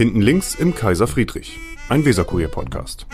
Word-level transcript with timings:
Hinten 0.00 0.22
links 0.22 0.54
im 0.54 0.74
Kaiser 0.74 1.06
Friedrich, 1.06 1.58
ein 1.90 2.06
Weserkurier-Podcast. 2.06 3.04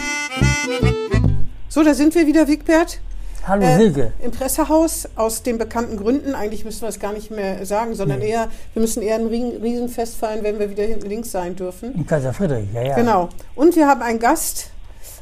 So, 1.69 1.83
da 1.83 1.95
sind 1.95 2.15
wir 2.15 2.29
wieder, 2.29 2.47
Wigbert. 2.47 3.01
Hallo 3.45 3.65
Äh, 3.65 3.77
Silke. 3.77 4.13
Im 4.23 4.31
Pressehaus 4.31 5.09
aus 5.17 5.43
den 5.43 5.59
bekannten 5.59 5.97
Gründen. 5.97 6.37
Eigentlich 6.37 6.65
müssen 6.65 6.83
wir 6.83 6.89
es 6.89 7.01
gar 7.01 7.13
nicht 7.13 7.33
mehr 7.33 7.67
sagen, 7.67 7.97
sondern 7.97 8.21
eher, 8.23 8.51
wir 8.73 8.83
müssen 8.83 9.03
eher 9.03 9.17
ein 9.17 9.27
Rie- 9.27 9.57
Riesenfest 9.61 10.15
feiern, 10.17 10.45
wenn 10.45 10.61
wir 10.61 10.71
wieder 10.71 10.85
hinten 10.85 11.09
links 11.09 11.33
sein 11.33 11.57
dürfen. 11.57 11.93
Im 11.93 12.07
Kaiser 12.07 12.33
Friedrich, 12.33 12.69
ja, 12.73 12.83
ja. 12.83 12.95
Genau. 12.95 13.31
Und 13.57 13.75
wir 13.75 13.89
haben 13.89 14.03
einen 14.03 14.21
Gast, 14.21 14.71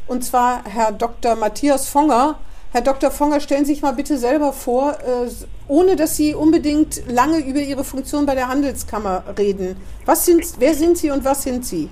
und 0.07 0.23
zwar 0.23 0.65
Herr 0.67 0.93
Dr. 0.93 1.35
Matthias 1.35 1.89
Fonger. 1.89 2.39
Herr 2.75 2.83
Dr. 2.83 3.13
Fonger, 3.13 3.39
stellen 3.39 3.65
Sie 3.65 3.75
sich 3.75 3.83
mal 3.83 3.93
bitte 3.93 4.19
selber 4.19 4.53
vor, 4.53 4.99
äh, 4.99 5.31
ohne 5.69 5.95
dass 5.95 6.17
Sie 6.17 6.35
unbedingt 6.35 7.07
lange 7.07 7.39
über 7.39 7.61
Ihre 7.61 7.85
Funktion 7.85 8.27
bei 8.27 8.35
der 8.35 8.49
Handelskammer 8.49 9.23
reden. 9.39 9.81
Was 10.07 10.27
sind, 10.27 10.45
wer 10.59 10.75
sind 10.75 10.99
Sie 10.99 11.13
und 11.13 11.25
was 11.25 11.45
sind 11.45 11.65
Sie? 11.65 11.89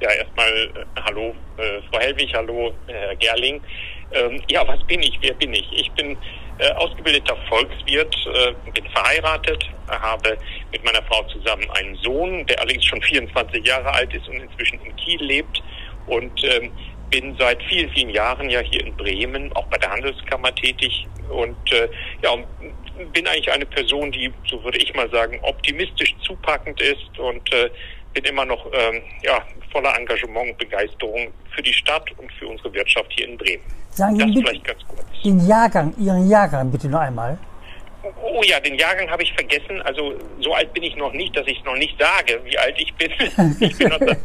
Ja, 0.00 0.10
erstmal 0.10 0.48
äh, 0.48 1.00
hallo, 1.04 1.34
äh, 1.58 1.82
Frau 1.90 2.00
Helwig, 2.00 2.32
hallo, 2.32 2.72
Herr 2.86 3.14
Gerling. 3.16 3.60
Ähm, 4.12 4.42
ja, 4.48 4.66
was 4.66 4.82
bin 4.84 5.02
ich? 5.02 5.18
Wer 5.20 5.34
bin 5.34 5.52
ich? 5.52 5.70
Ich 5.72 5.92
bin 5.92 6.16
ausgebildeter 6.76 7.36
Volkswirt, 7.48 8.16
bin 8.72 8.86
verheiratet, 8.86 9.68
habe 9.88 10.38
mit 10.70 10.84
meiner 10.84 11.02
Frau 11.02 11.24
zusammen 11.24 11.68
einen 11.72 11.96
Sohn, 11.96 12.46
der 12.46 12.60
allerdings 12.60 12.84
schon 12.84 13.02
24 13.02 13.66
Jahre 13.66 13.92
alt 13.92 14.14
ist 14.14 14.28
und 14.28 14.36
inzwischen 14.36 14.78
in 14.84 14.94
Kiel 14.94 15.20
lebt 15.20 15.64
und 16.06 16.44
ähm, 16.44 16.70
bin 17.14 17.36
seit 17.38 17.62
vielen, 17.64 17.88
vielen 17.90 18.10
Jahren 18.10 18.50
ja 18.50 18.58
hier 18.58 18.84
in 18.84 18.96
Bremen, 18.96 19.52
auch 19.52 19.66
bei 19.66 19.78
der 19.78 19.90
Handelskammer 19.90 20.52
tätig 20.56 21.06
und 21.30 21.72
äh, 21.72 21.88
ja, 22.22 22.34
bin 23.12 23.26
eigentlich 23.28 23.52
eine 23.52 23.66
Person, 23.66 24.10
die, 24.10 24.32
so 24.50 24.62
würde 24.64 24.78
ich 24.78 24.92
mal 24.94 25.08
sagen, 25.10 25.38
optimistisch 25.42 26.12
zupackend 26.26 26.80
ist 26.80 27.16
und 27.18 27.52
äh, 27.52 27.70
bin 28.14 28.24
immer 28.24 28.44
noch 28.44 28.66
ähm, 28.66 29.00
ja, 29.22 29.40
voller 29.70 29.96
Engagement 29.96 30.50
und 30.50 30.58
Begeisterung 30.58 31.32
für 31.54 31.62
die 31.62 31.72
Stadt 31.72 32.10
und 32.18 32.32
für 32.32 32.48
unsere 32.48 32.72
Wirtschaft 32.74 33.12
hier 33.12 33.28
in 33.28 33.38
Bremen. 33.38 33.62
Sagen 33.90 34.18
Das 34.18 34.30
vielleicht 34.32 34.64
ganz 34.64 34.80
kurz. 34.88 35.22
den 35.24 35.46
Jahrgang, 35.46 35.94
Ihren 35.98 36.28
Jahrgang 36.28 36.70
bitte 36.72 36.88
noch 36.88 37.00
einmal. 37.00 37.38
Oh 38.22 38.42
ja, 38.44 38.60
den 38.60 38.74
Jahrgang 38.74 39.10
habe 39.10 39.22
ich 39.22 39.32
vergessen. 39.32 39.80
Also 39.82 40.14
so 40.40 40.52
alt 40.54 40.72
bin 40.74 40.82
ich 40.82 40.96
noch 40.96 41.12
nicht, 41.12 41.36
dass 41.36 41.46
ich 41.46 41.58
es 41.58 41.64
noch 41.64 41.76
nicht 41.76 41.98
sage, 41.98 42.40
wie 42.44 42.58
alt 42.58 42.74
ich 42.78 42.92
bin. 42.94 43.10
ich, 43.60 43.76
bin 43.76 43.88
19, 43.88 44.16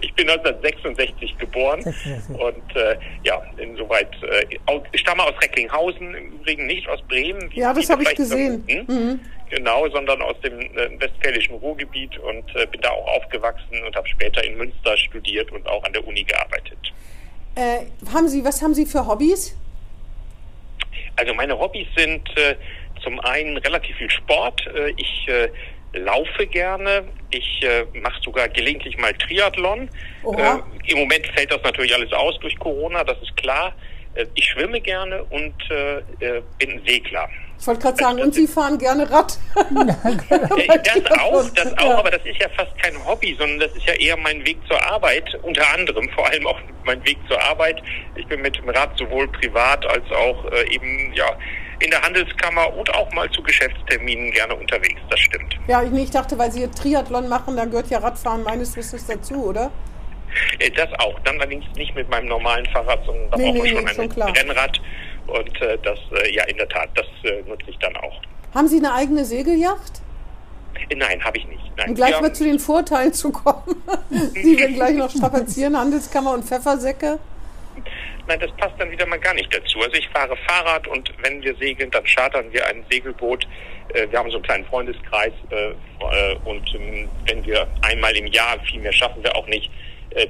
ich 0.00 0.14
bin 0.14 0.30
1966 0.30 1.38
geboren 1.38 1.82
66. 1.82 2.36
und 2.36 2.76
äh, 2.76 2.96
ja, 3.24 3.42
insoweit 3.56 4.10
äh, 4.22 4.58
ich 4.92 5.00
stamme 5.00 5.24
aus 5.24 5.34
Recklinghausen, 5.42 6.14
im 6.14 6.32
Übrigen 6.32 6.66
nicht 6.66 6.88
aus 6.88 7.00
Bremen. 7.08 7.50
Ja, 7.54 7.72
das 7.72 7.90
habe 7.90 8.02
ich 8.02 8.14
gesehen. 8.14 8.64
Mhm. 8.66 9.20
Genau, 9.50 9.88
sondern 9.88 10.20
aus 10.20 10.38
dem 10.42 10.60
äh, 10.60 11.00
westfälischen 11.00 11.54
Ruhrgebiet 11.56 12.18
und 12.18 12.44
äh, 12.54 12.66
bin 12.66 12.80
da 12.82 12.90
auch 12.90 13.06
aufgewachsen 13.16 13.82
und 13.86 13.96
habe 13.96 14.06
später 14.08 14.44
in 14.44 14.58
Münster 14.58 14.96
studiert 14.96 15.50
und 15.52 15.66
auch 15.66 15.82
an 15.84 15.92
der 15.92 16.06
Uni 16.06 16.22
gearbeitet. 16.22 16.78
Äh, 17.54 17.86
haben 18.12 18.28
Sie, 18.28 18.44
was 18.44 18.60
haben 18.60 18.74
Sie 18.74 18.84
für 18.84 19.06
Hobbys? 19.06 19.56
Also 21.16 21.34
meine 21.34 21.58
Hobbys 21.58 21.88
sind 21.96 22.28
äh, 22.36 22.54
zum 23.02 23.20
einen 23.20 23.56
relativ 23.58 23.96
viel 23.96 24.10
Sport. 24.10 24.66
Äh, 24.74 24.92
ich 24.96 25.26
äh, 25.28 25.48
laufe 25.98 26.46
gerne. 26.46 27.04
Ich 27.30 27.62
äh, 27.62 27.84
mache 28.00 28.20
sogar 28.22 28.48
gelegentlich 28.48 28.96
mal 28.98 29.12
Triathlon. 29.14 29.88
Oha. 30.24 30.64
Äh, 30.86 30.92
Im 30.92 30.98
Moment 31.00 31.26
fällt 31.28 31.52
das 31.52 31.62
natürlich 31.62 31.94
alles 31.94 32.12
aus 32.12 32.38
durch 32.40 32.58
Corona, 32.58 33.04
das 33.04 33.20
ist 33.22 33.36
klar. 33.36 33.72
Äh, 34.14 34.26
ich 34.34 34.44
schwimme 34.46 34.80
gerne 34.80 35.24
und 35.24 35.54
bin 36.58 36.82
Segler. 36.86 37.28
Ich 37.60 37.66
wollte 37.66 37.82
gerade 37.82 37.96
sagen, 37.96 38.22
und 38.22 38.34
Sie 38.34 38.46
fahren 38.46 38.78
gerne 38.78 39.10
Rad. 39.10 39.36
Das 41.08 41.18
auch, 41.20 41.48
das 41.50 41.76
auch, 41.78 41.84
Ja. 41.90 41.98
aber 41.98 42.10
das 42.10 42.24
ist 42.24 42.40
ja 42.40 42.48
fast 42.50 42.76
kein 42.78 42.94
Hobby, 43.04 43.34
sondern 43.38 43.60
das 43.60 43.76
ist 43.76 43.86
ja 43.86 43.94
eher 43.94 44.16
mein 44.16 44.44
Weg 44.46 44.58
zur 44.68 44.80
Arbeit, 44.84 45.34
unter 45.42 45.66
anderem 45.74 46.08
vor 46.10 46.26
allem 46.28 46.46
auch 46.46 46.58
mein 46.84 47.04
Weg 47.04 47.18
zur 47.28 47.40
Arbeit. 47.42 47.82
Ich 48.16 48.26
bin 48.26 48.40
mit 48.42 48.56
dem 48.56 48.68
Rad 48.68 48.96
sowohl 48.96 49.28
privat 49.28 49.84
als 49.86 50.04
auch 50.12 50.44
äh, 50.52 50.72
eben 50.74 51.12
ja 51.14 51.26
in 51.80 51.90
der 51.90 52.02
Handelskammer 52.02 52.72
und 52.76 52.92
auch 52.94 53.10
mal 53.12 53.30
zu 53.30 53.42
Geschäftsterminen 53.42 54.30
gerne 54.32 54.54
unterwegs, 54.54 55.00
das 55.10 55.20
stimmt. 55.20 55.56
Ja, 55.68 55.82
ich, 55.82 55.92
ich 55.92 56.10
dachte, 56.10 56.36
weil 56.38 56.50
Sie 56.50 56.66
Triathlon 56.68 57.28
machen, 57.28 57.56
da 57.56 57.64
gehört 57.64 57.88
ja 57.90 57.98
Radfahren 57.98 58.42
meines 58.42 58.74
Wissens 58.76 59.06
dazu, 59.06 59.44
oder? 59.46 59.70
Äh, 60.58 60.70
Das 60.70 60.88
auch, 60.98 61.18
dann 61.20 61.36
allerdings 61.38 61.64
nicht 61.76 61.94
mit 61.94 62.08
meinem 62.10 62.26
normalen 62.28 62.66
Fahrrad, 62.66 63.04
sondern 63.06 63.30
da 63.30 63.36
Nee, 63.36 63.44
braucht 63.44 63.54
man 63.56 63.62
nee, 63.64 63.68
schon 63.70 63.84
nee, 63.84 63.90
ein 63.90 64.12
schon. 64.12 64.36
Rennrad 64.36 64.80
und 65.26 65.60
äh, 65.62 65.78
das, 65.82 65.98
äh, 66.24 66.34
ja 66.34 66.44
in 66.44 66.56
der 66.56 66.68
Tat, 66.68 66.88
das 66.94 67.06
äh, 67.24 67.42
nutze 67.48 67.64
ich 67.70 67.78
dann 67.78 67.96
auch. 67.96 68.20
Haben 68.54 68.68
Sie 68.68 68.78
eine 68.78 68.92
eigene 68.94 69.24
Segelyacht? 69.24 70.00
Äh, 70.90 70.94
Nein, 70.96 71.22
habe 71.24 71.38
ich 71.38 71.46
nicht. 71.46 71.60
Nein, 71.76 71.90
Um 71.90 71.94
gleich 71.94 72.12
wir- 72.14 72.22
mal 72.22 72.32
zu 72.32 72.44
den 72.44 72.58
Vorteilen 72.58 73.12
zu 73.12 73.30
kommen. 73.30 73.82
Sie 74.34 74.58
werden 74.58 74.74
gleich 74.74 74.96
noch 74.96 75.10
strapazieren, 75.10 75.76
Handelskammer 75.78 76.34
und 76.34 76.44
Pfeffersäcke. 76.44 77.18
Nein, 78.28 78.40
das 78.40 78.50
passt 78.58 78.74
dann 78.78 78.90
wieder 78.90 79.06
mal 79.06 79.18
gar 79.18 79.32
nicht 79.32 79.52
dazu. 79.52 79.80
Also 79.80 79.94
ich 79.94 80.06
fahre 80.10 80.36
Fahrrad 80.46 80.86
und 80.86 81.10
wenn 81.22 81.42
wir 81.42 81.56
segeln, 81.56 81.90
dann 81.90 82.04
chartern 82.04 82.52
wir 82.52 82.66
ein 82.66 82.84
Segelboot. 82.90 83.48
Äh, 83.94 84.06
Wir 84.10 84.18
haben 84.18 84.30
so 84.30 84.36
einen 84.36 84.44
kleinen 84.44 84.64
Freundeskreis 84.66 85.32
äh, 85.50 85.70
äh, 85.70 86.36
und 86.44 86.74
ähm, 86.74 87.08
wenn 87.26 87.44
wir 87.46 87.66
einmal 87.80 88.14
im 88.14 88.26
Jahr, 88.26 88.60
viel 88.60 88.80
mehr 88.80 88.92
schaffen 88.92 89.22
wir 89.22 89.34
auch 89.34 89.46
nicht, 89.46 89.70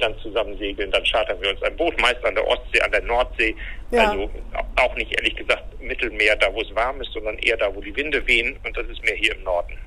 dann 0.00 0.18
zusammen 0.18 0.58
segeln, 0.58 0.90
dann 0.90 1.04
chartern 1.04 1.40
wir 1.40 1.50
uns 1.50 1.62
ein 1.62 1.76
Boot, 1.76 1.98
meist 2.00 2.22
an 2.24 2.34
der 2.34 2.46
Ostsee, 2.46 2.80
an 2.80 2.90
der 2.90 3.02
Nordsee. 3.02 3.54
Ja. 3.92 4.10
Also 4.10 4.28
auch 4.74 4.94
nicht 4.96 5.12
ehrlich 5.12 5.36
gesagt 5.36 5.62
Mittelmeer, 5.80 6.34
da 6.36 6.52
wo 6.52 6.60
es 6.60 6.74
warm 6.74 7.00
ist, 7.00 7.12
sondern 7.12 7.38
eher 7.38 7.56
da, 7.56 7.72
wo 7.74 7.80
die 7.80 7.94
Winde 7.94 8.26
wehen 8.26 8.58
und 8.64 8.76
das 8.76 8.86
ist 8.88 9.02
mehr 9.04 9.14
hier 9.14 9.36
im 9.36 9.44
Norden. 9.44 9.78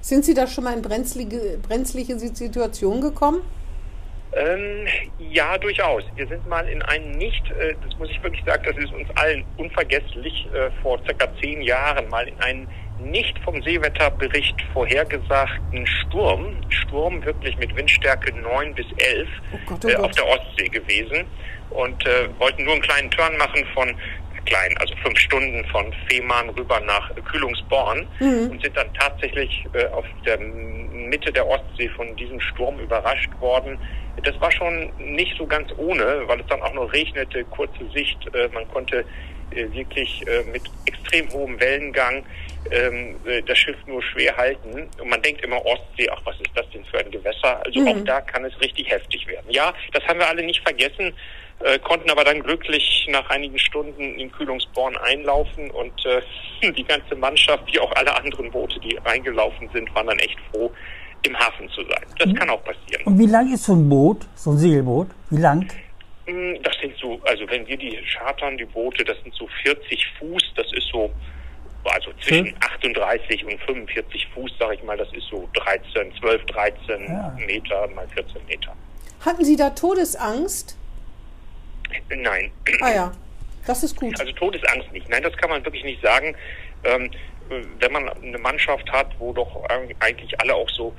Sind 0.00 0.24
Sie 0.24 0.34
da 0.34 0.46
schon 0.46 0.64
mal 0.64 0.72
in 0.72 0.82
brenzlige, 0.82 1.58
brenzliche 1.60 2.16
Situationen 2.18 3.00
gekommen? 3.00 3.42
Ähm, 4.32 4.86
ja, 5.18 5.58
durchaus. 5.58 6.04
Wir 6.14 6.26
sind 6.28 6.46
mal 6.48 6.68
in 6.68 6.82
einen 6.82 7.12
nicht, 7.12 7.50
äh, 7.50 7.74
das 7.84 7.98
muss 7.98 8.08
ich 8.10 8.22
wirklich 8.22 8.44
sagen, 8.44 8.62
das 8.64 8.76
ist 8.76 8.92
uns 8.92 9.08
allen 9.16 9.44
unvergesslich, 9.56 10.46
äh, 10.54 10.70
vor 10.82 11.00
circa 11.04 11.26
zehn 11.40 11.62
Jahren 11.62 12.08
mal 12.08 12.28
in 12.28 12.38
einen 12.40 12.68
nicht 13.00 13.38
vom 13.40 13.60
Seewetterbericht 13.62 14.62
vorhergesagten 14.72 15.86
Sturm, 15.86 16.54
Sturm 16.68 17.24
wirklich 17.24 17.56
mit 17.58 17.74
Windstärke 17.74 18.32
9 18.38 18.74
bis 18.74 18.86
11 18.98 19.28
Oh 19.52 19.58
Gott, 19.66 19.84
oh 19.84 19.88
äh, 19.88 19.94
Gott. 19.94 20.04
auf 20.04 20.10
der 20.12 20.28
Ostsee 20.28 20.68
gewesen 20.68 21.24
und 21.70 22.06
äh, 22.06 22.28
wollten 22.38 22.64
nur 22.64 22.74
einen 22.74 22.82
kleinen 22.82 23.10
Turn 23.10 23.36
machen 23.36 23.64
von 23.74 23.96
klein, 24.50 24.76
also 24.78 24.94
fünf 25.02 25.18
Stunden 25.18 25.64
von 25.66 25.86
Fehmarn 26.08 26.50
rüber 26.50 26.80
nach 26.80 27.10
Kühlungsborn 27.30 28.06
Mhm. 28.18 28.50
und 28.50 28.62
sind 28.62 28.76
dann 28.76 28.92
tatsächlich 28.94 29.64
äh, 29.72 29.86
auf 29.86 30.04
der 30.26 30.38
Mitte 30.38 31.32
der 31.32 31.46
Ostsee 31.48 31.88
von 31.90 32.14
diesem 32.16 32.40
Sturm 32.40 32.78
überrascht 32.80 33.30
worden. 33.40 33.78
Das 34.24 34.38
war 34.40 34.50
schon 34.50 34.90
nicht 34.98 35.36
so 35.38 35.46
ganz 35.46 35.70
ohne, 35.78 36.22
weil 36.26 36.40
es 36.40 36.46
dann 36.48 36.60
auch 36.60 36.74
noch 36.74 36.92
regnete, 36.92 37.44
kurze 37.44 37.88
Sicht. 37.94 38.18
Äh, 38.34 38.48
man 38.52 38.68
konnte 38.68 39.04
äh, 39.52 39.66
wirklich 39.72 40.22
äh, 40.26 40.42
mit 40.52 40.62
extrem 40.84 41.30
hohem 41.32 41.58
Wellengang 41.60 42.24
ähm, 42.70 43.16
äh, 43.24 43.42
das 43.42 43.58
Schiff 43.58 43.76
nur 43.86 44.02
schwer 44.02 44.36
halten. 44.36 44.88
Und 45.00 45.08
man 45.08 45.22
denkt 45.22 45.42
immer 45.42 45.64
Ostsee, 45.64 46.08
ach, 46.10 46.20
was 46.24 46.36
ist 46.36 46.50
das 46.54 46.68
denn 46.70 46.84
für 46.84 46.98
ein 46.98 47.10
Gewässer? 47.10 47.64
Also 47.64 47.80
auch 47.86 48.04
da 48.04 48.20
kann 48.20 48.44
es 48.44 48.60
richtig 48.60 48.90
heftig 48.90 49.26
werden. 49.26 49.46
Ja, 49.50 49.72
das 49.92 50.04
haben 50.06 50.18
wir 50.18 50.28
alle 50.28 50.42
nicht 50.42 50.60
vergessen, 50.62 51.12
äh, 51.60 51.78
konnten 51.78 52.10
aber 52.10 52.24
dann 52.24 52.42
glücklich 52.42 53.06
nach 53.10 53.28
einigen 53.30 53.58
Stunden 53.58 54.18
in 54.18 54.32
Kühlungsborn 54.32 54.96
einlaufen 54.96 55.70
und 55.70 55.92
äh, 56.06 56.22
die 56.72 56.84
ganze 56.84 57.14
Mannschaft, 57.16 57.64
wie 57.72 57.78
auch 57.78 57.92
alle 57.96 58.14
anderen 58.16 58.50
Boote, 58.50 58.80
die 58.80 58.96
reingelaufen 59.04 59.68
sind, 59.72 59.94
waren 59.94 60.06
dann 60.06 60.18
echt 60.18 60.38
froh, 60.50 60.70
im 61.22 61.38
Hafen 61.38 61.68
zu 61.70 61.82
sein. 61.82 62.02
Das 62.18 62.34
kann 62.34 62.48
auch 62.48 62.64
passieren. 62.64 63.02
Und 63.04 63.18
wie 63.18 63.26
lang 63.26 63.52
ist 63.52 63.64
so 63.64 63.74
ein 63.74 63.88
Boot, 63.88 64.26
so 64.34 64.52
ein 64.52 64.56
Segelboot? 64.58 65.08
Wie 65.28 65.36
lang? 65.36 65.68
Mm, 66.26 66.62
Das 66.62 66.74
sind 66.80 66.96
so, 66.96 67.20
also 67.24 67.48
wenn 67.50 67.66
wir 67.66 67.76
die 67.76 67.98
chartern, 68.10 68.56
die 68.56 68.64
Boote, 68.64 69.04
das 69.04 69.20
sind 69.22 69.34
so 69.34 69.46
40 69.62 70.06
Fuß, 70.18 70.52
das 70.56 70.72
ist 70.72 70.88
so, 70.90 71.10
also 71.84 72.12
zwischen 72.22 72.46
Hm. 72.46 72.54
38 72.60 73.44
und 73.44 73.60
45 73.62 74.26
Fuß, 74.34 74.52
sag 74.58 74.74
ich 74.74 74.82
mal, 74.82 74.96
das 74.96 75.12
ist 75.12 75.26
so 75.30 75.48
13, 75.54 76.12
12, 76.20 76.44
13 76.46 77.04
Ja. 77.06 77.36
Meter 77.46 77.88
mal 77.88 78.06
14 78.08 78.44
Meter. 78.46 78.74
Hatten 79.24 79.44
Sie 79.44 79.56
da 79.56 79.70
Todesangst? 79.70 80.76
Nein, 82.08 82.50
Ah 82.80 82.92
ja, 82.92 83.12
das 83.66 83.82
ist 83.82 83.96
gut. 83.96 84.18
also 84.20 84.32
Todesangst 84.32 84.92
nicht. 84.92 85.08
Nein, 85.08 85.22
das 85.22 85.36
kann 85.36 85.50
man 85.50 85.64
wirklich 85.64 85.84
nicht 85.84 86.02
sagen. 86.02 86.34
Ähm, 86.84 87.10
wenn 87.80 87.92
man 87.92 88.08
eine 88.08 88.38
Mannschaft 88.38 88.90
hat, 88.92 89.08
wo 89.18 89.32
doch 89.32 89.64
eigentlich 89.98 90.40
alle 90.40 90.54
auch 90.54 90.68
so 90.70 90.94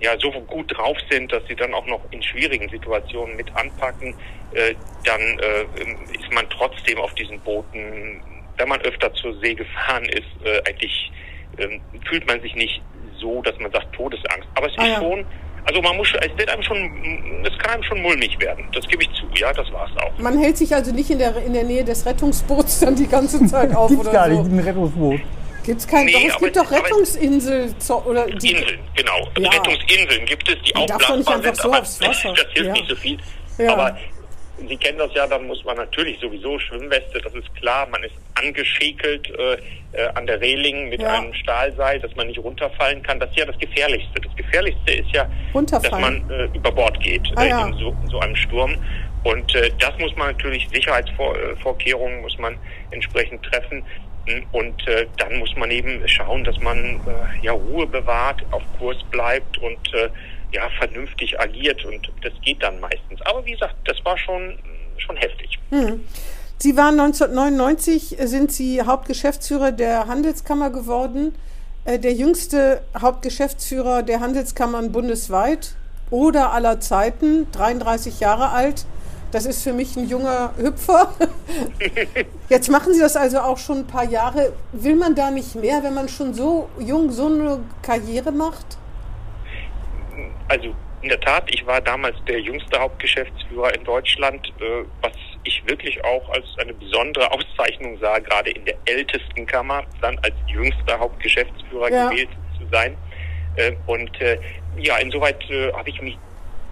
ja 0.00 0.16
so 0.20 0.30
gut 0.30 0.76
drauf 0.78 0.96
sind, 1.10 1.32
dass 1.32 1.42
sie 1.48 1.56
dann 1.56 1.74
auch 1.74 1.86
noch 1.86 2.00
in 2.12 2.22
schwierigen 2.22 2.68
Situationen 2.68 3.34
mit 3.34 3.54
anpacken, 3.56 4.14
äh, 4.54 4.74
dann 5.04 5.20
äh, 5.20 5.62
ist 6.16 6.32
man 6.32 6.48
trotzdem 6.50 6.98
auf 6.98 7.12
diesen 7.16 7.40
Booten, 7.40 8.22
wenn 8.58 8.68
man 8.68 8.80
öfter 8.82 9.12
zur 9.14 9.38
See 9.40 9.54
gefahren 9.54 10.04
ist, 10.06 10.26
äh, 10.44 10.60
eigentlich 10.68 11.10
ähm, 11.58 11.80
fühlt 12.08 12.26
man 12.26 12.40
sich 12.42 12.54
nicht 12.54 12.80
so, 13.18 13.42
dass 13.42 13.58
man 13.58 13.70
sagt 13.72 13.92
Todesangst. 13.94 14.48
Aber 14.54 14.66
es 14.66 14.72
ist 14.72 14.78
Ah, 14.78 14.86
ja. 14.86 14.96
schon, 15.00 15.24
also 15.64 15.82
man 15.82 15.96
muss, 15.96 16.08
es 16.20 16.38
wird 16.38 16.48
einem 16.50 16.62
schon, 16.62 17.42
es 17.44 17.58
kann 17.58 17.74
einem 17.74 17.82
schon 17.82 18.00
mulmig 18.02 18.38
werden. 18.40 18.64
Das 18.72 18.86
gebe 18.86 19.02
ich 19.02 19.10
zu. 19.14 19.26
Ja, 19.40 19.52
das 19.52 19.70
war's 19.72 19.90
auch. 19.98 20.16
Man 20.18 20.38
hält 20.38 20.56
sich 20.56 20.72
also 20.74 20.92
nicht 20.94 21.10
in 21.10 21.18
der, 21.18 21.36
in 21.44 21.52
der 21.52 21.64
Nähe 21.64 21.84
des 21.84 22.06
Rettungsboots 22.06 22.80
dann 22.80 22.94
die 22.96 23.08
ganze 23.08 23.44
Zeit 23.46 23.74
auf 23.74 23.88
Gibt's 23.90 24.04
oder 24.06 24.12
gar 24.12 24.30
so. 24.30 24.42
nicht, 24.42 24.52
ein 24.52 24.58
Rettungsboot. 24.60 25.20
Gibt's 25.64 25.86
kein, 25.86 26.06
Nee, 26.06 26.12
doch, 26.12 26.20
es 26.20 26.38
gibt 26.38 26.56
es- 26.56 26.62
doch 26.62 26.70
zo- 27.78 28.02
oder 28.06 28.24
die, 28.26 28.52
Inseln, 28.52 28.78
genau. 28.96 29.28
Ja. 29.38 29.50
Rettungsinseln 29.50 30.24
gibt 30.24 30.48
es, 30.48 30.56
die 30.62 30.72
Man 30.72 30.82
auch 30.84 30.86
darf 30.86 31.06
doch 31.06 31.16
nicht 31.16 31.28
einfach 31.28 31.44
sind, 31.44 31.56
so 31.56 31.72
aufs 31.72 32.00
Wasser. 32.00 32.32
das 32.34 32.46
hilft 32.54 32.66
Ja. 32.66 32.72
nicht 32.72 32.88
so 32.88 32.96
viel. 32.96 33.18
Ja. 33.58 33.72
Aber 33.74 33.98
Sie 34.66 34.76
kennen 34.76 34.98
das 34.98 35.12
ja, 35.14 35.26
dann 35.26 35.46
muss 35.46 35.64
man 35.64 35.76
natürlich 35.76 36.18
sowieso 36.20 36.58
Schwimmweste, 36.58 37.20
das 37.20 37.34
ist 37.34 37.54
klar, 37.56 37.86
man 37.90 38.02
ist 38.02 38.14
angeschäkelt 38.34 39.30
äh, 39.38 39.54
äh, 39.92 40.08
an 40.14 40.26
der 40.26 40.40
Reling 40.40 40.88
mit 40.88 41.00
Ja. 41.00 41.14
einem 41.14 41.32
Stahlseil, 41.34 42.00
dass 42.00 42.14
man 42.16 42.26
nicht 42.26 42.38
runterfallen 42.38 43.02
kann. 43.02 43.20
Das 43.20 43.30
ist 43.30 43.36
ja 43.38 43.46
das 43.46 43.58
Gefährlichste. 43.58 44.20
Das 44.20 44.34
Gefährlichste 44.36 44.92
ist 44.92 45.10
ja, 45.12 45.28
dass 45.70 45.90
man 46.00 46.28
äh, 46.30 46.44
über 46.56 46.72
Bord 46.72 47.00
geht 47.00 47.22
Ah, 47.36 47.44
äh, 47.44 47.48
ja. 47.48 47.66
in, 47.66 47.74
so, 47.74 47.96
in 48.02 48.08
so 48.10 48.18
einem 48.20 48.36
Sturm. 48.36 48.76
Und 49.24 49.54
äh, 49.54 49.70
das 49.78 49.98
muss 49.98 50.14
man 50.16 50.28
natürlich, 50.32 50.68
Sicherheitsvorkehrungen 50.70 52.20
muss 52.22 52.38
man 52.38 52.56
entsprechend 52.90 53.42
treffen. 53.44 53.84
Und 54.52 54.86
äh, 54.86 55.06
dann 55.16 55.38
muss 55.38 55.54
man 55.56 55.70
eben 55.70 56.06
schauen, 56.06 56.44
dass 56.44 56.58
man 56.60 56.78
äh, 57.06 57.44
ja 57.44 57.52
Ruhe 57.52 57.86
bewahrt, 57.86 58.42
auf 58.50 58.62
Kurs 58.78 58.98
bleibt 59.10 59.56
und 59.58 59.94
äh, 59.94 60.08
ja 60.52 60.68
vernünftig 60.78 61.38
agiert. 61.38 61.84
Und 61.84 62.10
das 62.22 62.32
geht 62.42 62.62
dann 62.62 62.80
meistens. 62.80 63.20
Aber 63.22 63.44
wie 63.44 63.52
gesagt, 63.52 63.74
das 63.84 64.02
war 64.04 64.16
schon 64.18 64.58
schon 64.98 65.16
heftig. 65.16 65.58
Sie 66.58 66.76
waren 66.76 66.98
1999, 66.98 68.18
äh, 68.18 68.26
sind 68.26 68.50
Sie 68.50 68.82
Hauptgeschäftsführer 68.82 69.72
der 69.72 70.08
Handelskammer 70.08 70.70
geworden, 70.70 71.34
äh, 71.84 71.98
der 71.98 72.12
jüngste 72.12 72.82
Hauptgeschäftsführer 73.00 74.02
der 74.02 74.20
Handelskammern 74.20 74.90
bundesweit 74.90 75.74
oder 76.10 76.52
aller 76.52 76.80
Zeiten, 76.80 77.46
33 77.52 78.20
Jahre 78.20 78.50
alt. 78.50 78.86
Das 79.30 79.44
ist 79.44 79.62
für 79.62 79.74
mich 79.74 79.94
ein 79.96 80.08
junger 80.08 80.54
Hüpfer. 80.56 81.14
Jetzt 82.48 82.70
machen 82.70 82.94
Sie 82.94 83.00
das 83.00 83.14
also 83.14 83.40
auch 83.40 83.58
schon 83.58 83.80
ein 83.80 83.86
paar 83.86 84.04
Jahre. 84.04 84.54
Will 84.72 84.96
man 84.96 85.14
da 85.14 85.30
nicht 85.30 85.54
mehr, 85.54 85.82
wenn 85.82 85.92
man 85.92 86.08
schon 86.08 86.32
so 86.32 86.70
jung 86.78 87.12
so 87.12 87.26
eine 87.26 87.60
Karriere 87.82 88.32
macht? 88.32 88.78
Also 90.48 90.74
in 91.02 91.08
der 91.08 91.20
Tat, 91.20 91.44
ich 91.52 91.64
war 91.66 91.80
damals 91.80 92.16
der 92.26 92.40
jüngste 92.40 92.78
Hauptgeschäftsführer 92.80 93.74
in 93.74 93.84
Deutschland, 93.84 94.48
äh, 94.60 94.84
was 95.00 95.12
ich 95.44 95.62
wirklich 95.68 96.02
auch 96.04 96.28
als 96.30 96.44
eine 96.58 96.74
besondere 96.74 97.30
Auszeichnung 97.32 97.98
sah, 97.98 98.18
gerade 98.18 98.50
in 98.50 98.64
der 98.64 98.74
ältesten 98.86 99.46
Kammer 99.46 99.84
dann 100.00 100.18
als 100.22 100.34
jüngster 100.48 100.98
Hauptgeschäftsführer 100.98 101.90
Ja. 101.92 102.08
gewählt 102.10 102.30
zu 102.58 102.66
sein. 102.72 102.96
Äh, 103.56 103.72
und 103.86 104.20
äh, 104.20 104.38
ja, 104.78 104.98
insoweit 104.98 105.42
habe 105.74 105.88
ich 105.90 106.00
mich 106.02 106.16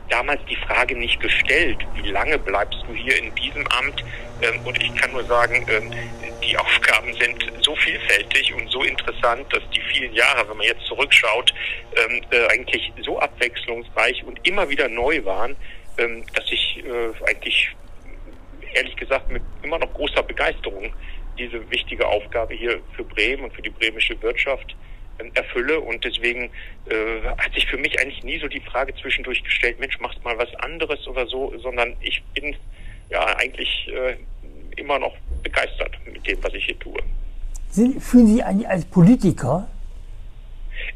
damals 0.08 0.40
die 0.48 0.56
Frage 0.56 0.96
nicht 0.96 1.20
gestellt, 1.20 1.78
wie 1.94 2.08
lange 2.10 2.38
bleibst 2.38 2.78
du 2.88 2.94
hier 2.94 3.18
in 3.18 3.34
diesem 3.34 3.66
Amt? 3.68 4.04
Ähm, 4.42 4.60
und 4.64 4.80
ich 4.82 4.94
kann 4.96 5.12
nur 5.12 5.24
sagen, 5.24 5.66
ähm, 5.68 5.92
die 6.42 6.56
Aufgaben 6.56 7.12
sind 7.14 7.52
so 7.62 7.74
vielfältig 7.76 8.54
und 8.54 8.68
so 8.70 8.82
interessant, 8.82 9.52
dass 9.52 9.62
die 9.70 9.80
vielen 9.80 10.12
Jahre, 10.14 10.48
wenn 10.48 10.56
man 10.56 10.66
jetzt 10.66 10.84
zurückschaut, 10.86 11.52
ähm, 11.96 12.22
äh, 12.30 12.46
eigentlich 12.48 12.92
so 13.02 13.18
abwechslungsreich 13.18 14.22
und 14.24 14.46
immer 14.46 14.68
wieder 14.68 14.88
neu 14.88 15.24
waren, 15.24 15.56
dass 15.96 16.44
ich 16.50 16.84
äh, 16.84 17.24
eigentlich 17.26 17.74
ehrlich 18.74 18.94
gesagt 18.96 19.30
mit 19.30 19.42
immer 19.62 19.78
noch 19.78 19.92
großer 19.94 20.22
Begeisterung 20.22 20.92
diese 21.38 21.70
wichtige 21.70 22.06
Aufgabe 22.06 22.52
hier 22.52 22.80
für 22.94 23.04
Bremen 23.04 23.44
und 23.44 23.54
für 23.54 23.62
die 23.62 23.70
bremische 23.70 24.20
Wirtschaft 24.22 24.76
erfülle 25.34 25.80
und 25.80 26.04
deswegen 26.04 26.50
äh, 26.88 27.22
hat 27.38 27.52
sich 27.54 27.66
für 27.66 27.76
mich 27.76 27.98
eigentlich 28.00 28.22
nie 28.22 28.38
so 28.38 28.48
die 28.48 28.60
Frage 28.60 28.94
zwischendurch 28.94 29.42
gestellt, 29.42 29.78
Mensch, 29.80 29.98
machst 30.00 30.22
mal 30.24 30.36
was 30.38 30.54
anderes 30.56 31.06
oder 31.06 31.26
so, 31.26 31.52
sondern 31.58 31.94
ich 32.00 32.22
bin 32.34 32.56
ja 33.10 33.24
eigentlich 33.36 33.88
äh, 33.88 34.16
immer 34.76 34.98
noch 34.98 35.14
begeistert 35.42 35.96
mit 36.12 36.26
dem, 36.26 36.42
was 36.42 36.52
ich 36.54 36.64
hier 36.66 36.78
tue. 36.78 36.98
Sind, 37.70 38.02
fühlen 38.02 38.26
Sie 38.26 38.42
eigentlich 38.42 38.68
als 38.68 38.84
Politiker? 38.86 39.68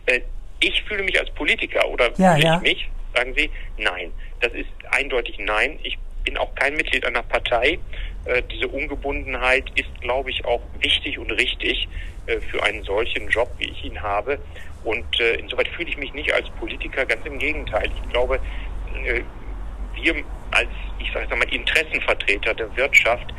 Äh, 0.06 0.20
ich 0.60 0.82
fühle 0.82 1.02
mich 1.02 1.18
als 1.18 1.30
Politiker 1.30 1.88
oder 1.88 2.10
Ja, 2.18 2.36
ja. 2.36 2.56
ich 2.56 2.62
mich? 2.62 2.88
Sagen 3.14 3.34
Sie, 3.34 3.50
nein. 3.78 4.12
Das 4.40 4.52
ist 4.52 4.68
eindeutig 4.90 5.38
nein. 5.38 5.78
Ich 5.82 5.98
bin 6.24 6.36
auch 6.36 6.54
kein 6.54 6.74
Mitglied 6.74 7.04
einer 7.04 7.22
Partei. 7.22 7.78
Äh, 8.24 8.42
diese 8.50 8.68
Ungebundenheit 8.68 9.64
ist, 9.74 10.00
glaube 10.00 10.30
ich, 10.30 10.44
auch 10.44 10.60
wichtig 10.80 11.18
und 11.18 11.30
richtig 11.30 11.88
äh, 12.26 12.40
für 12.40 12.62
einen 12.62 12.82
solchen 12.84 13.28
Job, 13.28 13.50
wie 13.58 13.70
ich 13.70 13.84
ihn 13.84 14.02
habe. 14.02 14.38
Und 14.84 15.20
äh, 15.20 15.34
insoweit 15.34 15.68
fühle 15.68 15.88
ich 15.88 15.96
mich 15.96 16.12
nicht 16.14 16.32
als 16.32 16.48
Politiker, 16.50 17.04
ganz 17.06 17.24
im 17.26 17.38
Gegenteil. 17.38 17.90
Ich 17.94 18.12
glaube, 18.12 18.40
äh, 19.04 19.22
wir 19.94 20.14
als, 20.50 20.68
ich 20.98 21.12
sage 21.12 21.34
mal, 21.36 21.48
Interessenvertreter 21.52 22.54
der 22.54 22.76
Wirtschaft 22.76 23.32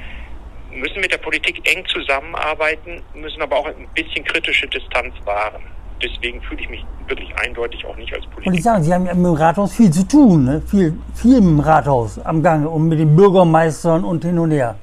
müssen 0.71 1.01
mit 1.01 1.11
der 1.11 1.17
Politik 1.17 1.61
eng 1.69 1.85
zusammenarbeiten, 1.87 3.01
müssen 3.13 3.41
aber 3.41 3.57
auch 3.57 3.65
ein 3.67 3.87
bisschen 3.93 4.23
kritische 4.23 4.67
Distanz 4.67 5.13
wahren. 5.25 5.63
Deswegen 6.03 6.42
fühle 6.42 6.62
ich 6.62 6.69
mich 6.69 6.83
wirklich 7.07 7.33
eindeutig 7.36 7.86
auch 7.86 7.95
nicht 7.95 8.13
als 8.13 8.24
Und 8.25 8.31
ich 8.31 8.44
Politiker. 8.44 8.63
sagen, 8.63 8.83
Sie 8.83 8.94
haben 8.94 9.06
ja 9.06 9.13
mit 9.13 9.25
dem 9.25 9.33
Rathaus 9.36 9.75
viel 9.75 9.92
zu 9.92 10.07
tun, 10.07 10.45
ne? 10.45 10.62
viel, 10.65 10.94
viel 11.15 11.38
im 11.38 11.59
Rathaus 11.59 12.18
am 12.19 12.42
Gange 12.42 12.68
und 12.69 12.88
mit 12.88 13.00
den 13.00 13.15
Bürgermeistern 13.15 14.03
und 14.03 14.24
hin 14.24 14.38
und 14.39 14.51
her. 14.51 14.75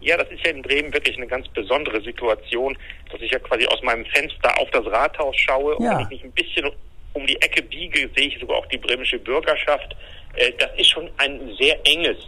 Ja, 0.00 0.16
das 0.16 0.28
ist 0.30 0.44
ja 0.44 0.52
in 0.52 0.62
Bremen 0.62 0.92
wirklich 0.92 1.16
eine 1.16 1.26
ganz 1.26 1.48
besondere 1.48 2.00
Situation, 2.00 2.76
dass 3.10 3.20
ich 3.20 3.30
ja 3.32 3.38
quasi 3.40 3.66
aus 3.66 3.82
meinem 3.82 4.04
Fenster 4.06 4.56
auf 4.60 4.70
das 4.70 4.86
Rathaus 4.86 5.34
schaue 5.36 5.74
und 5.76 5.84
Ja. 5.84 5.94
wenn 5.98 6.02
ich 6.02 6.08
mich 6.10 6.24
ein 6.24 6.30
bisschen 6.32 6.70
um 7.14 7.26
die 7.26 7.40
Ecke 7.42 7.62
biege, 7.62 8.08
sehe 8.14 8.28
ich 8.28 8.38
sogar 8.38 8.58
auch 8.58 8.66
die 8.66 8.78
bremische 8.78 9.18
Bürgerschaft. 9.18 9.96
Äh, 10.36 10.52
Das 10.58 10.70
ist 10.76 10.90
schon 10.90 11.08
ein 11.18 11.40
sehr 11.58 11.76
enges 11.84 12.18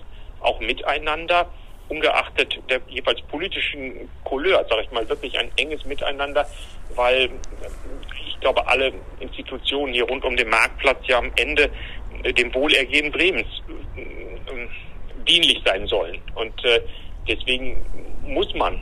auch 0.41 0.59
Miteinander, 0.61 1.47
ungeachtet 1.88 2.58
der 2.69 2.81
jeweils 2.88 3.20
politischen 3.23 4.08
Couleur, 4.25 4.64
sage 4.69 4.82
ich 4.82 4.90
mal, 4.90 5.08
wirklich 5.08 5.38
ein 5.38 5.50
enges 5.56 5.85
Miteinander, 5.85 6.46
weil 6.94 7.25
äh, 7.25 7.31
ich 8.26 8.38
glaube, 8.40 8.67
alle 8.67 8.93
Institutionen 9.20 9.93
hier 9.93 10.05
rund 10.05 10.25
um 10.25 10.37
den 10.37 10.49
Marktplatz 10.49 10.99
ja 11.06 11.19
am 11.19 11.32
Ende 11.37 11.70
äh, 12.23 12.32
dem 12.32 12.55
Wohlergehen 12.55 13.11
Bremens 13.11 13.49
äh, 13.96 14.02
äh, 14.02 14.69
dienlich 15.26 15.61
sein 15.64 15.87
sollen. 15.87 16.20
Und 16.35 16.64
äh, 16.64 16.81
deswegen 17.26 17.85
muss 18.23 18.52
man, 18.55 18.81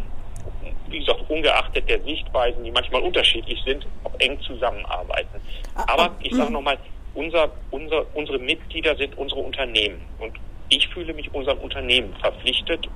wie 0.89 0.99
gesagt, 0.99 1.23
ungeachtet 1.29 1.89
der 1.89 2.03
Sichtweisen, 2.03 2.65
die 2.65 2.71
manchmal 2.71 3.03
unterschiedlich 3.03 3.61
sind, 3.65 3.87
auch 4.05 4.15
eng 4.19 4.41
zusammenarbeiten. 4.41 5.41
Aber 5.75 6.15
ich 6.21 6.35
sage 6.35 6.53
nochmal, 6.53 6.79
unser, 7.15 7.51
unser, 7.71 8.05
unsere 8.15 8.39
Mitglieder 8.39 8.95
sind 8.97 9.17
unsere 9.17 9.41
Unternehmen. 9.41 10.01
Und 10.19 10.35
ich 10.69 10.89
fühle 10.89 11.15
mich 11.15 11.33
unserem 11.35 11.59
Unternehmen 11.59 12.15
verpflichtet 12.21 12.89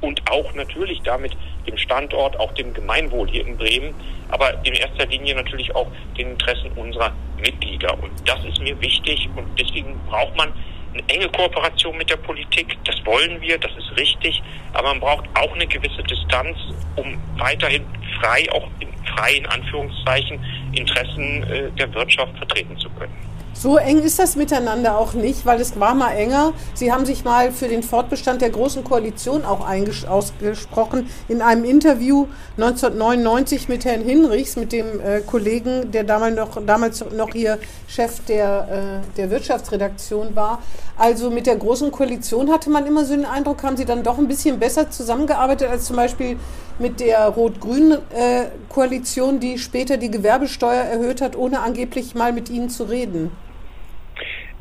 und 0.00 0.20
auch 0.30 0.52
natürlich 0.54 1.00
damit 1.02 1.36
dem 1.66 1.76
Standort, 1.78 2.38
auch 2.38 2.52
dem 2.52 2.74
Gemeinwohl 2.74 3.28
hier 3.28 3.46
in 3.46 3.56
Bremen, 3.56 3.94
aber 4.28 4.52
in 4.64 4.74
erster 4.74 5.06
Linie 5.06 5.34
natürlich 5.34 5.74
auch 5.74 5.86
den 6.18 6.32
Interessen 6.32 6.70
unserer 6.76 7.12
Mitglieder. 7.38 7.94
Und 8.02 8.10
das 8.26 8.44
ist 8.44 8.60
mir 8.60 8.78
wichtig 8.80 9.28
und 9.34 9.46
deswegen 9.58 9.98
braucht 10.06 10.36
man 10.36 10.52
eine 10.92 11.02
enge 11.08 11.28
Kooperation 11.28 11.96
mit 11.96 12.08
der 12.10 12.16
Politik. 12.16 12.76
Das 12.84 12.94
wollen 13.04 13.40
wir, 13.40 13.58
das 13.58 13.72
ist 13.76 13.96
richtig, 13.98 14.42
aber 14.72 14.88
man 14.90 15.00
braucht 15.00 15.28
auch 15.34 15.52
eine 15.54 15.66
gewisse 15.66 16.02
Distanz, 16.04 16.56
um 16.96 17.18
weiterhin 17.36 17.84
frei, 18.20 18.46
auch 18.52 18.68
in 18.80 18.88
freien 19.16 19.46
Anführungszeichen, 19.46 20.38
Interessen 20.72 21.42
äh, 21.44 21.70
der 21.72 21.92
Wirtschaft 21.94 22.36
vertreten 22.36 22.76
zu 22.78 22.88
können. 22.90 23.23
So 23.56 23.76
eng 23.76 24.02
ist 24.02 24.18
das 24.18 24.34
miteinander 24.34 24.98
auch 24.98 25.14
nicht, 25.14 25.46
weil 25.46 25.60
es 25.60 25.78
war 25.78 25.94
mal 25.94 26.10
enger. 26.10 26.52
Sie 26.74 26.92
haben 26.92 27.06
sich 27.06 27.24
mal 27.24 27.52
für 27.52 27.68
den 27.68 27.84
Fortbestand 27.84 28.42
der 28.42 28.50
Großen 28.50 28.82
Koalition 28.82 29.44
auch 29.44 29.64
ausgesprochen 30.08 31.08
in 31.28 31.40
einem 31.40 31.64
Interview 31.64 32.26
1999 32.56 33.68
mit 33.68 33.84
Herrn 33.84 34.02
Hinrichs, 34.02 34.56
mit 34.56 34.72
dem 34.72 35.00
äh, 35.00 35.20
Kollegen, 35.20 35.92
der 35.92 36.02
damals 36.02 36.34
noch, 36.36 36.66
damals 36.66 37.04
noch 37.12 37.32
hier 37.32 37.58
Chef 37.86 38.20
der, 38.26 39.02
äh, 39.04 39.16
der 39.16 39.30
Wirtschaftsredaktion 39.30 40.34
war. 40.34 40.58
Also 40.98 41.30
mit 41.30 41.46
der 41.46 41.56
Großen 41.56 41.92
Koalition 41.92 42.50
hatte 42.50 42.70
man 42.70 42.86
immer 42.86 43.04
so 43.04 43.14
den 43.14 43.24
Eindruck, 43.24 43.62
haben 43.62 43.76
Sie 43.76 43.84
dann 43.84 44.02
doch 44.02 44.18
ein 44.18 44.28
bisschen 44.28 44.58
besser 44.58 44.90
zusammengearbeitet 44.90 45.70
als 45.70 45.84
zum 45.84 45.96
Beispiel 45.96 46.36
mit 46.80 46.98
der 46.98 47.28
rot-grünen 47.28 47.92
äh, 48.10 48.46
Koalition, 48.68 49.38
die 49.38 49.58
später 49.58 49.96
die 49.96 50.10
Gewerbesteuer 50.10 50.82
erhöht 50.82 51.20
hat, 51.20 51.36
ohne 51.36 51.60
angeblich 51.60 52.14
mal 52.16 52.32
mit 52.32 52.50
Ihnen 52.50 52.68
zu 52.68 52.84
reden. 52.84 53.30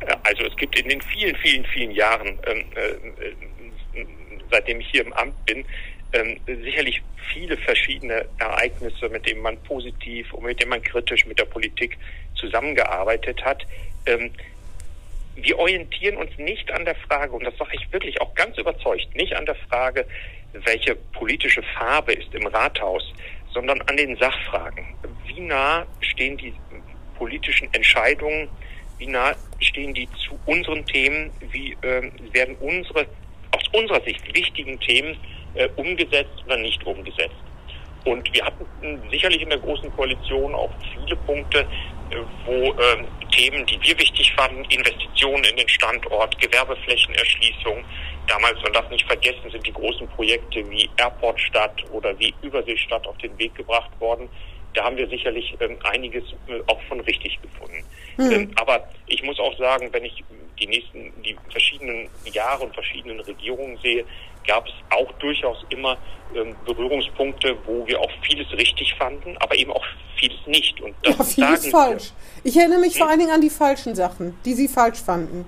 Äh, 0.07 0.15
Also 0.24 0.43
es 0.45 0.55
gibt 0.57 0.79
in 0.79 0.89
den 0.89 1.01
vielen, 1.01 1.36
vielen, 1.38 1.65
vielen 1.65 1.91
Jahren, 1.91 2.39
ähm, 2.48 2.65
äh, 2.75 4.01
seitdem 4.51 4.79
ich 4.79 4.88
hier 4.89 5.05
im 5.05 5.13
Amt 5.13 5.45
bin, 5.45 5.65
ähm, 6.13 6.39
sicherlich 6.45 7.01
viele 7.33 7.57
verschiedene 7.57 8.25
Ereignisse, 8.38 9.10
mit 9.10 9.25
denen 9.27 9.41
man 9.41 9.57
positiv 9.63 10.31
und 10.33 10.43
mit 10.45 10.60
denen 10.60 10.69
man 10.69 10.81
kritisch 10.81 11.25
mit 11.25 11.39
der 11.39 11.45
Politik 11.45 11.98
zusammengearbeitet 12.36 13.43
hat. 13.43 13.65
Ähm, 14.05 14.31
wir 15.36 15.57
orientieren 15.57 16.17
uns 16.17 16.38
nicht 16.38 16.69
an 16.72 16.86
der 16.86 16.95
Frage, 16.95 17.33
und 17.33 17.43
das 17.43 17.57
sage 17.57 17.72
ich 17.74 17.91
wirklich 17.91 18.22
auch 18.22 18.36
ganz 18.36 18.57
überzeugt, 18.57 19.15
nicht 19.15 19.36
an 19.36 19.45
der 19.45 19.55
Frage, 19.55 20.05
welche 20.53 20.95
politische 21.13 21.63
Farbe 21.63 22.13
ist 22.13 22.33
im 22.36 22.45
Rathaus, 22.45 23.03
sondern 23.51 23.81
an 23.83 23.98
den 23.98 24.15
Sachfragen. 24.17 24.86
Wie 25.25 25.39
nah 25.39 25.88
stehen 26.01 26.38
die 26.38 26.53
politischen 27.17 27.74
Entscheidungen, 27.74 28.48
wie 29.03 29.12
nah 29.12 29.36
stehen 29.60 29.93
die 29.93 30.07
zu 30.25 30.39
unseren 30.45 30.86
Themen, 30.86 31.31
wie 31.51 31.75
ähm, 31.83 32.12
werden 32.31 32.55
unsere 32.60 33.05
aus 33.51 33.63
unserer 33.72 34.01
Sicht 34.01 34.33
wichtigen 34.33 34.79
Themen 34.79 35.17
äh, 35.55 35.67
umgesetzt 35.75 36.43
oder 36.45 36.57
nicht 36.57 36.83
umgesetzt. 36.86 37.36
Und 38.05 38.33
wir 38.33 38.43
hatten 38.43 38.65
sicherlich 39.12 39.41
in 39.41 39.50
der 39.50 39.60
Großen 39.60 39.91
Koalition 39.95 40.55
auch 40.55 40.72
viele 40.93 41.15
Punkte, 41.17 41.60
äh, 41.60 42.15
wo 42.45 42.72
äh, 42.72 43.05
Themen, 43.31 43.65
die 43.65 43.79
wir 43.81 43.98
wichtig 44.00 44.33
fanden, 44.36 44.63
Investitionen 44.65 45.43
in 45.43 45.57
den 45.57 45.69
Standort, 45.69 46.39
Gewerbeflächenerschließung, 46.39 47.83
damals, 48.27 48.62
man 48.63 48.74
darf 48.74 48.89
nicht 48.89 49.05
vergessen, 49.05 49.51
sind 49.51 49.65
die 49.67 49.74
großen 49.74 50.07
Projekte 50.10 50.69
wie 50.69 50.89
Airportstadt 50.98 51.83
oder 51.91 52.17
wie 52.19 52.33
Überseestadt 52.41 53.05
auf 53.05 53.17
den 53.19 53.38
Weg 53.38 53.53
gebracht 53.55 53.91
worden. 54.00 54.29
Da 54.74 54.84
haben 54.84 54.98
wir 54.98 55.08
sicherlich 55.08 55.56
ähm, 55.60 55.77
einiges 55.84 56.24
äh, 56.48 56.60
auch 56.68 56.82
von 56.84 57.00
richtig 57.01 57.39
gefunden. 57.42 57.84
Mhm. 58.18 58.32
Ähm, 58.32 58.51
aber 58.56 58.88
ich 59.08 59.24
muss 59.24 59.39
auch 59.39 59.58
sagen, 59.58 59.89
wenn 59.92 60.06
ich 60.06 60.24
die 60.60 60.68
nächsten, 60.68 61.12
die 61.24 61.36
verschiedenen 61.50 62.10
Jahre 62.32 62.63
und 62.63 62.74
verschiedenen 62.74 63.20
Regierungen 63.22 63.77
sehe, 63.77 64.06
gab 64.48 64.68
es 64.68 64.74
auch 64.89 65.12
durchaus 65.13 65.65
immer 65.70 65.98
ähm, 66.36 66.56
Berührungspunkte, 66.65 67.58
wo 67.65 67.86
wir 67.88 68.00
auch 68.00 68.12
vieles 68.22 68.51
richtig 68.53 68.94
fanden, 68.96 69.38
aber 69.38 69.56
eben 69.56 69.72
auch 69.72 69.86
vieles 70.18 70.46
nicht. 70.46 70.80
Und 70.82 70.96
das 71.03 71.36
ja, 71.36 71.48
vieles 71.48 71.68
falsch. 71.68 72.12
Wir. 72.44 72.51
Ich 72.51 72.58
erinnere 72.58 72.80
mich 72.80 72.94
hm? 72.94 73.00
vor 73.00 73.10
allen 73.10 73.20
Dingen 73.20 73.32
an 73.32 73.42
die 73.42 73.50
falschen 73.50 73.96
Sachen, 73.96 74.38
die 74.46 74.53
Sie 74.53 74.68
falsch 74.68 75.00
fanden 75.00 75.46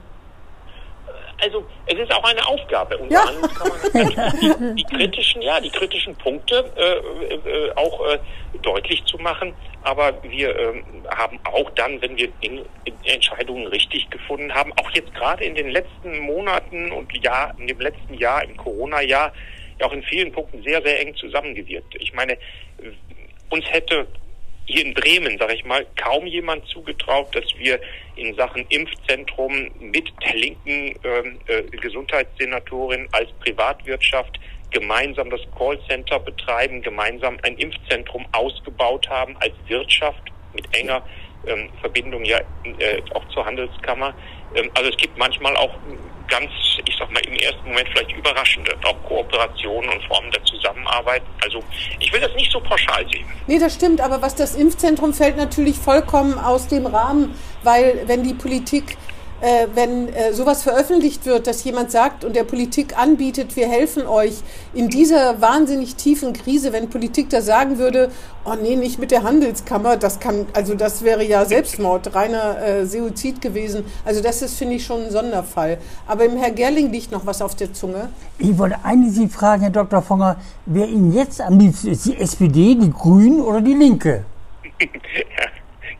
also 1.46 1.64
es 1.86 2.00
ist 2.00 2.12
auch 2.12 2.24
eine 2.24 2.46
Aufgabe. 2.46 2.98
Unter 2.98 3.14
ja. 3.14 3.22
anderem 3.22 3.54
kann 3.54 3.70
man 3.70 4.76
die, 4.76 4.84
die, 4.84 4.96
kritischen, 4.96 5.42
ja, 5.42 5.60
die 5.60 5.70
kritischen 5.70 6.16
Punkte 6.16 6.72
äh, 6.76 7.36
äh, 7.36 7.72
auch 7.76 8.06
äh, 8.08 8.20
deutlich 8.62 9.04
zu 9.06 9.18
machen. 9.18 9.54
Aber 9.84 10.14
wir 10.24 10.50
äh, 10.50 10.84
haben 11.16 11.40
auch 11.44 11.70
dann, 11.72 12.02
wenn 12.02 12.18
wir 12.18 12.30
in, 12.42 12.66
in 12.86 12.94
Entscheidungen 13.04 13.68
richtig 13.68 14.10
gefunden 14.10 14.54
haben, 14.54 14.74
auch 14.74 14.90
jetzt 14.92 15.14
gerade 15.14 15.44
in 15.44 15.56
den 15.56 15.70
letzten 15.70 16.20
Monaten 16.20 16.92
und 16.92 17.12
Jahr, 17.24 17.54
in 17.60 17.68
dem 17.68 17.80
letzten 17.80 18.16
Jahr, 18.16 18.44
im 18.44 18.58
Corona-Jahr, 18.58 19.32
ja 19.80 19.86
auch 19.86 19.94
in 19.94 20.04
vielen 20.04 20.32
Punkten 20.32 20.64
sehr, 20.64 20.82
sehr 20.82 21.00
eng 21.02 21.16
zusammengewirkt. 21.16 21.96
Ich 22.00 22.14
meine, 22.14 22.38
uns 23.50 23.66
hätte 23.70 24.08
hier 24.66 24.86
in 24.86 24.94
Bremen, 24.94 25.38
sage 25.38 25.54
ich 25.54 25.66
mal, 25.66 25.86
kaum 25.96 26.26
jemand 26.26 26.66
zugetraut, 26.68 27.34
dass 27.36 27.46
wir 27.58 27.80
in 28.16 28.36
Sachen 28.36 28.66
Impfzentrum 28.70 29.70
mit 29.80 30.12
der 30.24 30.36
linken 30.36 30.96
ähm, 31.04 31.40
äh, 31.48 31.62
Gesundheitssenatorin 31.78 33.08
als 33.12 33.32
Privatwirtschaft 33.40 34.40
gemeinsam 34.72 35.30
das 35.30 35.42
Callcenter 35.58 36.20
betreiben, 36.20 36.82
gemeinsam 36.82 37.38
ein 37.44 37.56
Impfzentrum 37.58 38.26
ausgebaut 38.32 39.08
haben 39.10 39.38
als 39.40 39.54
Wirtschaft 39.68 40.24
mit 40.54 40.68
enger 40.76 41.04
ähm, 41.48 41.70
Verbindung 41.80 42.26
ja 42.26 42.40
äh, 42.80 43.02
auch 43.14 43.28
zur 43.30 43.46
Handelskammer. 43.46 44.14
Ähm, 44.56 44.72
also 44.74 44.90
es 44.90 44.98
gibt 44.98 45.18
manchmal 45.18 45.56
auch 45.56 45.76
ganz, 46.28 46.52
ich 46.86 46.96
sag 46.98 47.12
mal, 47.12 47.22
im 47.26 47.36
ersten 47.36 47.68
Moment 47.68 47.88
vielleicht 47.90 48.12
überraschende, 48.12 48.76
auch 48.84 48.96
Kooperationen 49.08 49.90
und 49.90 50.04
Formen 50.06 50.32
der 50.32 50.44
Zusammenarbeit. 50.44 51.24
Also 51.44 51.64
ich 52.00 52.12
will 52.12 52.20
das 52.20 52.34
nicht 52.36 52.52
so 52.52 52.60
pauschal 52.60 53.06
sehen. 53.12 53.26
Nee, 53.48 53.60
das 53.60 53.74
stimmt, 53.76 54.02
aber 54.02 54.22
was 54.22 54.36
das 54.36 54.56
Impfzentrum 54.56 55.14
fällt 55.14 55.38
natürlich 55.38 55.78
vollkommen 55.78 56.38
aus 56.38 56.68
dem 56.68 56.86
Rahmen, 56.86 57.36
weil 57.64 58.04
wenn 58.08 58.24
die 58.24 58.34
Politik 58.34 58.98
äh, 59.42 59.68
wenn 59.74 60.10
äh, 60.10 60.34
sowas 60.34 60.64
veröffentlicht 60.64 61.26
wird, 61.26 61.48
dass 61.48 61.64
jemand 61.64 61.92
sagt 61.92 62.24
und 62.24 62.36
der 62.36 62.44
Politik 62.44 62.98
anbietet, 62.98 63.56
wir 63.56 63.68
helfen 63.68 64.08
euch 64.08 64.36
in 64.74 64.90
dieser 64.90 65.42
wahnsinnig 65.42 65.96
tiefen 65.96 66.34
Krise, 66.34 66.74
wenn 66.74 66.90
Politik 66.90 67.30
da 67.30 67.42
sagen 67.42 67.78
würde, 67.78 68.12
oh 68.46 68.54
nee, 68.62 68.76
nicht 68.76 69.00
mit 69.00 69.12
der 69.12 69.24
Handelskammer, 69.24 69.98
das 69.98 70.20
kann, 70.20 70.46
also 70.54 70.76
das 70.76 71.04
wäre 71.04 71.24
ja 71.24 71.46
Selbstmord, 71.46 72.16
reiner 72.16 72.62
äh, 72.62 72.86
Suizid 72.86 73.42
gewesen. 73.42 73.86
Also 74.06 74.22
das 74.22 74.42
ist, 74.42 74.58
finde 74.58 74.76
ich, 74.76 74.86
schon 74.86 75.06
ein 75.06 75.12
Sonderfall. 75.12 75.80
Aber 76.08 76.26
im 76.26 76.38
Herr 76.38 76.52
Gerling 76.52 76.92
liegt 76.92 77.12
noch 77.12 77.26
was 77.26 77.42
auf 77.42 77.56
der 77.56 77.74
Zunge. 77.74 78.10
Ich 78.38 78.58
wollte 78.58 78.78
eigentlich 78.84 79.16
Sie 79.16 79.28
fragen, 79.28 79.62
Herr 79.64 79.72
Dr. 79.72 80.02
Fonger, 80.02 80.38
wer 80.66 80.88
Ihnen 80.88 81.14
jetzt 81.14 81.42
am 81.42 81.60
liebsten 81.60 81.90
ist, 81.90 82.06
die 82.06 82.18
SPD, 82.18 82.76
die 82.76 82.92
Grünen 82.92 83.42
oder 83.42 83.62
die 83.62 83.74
Linke? 83.74 84.26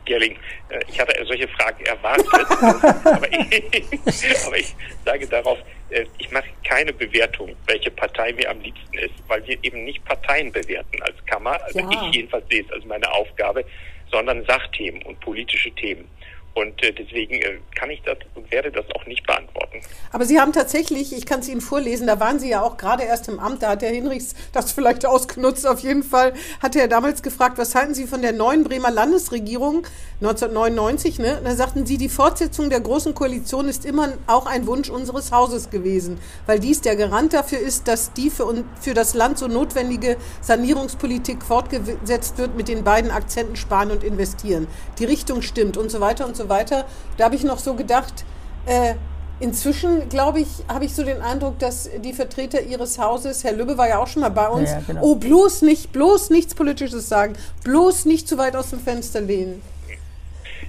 Gerling, 0.06 0.38
äh, 0.70 0.80
ich 0.88 0.98
hatte 0.98 1.22
solche 1.26 1.46
Fragen 1.48 1.84
erwartet, 1.84 2.26
aber, 3.04 3.30
ich, 3.30 4.46
aber, 4.46 4.56
ich, 4.56 4.74
sage 5.04 5.26
darauf, 5.26 5.58
äh, 5.90 6.06
ich 6.18 6.30
mache 6.30 6.46
keine 6.66 6.92
Bewertung, 6.92 7.54
welche 7.66 7.90
Partei 7.90 8.32
mir 8.32 8.50
am 8.50 8.60
liebsten 8.60 8.98
ist, 8.98 9.14
weil 9.28 9.46
wir 9.46 9.58
eben 9.62 9.84
nicht 9.84 10.02
Parteien 10.04 10.50
bewerten 10.50 11.02
als 11.02 11.14
Kammer, 11.26 11.62
also 11.62 11.80
ja. 11.80 11.90
ich 11.90 12.16
jedenfalls 12.16 12.48
sehe 12.48 12.64
es 12.64 12.72
als 12.72 12.84
meine 12.86 13.10
Aufgabe, 13.12 13.64
sondern 14.10 14.44
Sachthemen 14.46 15.02
und 15.02 15.20
politische 15.20 15.70
Themen. 15.72 16.08
Und 16.56 16.82
äh, 16.82 16.90
deswegen 16.90 17.34
äh, 17.34 17.58
kann 17.74 17.90
ich 17.90 18.00
das 18.00 18.16
und 18.34 18.50
werde 18.50 18.72
das 18.72 18.86
auch 18.94 19.06
nicht 19.06 19.26
beantworten. 19.26 19.82
Aber 20.10 20.24
Sie 20.24 20.40
haben 20.40 20.54
tatsächlich, 20.54 21.12
ich 21.14 21.26
kann 21.26 21.40
es 21.40 21.48
Ihnen 21.50 21.60
vorlesen, 21.60 22.06
da 22.06 22.18
waren 22.18 22.38
Sie 22.38 22.48
ja 22.48 22.62
auch 22.62 22.78
gerade 22.78 23.02
erst 23.02 23.28
im 23.28 23.38
Amt, 23.38 23.62
da 23.62 23.68
hat 23.68 23.82
Herr 23.82 23.90
Hinrichs 23.90 24.34
das 24.52 24.72
vielleicht 24.72 25.04
ausgenutzt. 25.04 25.66
Auf 25.66 25.80
jeden 25.80 26.02
Fall 26.02 26.32
hat 26.62 26.74
er 26.74 26.88
damals 26.88 27.22
gefragt, 27.22 27.58
was 27.58 27.74
halten 27.74 27.92
Sie 27.92 28.06
von 28.06 28.22
der 28.22 28.32
neuen 28.32 28.64
Bremer 28.64 28.90
Landesregierung 28.90 29.86
1999? 30.22 31.18
Ne? 31.18 31.38
Da 31.44 31.54
sagten 31.54 31.84
Sie, 31.84 31.98
die 31.98 32.08
Fortsetzung 32.08 32.70
der 32.70 32.80
Großen 32.80 33.12
Koalition 33.12 33.68
ist 33.68 33.84
immer 33.84 34.14
auch 34.26 34.46
ein 34.46 34.66
Wunsch 34.66 34.88
unseres 34.88 35.32
Hauses 35.32 35.68
gewesen, 35.68 36.18
weil 36.46 36.58
dies 36.58 36.80
der 36.80 36.96
Garant 36.96 37.34
dafür 37.34 37.58
ist, 37.58 37.86
dass 37.86 38.14
die 38.14 38.30
für, 38.30 38.64
für 38.80 38.94
das 38.94 39.12
Land 39.12 39.36
so 39.36 39.46
notwendige 39.46 40.16
Sanierungspolitik 40.40 41.42
fortgesetzt 41.42 42.38
wird 42.38 42.56
mit 42.56 42.68
den 42.68 42.82
beiden 42.82 43.10
Akzenten 43.10 43.56
Sparen 43.56 43.90
und 43.90 44.02
Investieren. 44.02 44.68
Die 44.98 45.04
Richtung 45.04 45.42
stimmt 45.42 45.76
und 45.76 45.90
so 45.90 46.00
weiter 46.00 46.26
und 46.26 46.34
so 46.34 46.45
weiter. 46.48 46.84
Da 47.16 47.24
habe 47.24 47.34
ich 47.34 47.44
noch 47.44 47.58
so 47.58 47.74
gedacht, 47.74 48.24
äh, 48.66 48.94
Inzwischen, 49.38 50.08
glaube 50.08 50.40
ich, 50.40 50.48
habe 50.66 50.86
ich 50.86 50.94
so 50.94 51.04
den 51.04 51.20
Eindruck, 51.20 51.58
dass 51.58 51.90
die 51.98 52.14
Vertreter 52.14 52.62
ihres 52.62 52.98
Hauses, 52.98 53.44
Herr 53.44 53.52
Lübbe 53.52 53.76
war 53.76 53.86
ja 53.86 53.98
auch 53.98 54.06
schon 54.06 54.22
mal 54.22 54.30
bei 54.30 54.48
uns, 54.48 54.70
ja, 54.70 54.80
genau. 54.86 55.02
oh, 55.02 55.14
bloß 55.16 55.60
nicht, 55.60 55.92
bloß 55.92 56.30
nichts 56.30 56.54
Politisches 56.54 57.10
sagen, 57.10 57.34
bloß 57.62 58.06
nicht 58.06 58.28
zu 58.28 58.38
weit 58.38 58.56
aus 58.56 58.70
dem 58.70 58.80
Fenster 58.80 59.20
lehnen. 59.20 59.60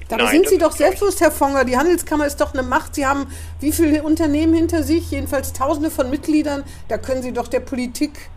Dabei 0.10 0.24
Nein, 0.24 0.32
sind 0.34 0.50
Sie 0.50 0.58
doch 0.58 0.74
selbstbewusst, 0.74 1.22
Herr 1.22 1.32
Fonger. 1.32 1.64
Die 1.64 1.78
Handelskammer 1.78 2.26
ist 2.26 2.42
doch 2.42 2.54
eine 2.54 2.64
Macht. 2.64 2.96
Sie 2.96 3.06
haben 3.06 3.28
wie 3.62 3.72
viele 3.72 4.04
Unternehmen 4.04 4.54
hinter 4.54 4.84
sich? 4.84 5.12
Jedenfalls 5.12 5.54
Tausende 5.54 5.90
von 5.90 6.10
Mitgliedern. 6.10 6.64
Da 6.88 6.98
können 6.98 7.22
Sie 7.22 7.34
doch 7.34 7.48
der 7.48 7.60
Politik, 7.60 8.30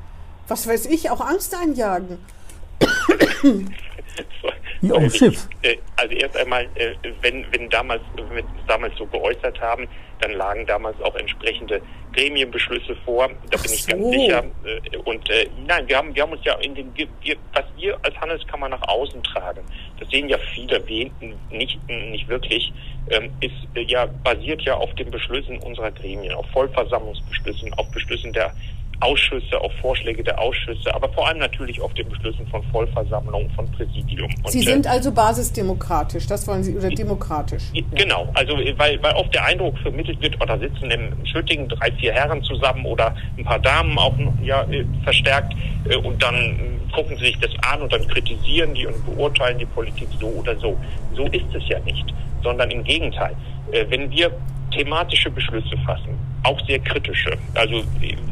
was 0.48 0.66
weiß 0.66 0.86
ich, 0.86 1.10
auch 1.10 1.20
Angst 1.20 1.54
einjagen. 1.54 2.18
Wie 4.80 4.92
auf 4.92 4.98
dem 4.98 5.10
Schiff. 5.10 5.48
Äh, 5.62 5.76
also 5.96 6.14
erst 6.14 6.36
einmal, 6.36 6.64
äh, 6.74 6.94
wenn, 7.20 7.44
wenn 7.52 7.68
damals, 7.68 8.02
wenn 8.16 8.36
wir 8.36 8.44
damals 8.66 8.96
so 8.96 9.06
geäußert 9.06 9.60
haben, 9.60 9.86
dann 10.20 10.32
lagen 10.32 10.66
damals 10.66 11.00
auch 11.02 11.14
entsprechende 11.16 11.80
Gremienbeschlüsse 12.12 12.96
vor. 13.04 13.28
Da 13.50 13.56
bin 13.58 13.72
ich 13.72 13.84
so. 13.84 13.92
ganz 13.92 14.10
sicher. 14.10 14.44
Äh, 14.64 14.96
und 14.98 15.28
äh, 15.30 15.48
nein, 15.66 15.86
wir 15.88 15.96
haben, 15.96 16.14
wir 16.14 16.22
haben 16.22 16.32
uns 16.32 16.44
ja 16.44 16.54
in 16.60 16.74
den, 16.74 16.92
wir, 16.96 17.06
was 17.52 17.64
wir 17.76 17.98
als 18.02 18.16
Handelskammer 18.16 18.68
nach 18.68 18.82
außen 18.88 19.22
tragen, 19.22 19.60
das 19.98 20.08
sehen 20.10 20.28
ja 20.28 20.38
viele 20.54 20.80
nicht, 21.50 21.78
nicht 21.88 22.28
wirklich, 22.28 22.72
ähm, 23.10 23.30
ist 23.40 23.54
ja 23.74 24.06
basiert 24.24 24.62
ja 24.62 24.74
auf 24.74 24.94
den 24.94 25.10
Beschlüssen 25.10 25.58
unserer 25.58 25.90
Gremien, 25.90 26.34
auf 26.34 26.46
Vollversammlungsbeschlüssen, 26.52 27.72
auf 27.74 27.90
Beschlüssen 27.90 28.32
der 28.32 28.52
Ausschüsse, 29.00 29.60
auf 29.60 29.72
Vorschläge 29.80 30.22
der 30.22 30.38
Ausschüsse, 30.38 30.94
aber 30.94 31.08
vor 31.08 31.26
allem 31.26 31.38
natürlich 31.38 31.80
auf 31.80 31.92
den 31.94 32.08
Beschlüssen 32.08 32.46
von 32.48 32.62
Vollversammlungen, 32.64 33.50
von 33.50 33.70
Präsidium. 33.72 34.30
Und 34.42 34.50
Sie 34.50 34.60
sind 34.60 34.86
äh, 34.86 34.90
also 34.90 35.10
basisdemokratisch, 35.10 36.26
das 36.26 36.46
wollen 36.46 36.62
Sie, 36.62 36.76
oder 36.76 36.90
demokratisch? 36.90 37.64
Genau, 37.94 38.28
also 38.34 38.54
weil, 38.76 39.02
weil 39.02 39.14
oft 39.14 39.34
der 39.34 39.44
Eindruck 39.44 39.78
vermittelt 39.78 40.20
wird, 40.20 40.40
oder 40.40 40.58
sitzen 40.58 40.90
im 40.90 41.24
Schüttingen 41.24 41.68
drei, 41.68 41.90
vier 41.92 42.12
Herren 42.12 42.42
zusammen 42.42 42.84
oder 42.84 43.14
ein 43.38 43.44
paar 43.44 43.58
Damen 43.58 43.98
auch 43.98 44.14
ja, 44.42 44.64
äh, 44.64 44.84
verstärkt 45.02 45.54
äh, 45.88 45.96
und 45.96 46.22
dann 46.22 46.78
gucken 46.92 47.16
sie 47.16 47.26
sich 47.26 47.38
das 47.38 47.50
an 47.70 47.82
und 47.82 47.92
dann 47.92 48.06
kritisieren 48.06 48.74
die 48.74 48.86
und 48.86 49.06
beurteilen 49.06 49.58
die 49.58 49.66
Politik 49.66 50.08
so 50.18 50.26
oder 50.26 50.56
so. 50.56 50.76
So 51.14 51.24
ist 51.26 51.54
es 51.54 51.66
ja 51.68 51.78
nicht, 51.80 52.04
sondern 52.42 52.70
im 52.70 52.82
Gegenteil. 52.84 53.34
Wenn 53.88 54.10
wir 54.10 54.32
thematische 54.72 55.30
Beschlüsse 55.30 55.76
fassen, 55.86 56.18
auch 56.42 56.60
sehr 56.66 56.78
kritische. 56.78 57.36
Also 57.54 57.82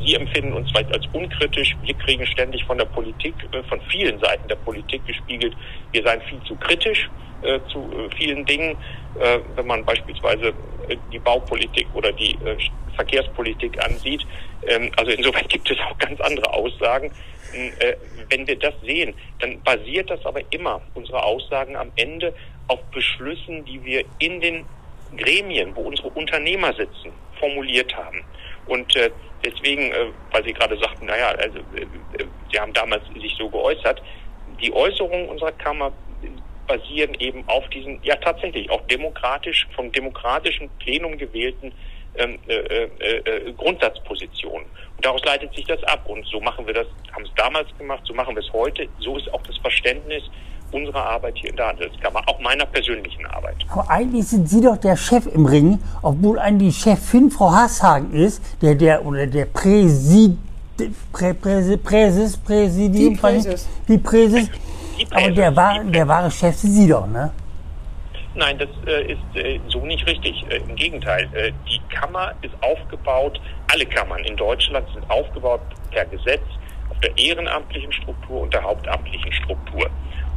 Sie 0.05 0.15
empfinden 0.15 0.55
uns 0.55 0.71
vielleicht 0.71 0.93
als 0.95 1.07
unkritisch. 1.13 1.77
Wir 1.83 1.95
kriegen 1.95 2.27
ständig 2.27 2.65
von 2.65 2.79
der 2.79 2.87
Politik, 2.87 3.35
äh, 3.53 3.63
von 3.65 3.81
vielen 3.91 4.19
Seiten 4.21 4.49
der 4.49 4.57
Politik 4.57 5.07
gespiegelt, 5.07 5.55
wir 5.93 6.03
seien 6.03 6.21
viel 6.23 6.41
zu 6.45 6.57
kritisch 6.57 7.11
äh, 7.43 7.61
zu 7.71 7.79
äh, 7.79 8.17
vielen 8.17 8.45
Dingen. 8.45 8.77
Wenn 9.57 9.67
man 9.67 9.85
beispielsweise 9.85 10.53
die 11.11 11.19
Baupolitik 11.19 11.89
oder 11.93 12.13
die 12.13 12.39
Verkehrspolitik 12.95 13.85
ansieht. 13.85 14.25
Ähm, 14.65 14.93
also 14.97 15.11
insoweit 15.11 15.49
gibt 15.49 15.69
es 15.71 15.79
auch 15.81 15.99
ganz 15.99 16.21
andere 16.21 16.53
Aussagen. 16.53 17.11
wenn 18.31 18.47
wir 18.47 18.57
das 18.57 18.75
sehen, 18.83 19.15
dann 19.41 19.61
basiert 19.63 20.11
das 20.11 20.25
aber 20.25 20.41
immer, 20.51 20.81
unsere 20.95 21.23
Aussagen 21.23 21.75
am 21.75 21.91
Ende, 21.97 22.33
auf 22.69 22.81
Beschlüssen, 22.93 23.65
die 23.65 23.83
wir 23.85 24.05
in 24.19 24.41
den 24.41 24.67
Gremien, 25.17 25.75
wo 25.75 25.81
unsere 25.83 26.09
Unternehmer 26.09 26.73
sitzen, 26.75 27.11
formuliert 27.39 27.95
haben. 27.97 28.25
Und 28.67 28.95
äh, 28.97 29.11
deswegen, 29.45 29.91
äh, 29.93 30.07
weil 30.31 30.45
Sie 30.45 30.53
gerade 30.53 30.77
sagten, 30.79 31.07
naja, 31.07 31.29
also 31.29 31.59
äh, 31.75 31.83
äh, 32.23 32.27
Sie 32.51 32.59
haben 32.59 32.73
damals 32.73 33.03
sich 33.21 33.35
so 33.37 33.49
geäußert, 33.49 34.03
die 34.61 34.73
Äußerungen 34.73 35.29
unserer 35.29 35.53
Kammer 35.53 35.93
basieren 36.67 37.15
eben 37.19 37.45
auf 37.49 37.67
diesen, 37.71 37.99
ja 38.03 38.15
tatsächlich 38.17 38.71
auch 38.71 38.87
demokratisch, 38.87 39.67
vom 39.75 39.91
demokratischen 39.91 40.69
Plenum 40.79 41.17
gewählten 41.17 41.73
ähm, 42.17 42.39
äh, 42.47 42.55
äh, 42.55 43.17
äh, 43.17 43.53
Grundsatzpositionen. 43.53 44.67
Und 44.97 45.05
daraus 45.05 45.25
leitet 45.25 45.55
sich 45.55 45.65
das 45.67 45.83
ab. 45.85 46.09
Und 46.09 46.27
so 46.27 46.41
machen 46.41 46.67
wir 46.67 46.75
das, 46.75 46.87
haben 47.13 47.25
es 47.25 47.31
damals 47.37 47.69
gemacht, 47.79 48.03
so 48.05 48.15
machen 48.15 48.35
wir 48.35 48.43
es 48.43 48.53
heute. 48.53 48.89
So 48.99 49.17
ist 49.17 49.33
auch 49.33 49.43
das 49.43 49.57
Verständnis 49.59 50.23
unserer 50.73 51.03
Arbeit 51.05 51.35
hier 51.37 51.51
in 51.51 51.57
der 51.57 51.69
Handelskammer, 51.69 52.21
auch 52.27 52.39
meiner 52.41 52.67
persönlichen 52.67 53.25
Arbeit. 53.27 53.57
Aber 53.71 53.89
eigentlich 53.91 54.27
sind 54.27 54.49
Sie 54.49 54.61
doch 54.61 54.77
der 54.77 54.97
Chef 54.97 55.27
im 55.27 55.47
Ring, 55.47 55.79
obwohl 56.03 56.39
eigentlich 56.39 56.77
die 56.77 56.83
Chefin 56.91 57.31
Frau 57.31 57.51
Hasshagen 57.51 58.13
ist, 58.13 58.43
der, 58.63 58.75
der, 58.75 59.05
oder 59.05 59.27
der 59.27 59.47
Präsid, 59.47 60.37
Prä, 61.13 61.35
Präsis, 61.35 61.79
Präsis, 61.83 62.37
Präsidium, 62.37 63.15
Die 63.15 63.21
Präsis. 63.21 63.69
die 63.89 63.99
Präsis. 63.99 64.51
Die 64.99 65.07
Aber 65.07 65.15
Präses, 65.23 65.35
der, 65.35 65.57
war, 65.57 65.85
der 65.85 66.09
wahre 66.09 66.31
Chef 66.31 66.55
sind 66.57 66.73
Sie 66.73 66.89
doch, 66.89 67.07
ne? 67.07 67.31
Nein, 68.35 68.57
das 68.59 68.69
äh, 68.87 69.13
ist 69.13 69.19
äh, 69.37 69.59
so 69.69 69.85
nicht 69.85 70.07
richtig. 70.07 70.45
Äh, 70.49 70.59
Im 70.59 70.77
Gegenteil, 70.77 71.29
äh, 71.35 71.51
die 71.69 71.81
Kammer 71.93 72.33
ist 72.43 72.55
aufgebaut, 72.63 73.41
alle 73.73 73.85
Kammern 73.87 74.23
in 74.25 74.37
Deutschland 74.37 74.87
sind 74.95 75.09
aufgebaut 75.11 75.61
per 75.91 76.05
Gesetz 76.05 76.43
auf 76.91 76.99
der 77.01 77.17
ehrenamtlichen 77.19 77.93
Struktur 77.93 78.43
und 78.43 78.55
der 78.55 78.63
hauptamtlichen 78.63 79.33
Struktur. 79.33 79.38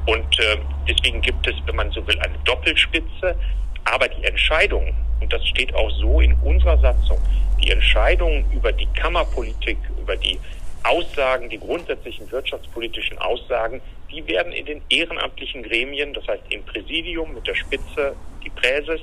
Und 0.05 0.39
äh, 0.39 0.57
deswegen 0.87 1.21
gibt 1.21 1.47
es, 1.47 1.55
wenn 1.65 1.75
man 1.75 1.91
so 1.91 2.05
will, 2.07 2.19
eine 2.19 2.37
Doppelspitze. 2.45 3.35
Aber 3.85 4.07
die 4.07 4.23
Entscheidung, 4.23 4.93
und 5.19 5.31
das 5.31 5.45
steht 5.47 5.73
auch 5.73 5.89
so 5.91 6.21
in 6.21 6.33
unserer 6.43 6.77
Satzung, 6.77 7.19
die 7.61 7.71
Entscheidung 7.71 8.45
über 8.51 8.71
die 8.71 8.87
Kammerpolitik, 8.93 9.77
über 9.99 10.15
die 10.15 10.39
Aussagen, 10.83 11.49
die 11.49 11.59
grundsätzlichen 11.59 12.31
wirtschaftspolitischen 12.31 13.17
Aussagen, 13.19 13.81
die 14.11 14.25
werden 14.27 14.51
in 14.51 14.65
den 14.65 14.81
ehrenamtlichen 14.89 15.63
Gremien, 15.63 16.13
das 16.13 16.27
heißt 16.27 16.43
im 16.49 16.63
Präsidium 16.63 17.33
mit 17.33 17.45
der 17.47 17.55
Spitze, 17.55 18.15
die 18.43 18.49
Präses 18.49 18.99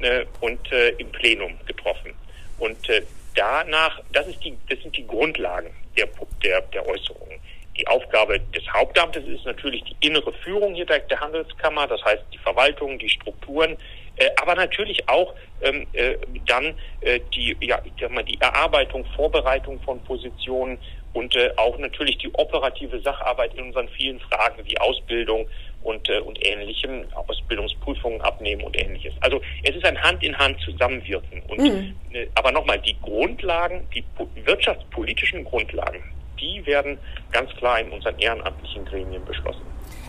äh, 0.00 0.24
und 0.40 0.72
äh, 0.72 0.90
im 0.98 1.10
Plenum 1.12 1.52
getroffen. 1.66 2.12
Und 2.58 2.88
äh, 2.88 3.02
danach, 3.34 4.00
das, 4.12 4.26
ist 4.26 4.44
die, 4.44 4.56
das 4.68 4.80
sind 4.80 4.96
die 4.96 5.06
Grundlagen 5.06 5.70
der, 5.96 6.08
der, 6.42 6.60
der 6.62 6.86
Äußerungen. 6.86 7.38
Die 7.76 7.86
Aufgabe 7.88 8.38
des 8.54 8.62
Hauptamtes 8.72 9.24
ist 9.26 9.44
natürlich 9.44 9.82
die 9.84 10.06
innere 10.06 10.32
Führung 10.32 10.74
hier 10.74 10.86
der, 10.86 11.00
der 11.00 11.18
Handelskammer, 11.20 11.86
das 11.88 12.04
heißt 12.04 12.22
die 12.32 12.38
Verwaltung, 12.38 12.98
die 12.98 13.08
Strukturen, 13.08 13.76
äh, 14.16 14.30
aber 14.40 14.54
natürlich 14.54 15.08
auch 15.08 15.34
ähm, 15.60 15.86
äh, 15.92 16.16
dann 16.46 16.74
äh, 17.00 17.18
die, 17.34 17.56
ja, 17.60 17.80
ich 17.84 17.92
sag 18.00 18.10
mal, 18.12 18.22
die 18.22 18.40
Erarbeitung, 18.40 19.04
Vorbereitung 19.16 19.80
von 19.80 19.98
Positionen 20.04 20.78
und 21.14 21.34
äh, 21.34 21.50
auch 21.56 21.76
natürlich 21.78 22.18
die 22.18 22.32
operative 22.34 23.00
Sacharbeit 23.00 23.54
in 23.54 23.64
unseren 23.64 23.88
vielen 23.88 24.20
Fragen 24.20 24.64
wie 24.64 24.78
Ausbildung 24.78 25.48
und, 25.82 26.08
äh, 26.08 26.18
und 26.20 26.44
ähnlichem, 26.46 27.04
Ausbildungsprüfungen 27.14 28.20
abnehmen 28.20 28.62
und 28.62 28.80
ähnliches. 28.80 29.14
Also 29.20 29.40
es 29.64 29.74
ist 29.74 29.84
ein 29.84 30.00
Hand 30.00 30.22
in 30.22 30.36
Hand 30.38 30.60
zusammenwirken. 30.60 31.42
Und, 31.48 31.58
Mhm. 31.58 31.96
äh, 32.12 32.26
aber 32.36 32.52
nochmal, 32.52 32.78
die 32.78 32.96
Grundlagen, 33.02 33.88
die 33.94 34.02
po- 34.16 34.28
wirtschaftspolitischen 34.44 35.44
Grundlagen, 35.44 36.02
die 36.40 36.64
werden 36.66 36.98
ganz 37.32 37.50
klar 37.52 37.80
in 37.80 37.90
unseren 37.90 38.18
ehrenamtlichen 38.18 38.84
Gremien 38.84 39.24
beschlossen. 39.24 39.62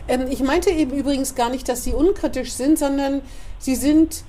Ähm, 0.07 0.27
ich 0.29 0.41
meinte 0.41 0.69
eben 0.69 0.91
übrigens 0.91 1.35
gar 1.35 1.49
nicht, 1.49 1.67
dass 1.67 1.83
Sie 1.83 1.93
unkritisch 1.93 2.51
sind, 2.51 2.77
sondern 2.77 3.21
Sie 3.57 3.75
sind, 3.75 4.23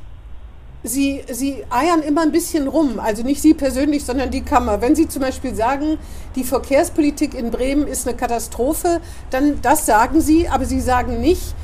Sie, 0.83 1.23
Sie 1.29 1.65
eiern 1.71 2.03
immer 2.03 2.23
ein 2.23 2.33
bisschen 2.33 2.69
rum. 2.69 2.99
Also 2.99 3.23
nicht 3.23 3.43
Sie 3.43 3.55
persönlich, 3.55 4.05
sondern 4.05 4.31
die 4.31 4.43
Kammer. 4.43 4.81
Wenn 4.81 4.95
Sie 4.95 5.09
zum 5.09 5.23
Beispiel 5.23 5.55
sagen, 5.55 5.99
die 6.35 6.45
Verkehrspolitik 6.45 7.35
in 7.35 7.51
Bremen 7.51 7.87
ist 7.87 8.07
eine 8.07 8.17
Katastrophe, 8.17 9.01
dann 9.31 9.61
das 9.63 9.87
sagen 9.87 10.21
Sie, 10.21 10.49
aber 10.49 10.65
Sie 10.65 10.81
sagen 10.81 11.21
nicht, 11.21 11.55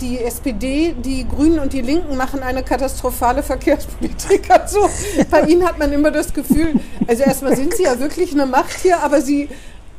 die 0.00 0.18
SPD, 0.18 0.94
die 0.98 1.26
Grünen 1.26 1.58
und 1.58 1.72
die 1.72 1.80
Linken 1.80 2.16
machen 2.16 2.42
eine 2.42 2.62
katastrophale 2.62 3.42
Verkehrspolitik. 3.42 4.50
Also 4.50 4.88
bei 5.30 5.42
Ihnen 5.42 5.66
hat 5.66 5.78
man 5.78 5.92
immer 5.92 6.10
das 6.10 6.32
Gefühl, 6.32 6.74
also 7.06 7.22
erstmal 7.22 7.56
sind 7.56 7.74
Sie 7.74 7.84
ja 7.84 7.98
wirklich 7.98 8.32
eine 8.32 8.46
Macht 8.46 8.78
hier, 8.80 9.00
aber 9.00 9.20
Sie 9.20 9.48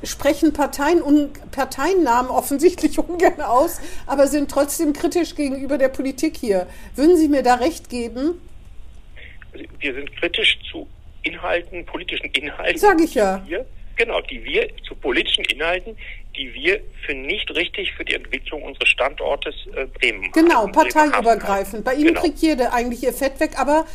sprechen 0.04 0.54
Parteien 0.54 1.02
un 1.02 1.32
Parteiennamen 1.52 2.30
offensichtlich 2.30 3.00
ungern 3.10 3.42
aus, 3.42 3.80
aber 4.06 4.28
sind 4.28 4.52
trotzdem 4.52 4.94
kritisch 4.94 5.36
gegenüber 5.36 5.78
der 5.78 5.90
Politik 5.90 6.38
hier. 6.38 6.68
Würden 6.96 7.18
Sie 7.18 7.28
mir 7.28 7.44
da 7.44 7.56
recht 7.56 7.90
geben? 7.90 8.42
Wir 9.80 9.94
sind 9.94 10.16
kritisch 10.18 10.60
zu 10.70 10.88
Inhalten, 11.24 11.86
politischen 11.86 12.25
Inhalten. 12.32 12.78
Sag 12.78 13.01
ich 13.01 13.16
ja. 13.16 13.38
Die 13.40 13.51
wir, 13.51 13.66
genau, 13.96 14.22
die 14.22 14.44
wir 14.44 14.70
zu 14.88 14.96
politischen 14.96 15.46
Inhalten, 15.46 15.98
die 16.38 16.54
wir 16.54 16.82
für 17.06 17.14
nicht 17.14 17.50
richtig 17.52 17.94
für 17.94 18.06
die 18.06 18.14
Entwicklung 18.16 18.64
unseres 18.64 18.90
Standortes 18.90 19.56
äh, 19.76 19.86
Bremen 19.88 20.32
Genau, 20.32 20.68
parteiübergreifend. 20.68 21.84
Bei 21.84 21.94
Ihnen 21.94 22.10
Genau. 22.10 22.22
kriegt 22.22 22.40
jeder 22.40 22.74
eigentlich 22.74 23.04
ihr 23.04 23.14
Fett 23.14 23.40
weg, 23.40 23.52
aber 23.58 23.86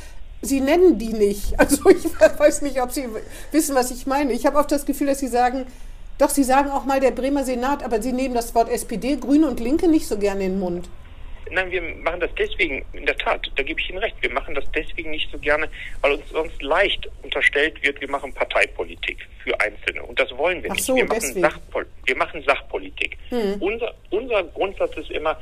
Sie 0.43 0.61
nennen 0.61 0.99
die 0.99 1.13
nicht. 1.13 1.55
Also 1.59 1.89
ich 1.91 2.05
weiß 2.39 2.63
nicht, 2.63 2.81
ob 2.81 2.91
Sie 2.93 3.07
wissen, 3.53 3.75
was 3.75 3.91
ich 3.91 4.07
meine. 4.07 4.33
Ich 4.33 4.47
habe 4.47 4.59
oft 4.59 4.71
das 4.73 4.87
Gefühl, 4.87 5.09
dass 5.09 5.19
Sie 5.19 5.29
sagen, 5.29 5.67
doch, 6.19 6.31
Sie 6.31 6.45
sagen 6.45 6.71
auch 6.71 6.85
mal 6.85 7.01
der 7.01 7.11
Bremer 7.13 7.45
Senat, 7.45 7.83
aber 7.83 8.01
Sie 8.03 8.13
nehmen 8.13 8.35
das 8.35 8.55
Wort 8.55 8.69
SPD, 8.71 9.17
Grüne 9.17 9.47
und 9.47 9.61
Linke 9.61 9.89
nicht 9.89 10.07
so 10.07 10.19
gerne 10.19 10.45
in 10.45 10.53
den 10.53 10.61
Mund. 10.61 10.89
Nein, 11.51 11.71
wir 11.71 11.83
machen 11.83 12.21
das 12.21 12.31
deswegen, 12.39 12.85
in 12.93 13.07
der 13.07 13.17
Tat, 13.17 13.51
da 13.57 13.63
gebe 13.63 13.81
ich 13.81 13.91
Ihnen 13.91 13.99
recht, 13.99 14.17
wir 14.21 14.31
machen 14.31 14.55
das 14.55 14.65
deswegen 14.73 15.11
nicht 15.11 15.31
so 15.31 15.39
gerne, 15.39 15.69
weil 16.01 16.13
uns 16.13 16.29
sonst 16.31 16.63
leicht 16.63 17.09
unterstellt 17.23 17.83
wird, 17.83 18.01
wir 18.01 18.11
machen 18.11 18.33
Parteipolitik 18.33 19.27
für 19.43 19.59
Einzelne. 19.61 20.03
Und 20.03 20.19
das 20.19 20.31
wollen 20.37 20.63
wir 20.63 20.71
Ach 20.71 20.75
nicht. 20.75 20.85
so, 20.85 20.95
wir, 20.95 21.05
machen. 21.05 21.21
Sachpol 21.21 21.87
wir 22.05 22.17
machen 22.17 22.43
Sachpolitik. 22.45 23.17
Unser, 23.61 23.95
unser 24.11 24.45
Grundsatz 24.45 24.97
ist 24.97 25.11
immer, 25.11 25.41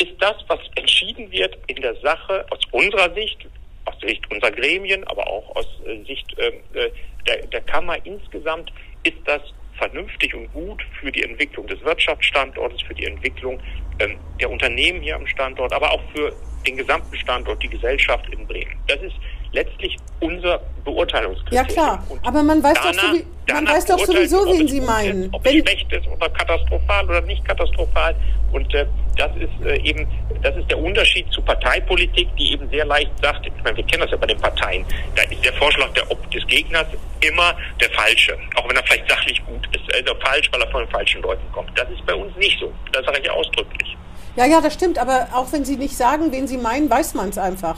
ist 0.00 0.14
das, 0.18 0.36
was 0.48 0.60
entschieden 0.76 1.30
wird 1.30 1.56
in 1.66 1.80
der 1.80 1.94
Sache 1.96 2.46
aus 2.50 2.60
unserer 2.72 3.12
Sicht, 3.14 3.46
aus 3.84 3.94
Sicht 4.00 4.28
unserer 4.30 4.50
Gremien, 4.50 5.04
aber 5.04 5.26
auch 5.26 5.54
aus 5.56 5.66
äh, 5.86 6.02
Sicht 6.04 6.34
ähm, 6.38 6.54
äh, 6.74 6.90
der, 7.26 7.46
der 7.46 7.60
Kammer 7.62 7.96
insgesamt, 8.04 8.72
ist 9.04 9.18
das 9.24 9.42
vernünftig 9.76 10.34
und 10.34 10.52
gut 10.52 10.82
für 11.00 11.10
die 11.10 11.22
Entwicklung 11.22 11.66
des 11.66 11.82
Wirtschaftsstandortes, 11.82 12.82
für 12.82 12.94
die 12.94 13.06
Entwicklung 13.06 13.60
ähm, 13.98 14.16
der 14.40 14.50
Unternehmen 14.50 15.00
hier 15.02 15.16
am 15.16 15.26
Standort, 15.26 15.72
aber 15.72 15.90
auch 15.92 16.00
für 16.14 16.32
den 16.66 16.76
gesamten 16.76 17.16
Standort, 17.16 17.62
die 17.62 17.68
Gesellschaft 17.68 18.24
in 18.30 18.46
Bremen. 18.46 18.72
Das 18.88 18.98
ist 19.02 19.14
letztlich 19.52 19.96
unser 20.20 20.60
Beurteilungskriterium. 20.84 21.66
Ja 21.68 21.72
klar, 21.72 22.04
Und 22.08 22.26
aber 22.26 22.42
man 22.42 22.62
weiß 22.62 22.74
doch, 22.74 22.82
danach- 22.90 23.02
sowie- 23.12 23.18
man 23.18 23.26
danach 23.46 23.72
weiß 23.74 23.86
doch 23.86 23.98
sowieso, 23.98 24.46
wen 24.46 24.66
Sie 24.68 24.80
meinen. 24.80 25.24
Ist, 25.24 25.34
ob 25.34 25.44
Wenn- 25.44 25.56
es 25.58 25.62
schlecht 25.62 25.92
ist 25.92 26.06
oder 26.08 26.28
katastrophal 26.30 27.04
oder 27.06 27.20
nicht 27.22 27.44
katastrophal. 27.44 28.16
Und 28.52 28.72
äh, 28.74 28.86
das 29.16 29.30
ist 29.36 29.66
äh, 29.66 29.76
eben, 29.82 30.06
das 30.42 30.56
ist 30.56 30.70
der 30.70 30.78
Unterschied 30.78 31.30
zu 31.32 31.42
Parteipolitik, 31.42 32.28
die 32.36 32.52
eben 32.52 32.68
sehr 32.70 32.84
leicht 32.86 33.10
sagt, 33.22 33.46
ich 33.46 33.52
meine, 33.62 33.76
wir 33.76 33.84
kennen 33.84 34.02
das 34.02 34.10
ja 34.12 34.16
bei 34.16 34.26
den 34.26 34.38
Parteien, 34.40 34.84
da 35.16 35.22
ist 35.24 35.44
der 35.44 35.52
Vorschlag 35.54 35.92
der, 35.92 36.10
Ob- 36.10 36.30
des 36.30 36.46
Gegners 36.46 36.86
immer 37.24 37.56
der 37.80 37.90
falsche, 37.90 38.38
auch 38.56 38.68
wenn 38.68 38.76
er 38.76 38.82
vielleicht 38.84 39.08
sachlich 39.08 39.44
gut 39.46 39.66
ist. 39.74 39.94
Also 39.94 40.14
falsch, 40.20 40.50
weil 40.52 40.62
er 40.62 40.70
von 40.70 40.84
den 40.84 40.90
falschen 40.90 41.22
Leuten 41.22 41.52
kommt. 41.52 41.70
Das 41.78 41.88
ist 41.90 42.04
bei 42.06 42.14
uns 42.14 42.34
nicht 42.36 42.58
so. 42.58 42.72
Das 42.92 43.04
sage 43.04 43.20
ich 43.22 43.30
ausdrücklich. 43.30 43.96
Ja, 44.36 44.46
ja, 44.46 44.60
das 44.60 44.74
stimmt, 44.74 44.98
aber 44.98 45.28
auch 45.32 45.52
wenn 45.52 45.64
Sie 45.64 45.76
nicht 45.76 45.96
sagen, 45.96 46.32
wen 46.32 46.48
Sie 46.48 46.58
meinen, 46.58 46.90
weiß 46.90 47.14
man 47.14 47.28
es 47.28 47.38
einfach. 47.38 47.76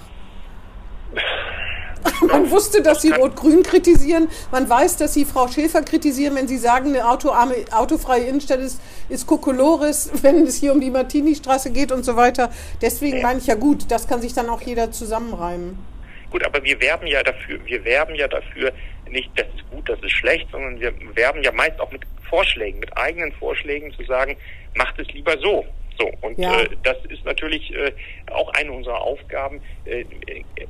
Man 2.26 2.50
wusste, 2.50 2.82
dass 2.82 3.02
Sie 3.02 3.10
Rot-Grün 3.10 3.62
kritisieren. 3.62 4.28
Man 4.50 4.68
weiß, 4.68 4.96
dass 4.96 5.14
Sie 5.14 5.24
Frau 5.24 5.48
Schäfer 5.48 5.82
kritisieren, 5.82 6.34
wenn 6.36 6.48
Sie 6.48 6.56
sagen, 6.56 6.90
eine 6.90 7.08
autoarme, 7.08 7.54
autofreie 7.72 8.24
Innenstadt 8.24 8.60
ist, 8.60 8.80
ist 9.08 9.26
Kokolores, 9.26 10.10
wenn 10.22 10.46
es 10.46 10.56
hier 10.56 10.72
um 10.72 10.80
die 10.80 10.90
Martini-Straße 10.90 11.70
geht 11.70 11.92
und 11.92 12.04
so 12.04 12.16
weiter. 12.16 12.50
Deswegen 12.80 13.22
meine 13.22 13.40
ich 13.40 13.46
ja 13.46 13.54
gut, 13.54 13.90
das 13.90 14.08
kann 14.08 14.20
sich 14.20 14.32
dann 14.32 14.48
auch 14.48 14.62
jeder 14.62 14.92
zusammenreimen. 14.92 15.78
Gut, 16.30 16.44
aber 16.44 16.62
wir 16.62 16.80
werben 16.80 17.06
ja 17.06 17.22
dafür, 17.22 17.64
wir 17.64 17.84
werben 17.84 18.14
ja 18.14 18.28
dafür 18.28 18.72
nicht, 19.08 19.30
das 19.36 19.46
ist 19.54 19.70
gut, 19.70 19.88
das 19.88 20.00
ist 20.02 20.12
schlecht, 20.12 20.48
sondern 20.50 20.80
wir 20.80 20.92
werben 21.14 21.42
ja 21.42 21.52
meist 21.52 21.78
auch 21.80 21.90
mit 21.92 22.02
Vorschlägen, 22.28 22.80
mit 22.80 22.96
eigenen 22.96 23.32
Vorschlägen 23.32 23.92
zu 23.92 24.04
sagen, 24.04 24.36
macht 24.74 24.98
es 24.98 25.08
lieber 25.12 25.38
so. 25.38 25.64
So, 25.98 26.10
und 26.20 26.38
Ja. 26.38 26.60
äh, 26.62 26.68
das 26.82 26.96
ist 27.08 27.24
natürlich 27.24 27.74
äh, 27.74 27.92
auch 28.30 28.50
eine 28.54 28.72
unserer 28.72 29.00
Aufgaben, 29.00 29.60
äh, 29.84 30.04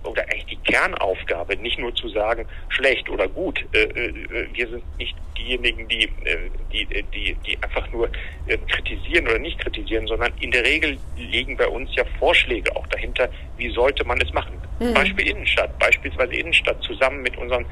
oder 0.05 0.23
eigentlich 0.23 0.47
die 0.47 0.73
Kernaufgabe, 0.73 1.57
nicht 1.57 1.79
nur 1.79 1.95
zu 1.95 2.09
sagen, 2.09 2.47
schlecht 2.69 3.09
oder 3.09 3.27
gut. 3.29 3.65
Äh, 3.73 3.83
äh, 3.83 4.47
wir 4.53 4.69
sind 4.69 4.85
nicht 4.99 5.17
diejenigen, 5.37 5.89
die, 5.89 6.05
äh, 6.05 6.51
die, 6.73 6.83
äh, 6.95 7.03
die, 7.15 7.37
die 7.47 7.59
einfach 7.63 7.91
nur 7.93 8.09
äh, 8.47 8.57
kritisieren 8.69 9.27
oder 9.27 9.39
nicht 9.39 9.59
kritisieren, 9.59 10.07
sondern 10.07 10.33
in 10.41 10.51
der 10.51 10.65
Regel 10.65 10.99
liegen 11.17 11.57
bei 11.57 11.67
uns 11.67 11.95
ja 11.95 12.05
Vorschläge 12.19 12.75
auch 12.77 12.87
dahinter, 12.89 13.29
wie 13.57 13.71
sollte 13.71 14.05
man 14.05 14.21
es 14.21 14.33
machen. 14.33 14.55
Beispiel 14.95 15.31
Innenstadt, 15.31 15.79
beispielsweise 15.79 16.35
Innenstadt 16.35 16.83
zusammen 16.83 17.23
mit 17.23 17.37
unseren 17.39 17.65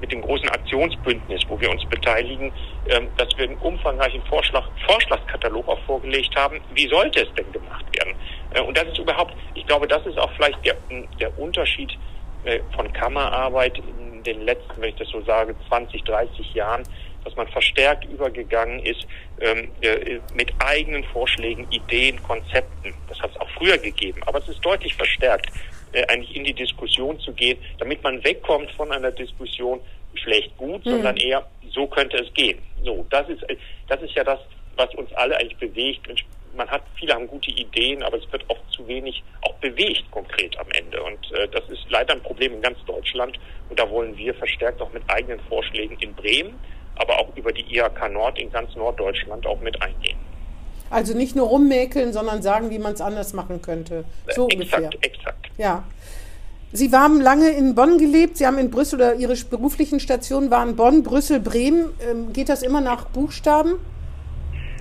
mit 0.00 0.12
dem 0.12 0.22
großen 0.22 0.48
Aktionsbündnis, 0.48 1.42
wo 1.48 1.60
wir 1.60 1.70
uns 1.70 1.84
beteiligen, 1.86 2.52
ähm, 2.88 3.08
dass 3.16 3.28
wir 3.36 3.44
einen 3.44 3.58
umfangreichen 3.58 4.22
Vorschlag, 4.24 4.64
Vorschlagskatalog 4.86 5.66
auch 5.68 5.80
vorgelegt 5.86 6.34
haben. 6.36 6.60
Wie 6.74 6.88
sollte 6.88 7.22
es 7.22 7.34
denn 7.34 7.50
gemacht 7.52 7.84
werden? 7.96 8.14
Äh, 8.54 8.60
und 8.60 8.76
das 8.76 8.86
ist 8.88 8.98
überhaupt, 8.98 9.34
ich 9.54 9.66
glaube, 9.66 9.88
das 9.88 10.04
ist 10.06 10.18
auch 10.18 10.30
vielleicht 10.32 10.64
der, 10.64 10.76
der 11.20 11.38
Unterschied 11.38 11.96
äh, 12.44 12.60
von 12.74 12.92
Kammerarbeit 12.92 13.78
in 13.78 14.22
den 14.22 14.42
letzten, 14.42 14.80
wenn 14.80 14.90
ich 14.90 14.96
das 14.96 15.08
so 15.08 15.20
sage, 15.22 15.54
20, 15.68 16.04
30 16.04 16.54
Jahren 16.54 16.84
dass 17.24 17.36
man 17.36 17.48
verstärkt 17.48 18.04
übergegangen 18.06 18.80
ist 18.80 19.06
ähm, 19.40 19.68
äh, 19.82 20.18
mit 20.34 20.52
eigenen 20.58 21.04
Vorschlägen, 21.04 21.66
Ideen, 21.70 22.22
Konzepten. 22.22 22.94
Das 23.08 23.20
hat 23.20 23.32
es 23.32 23.36
auch 23.40 23.50
früher 23.50 23.76
gegeben, 23.76 24.22
aber 24.24 24.38
es 24.38 24.48
ist 24.48 24.64
deutlich 24.64 24.94
verstärkt, 24.94 25.50
äh, 25.92 26.04
eigentlich 26.08 26.34
in 26.36 26.44
die 26.44 26.54
Diskussion 26.54 27.18
zu 27.20 27.32
gehen, 27.32 27.58
damit 27.78 28.02
man 28.02 28.22
wegkommt 28.24 28.70
von 28.72 28.90
einer 28.92 29.10
Diskussion 29.10 29.80
schlecht 30.14 30.56
gut, 30.56 30.84
mhm. 30.84 30.90
sondern 30.90 31.16
eher 31.16 31.46
so 31.72 31.86
könnte 31.86 32.16
es 32.18 32.32
gehen. 32.34 32.58
So, 32.84 33.06
das 33.10 33.28
ist 33.28 33.44
das 33.88 34.02
ist 34.02 34.14
ja 34.14 34.24
das, 34.24 34.40
was 34.76 34.94
uns 34.94 35.12
alle 35.14 35.36
eigentlich 35.36 35.58
bewegt. 35.58 36.08
Man 36.56 36.68
hat 36.68 36.82
viele 36.98 37.14
haben 37.14 37.26
gute 37.26 37.50
Ideen, 37.50 38.02
aber 38.02 38.16
es 38.16 38.32
wird 38.32 38.44
oft 38.48 38.62
zu 38.70 38.86
wenig 38.88 39.22
auch 39.42 39.54
bewegt 39.54 40.10
konkret 40.10 40.58
am 40.58 40.66
Ende. 40.70 41.02
Und 41.02 41.32
äh, 41.32 41.46
das 41.48 41.68
ist 41.68 41.86
leider 41.90 42.14
ein 42.14 42.22
Problem 42.22 42.54
in 42.54 42.62
ganz 42.62 42.78
Deutschland. 42.84 43.38
Und 43.68 43.78
da 43.78 43.88
wollen 43.90 44.16
wir 44.16 44.34
verstärkt 44.34 44.80
auch 44.80 44.92
mit 44.92 45.02
eigenen 45.08 45.40
Vorschlägen 45.40 45.96
in 46.00 46.14
Bremen, 46.14 46.58
aber 46.96 47.18
auch 47.20 47.36
über 47.36 47.52
die 47.52 47.64
IHK 47.76 48.10
Nord 48.10 48.38
in 48.38 48.50
ganz 48.50 48.74
Norddeutschland 48.74 49.46
auch 49.46 49.60
mit 49.60 49.80
eingehen. 49.82 50.18
Also 50.90 51.14
nicht 51.14 51.36
nur 51.36 51.48
rummäkeln, 51.48 52.12
sondern 52.12 52.42
sagen, 52.42 52.70
wie 52.70 52.78
man 52.78 52.94
es 52.94 53.00
anders 53.00 53.32
machen 53.32 53.60
könnte. 53.62 54.04
So 54.34 54.48
exakt, 54.48 54.54
ungefähr. 54.54 54.90
Exakt. 55.02 55.50
Ja. 55.58 55.84
Sie 56.72 56.90
haben 56.92 57.20
lange 57.20 57.48
in 57.50 57.74
Bonn 57.74 57.96
gelebt, 57.98 58.36
Sie 58.36 58.46
haben 58.46 58.58
in 58.58 58.70
Brüssel 58.70 58.96
oder 58.96 59.14
Ihre 59.14 59.34
beruflichen 59.36 60.00
Stationen 60.00 60.50
waren 60.50 60.76
Bonn, 60.76 61.02
Brüssel, 61.02 61.40
Bremen. 61.40 61.90
Ähm, 62.08 62.32
geht 62.32 62.48
das 62.50 62.62
immer 62.62 62.80
nach 62.80 63.06
Buchstaben? 63.06 63.74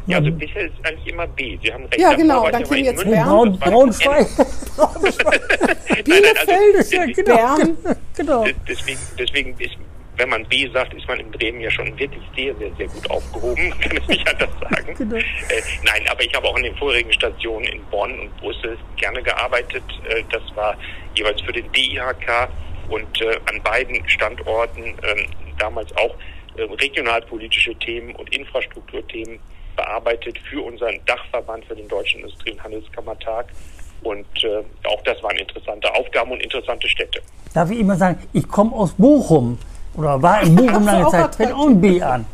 Ja, 0.08 0.17
also 0.20 0.32
bisher 0.32 0.65
ist 0.65 0.74
eigentlich 0.84 1.08
immer 1.08 1.28
B. 1.28 1.58
Sie 1.62 1.72
haben 1.72 1.84
recht. 1.86 2.00
Ja, 2.00 2.13
genau, 2.13 2.50
dann 2.50 2.63
kriegen 2.63 2.86
wir 2.86 2.91
jetzt 2.91 3.04
Bern. 3.04 3.28
Braun, 3.28 3.60
Braunschweig. 3.60 4.28
Bielefeld, 6.06 6.91
ja, 6.91 7.06
genau, 7.06 7.36
Bern. 7.36 7.78
Genau. 8.15 8.46
Deswegen, 8.67 9.00
deswegen 9.20 9.56
ist, 9.60 9.76
wenn 10.17 10.30
man 10.30 10.43
B 10.45 10.69
sagt, 10.71 10.93
ist 10.93 11.08
man 11.08 11.19
in 11.19 11.32
Bremen 11.32 11.62
ja 11.62 11.69
schon 11.69 11.97
wirklich 11.97 12.23
sehr, 12.36 12.56
sehr, 12.56 12.71
sehr 12.75 12.88
gut 12.88 13.10
aufgehoben, 13.10 13.73
kann 13.82 13.97
ich 13.97 14.08
nicht 14.08 14.27
anders 14.27 14.49
sagen. 14.60 14.95
Genau. 14.97 15.15
Äh, 15.15 15.62
nein, 15.84 16.03
aber 16.10 16.23
ich 16.23 16.34
habe 16.34 16.47
auch 16.47 16.58
in 16.58 16.63
den 16.63 16.75
vorigen 16.75 17.13
Stationen 17.13 17.65
in 17.65 17.84
Bonn 17.86 18.19
und 18.19 18.36
Brüssel 18.38 18.77
gerne 18.97 19.21
gearbeitet. 19.21 19.84
Äh, 20.10 20.23
das 20.32 20.41
war 20.56 20.75
jeweils 21.15 21.39
für 21.41 21.53
den 21.53 21.71
DIHK 21.71 22.49
und 22.89 23.21
äh, 23.21 23.39
an 23.45 23.62
beiden 23.63 24.08
Standorten 24.10 24.84
äh, 24.84 25.25
damals 25.60 25.95
auch 25.97 26.15
äh, 26.58 26.63
regionalpolitische 26.63 27.75
Themen 27.75 28.15
und 28.15 28.34
Infrastrukturthemen 28.36 29.39
bearbeitet 29.75 30.39
für 30.49 30.63
unseren 30.63 30.99
Dachverband 31.06 31.65
für 31.65 31.75
den 31.75 31.88
Deutschen 31.88 32.21
Industrie- 32.21 32.51
und 32.51 32.63
Handelskammertag. 32.63 33.47
Und 34.01 34.25
äh, 34.43 34.63
auch 34.88 35.01
das 35.03 35.21
waren 35.21 35.38
interessante 35.38 35.93
Aufgaben 35.93 36.32
und 36.32 36.41
interessante 36.41 36.88
Städte. 36.88 37.21
Darf 37.53 37.69
ich 37.71 37.80
immer 37.80 37.95
sagen, 37.95 38.27
ich 38.34 38.47
komme 38.47 38.73
aus 38.73 38.93
Bochum 38.93 39.58
oder 39.97 40.21
war 40.21 40.41
in 40.43 40.55
Bochum 40.55 40.86
lange 40.86 41.10
Zeit, 41.10 41.36
fängt 41.36 41.53
auch 41.53 41.67
ein 41.67 41.81
B 41.81 42.01
an. 42.01 42.25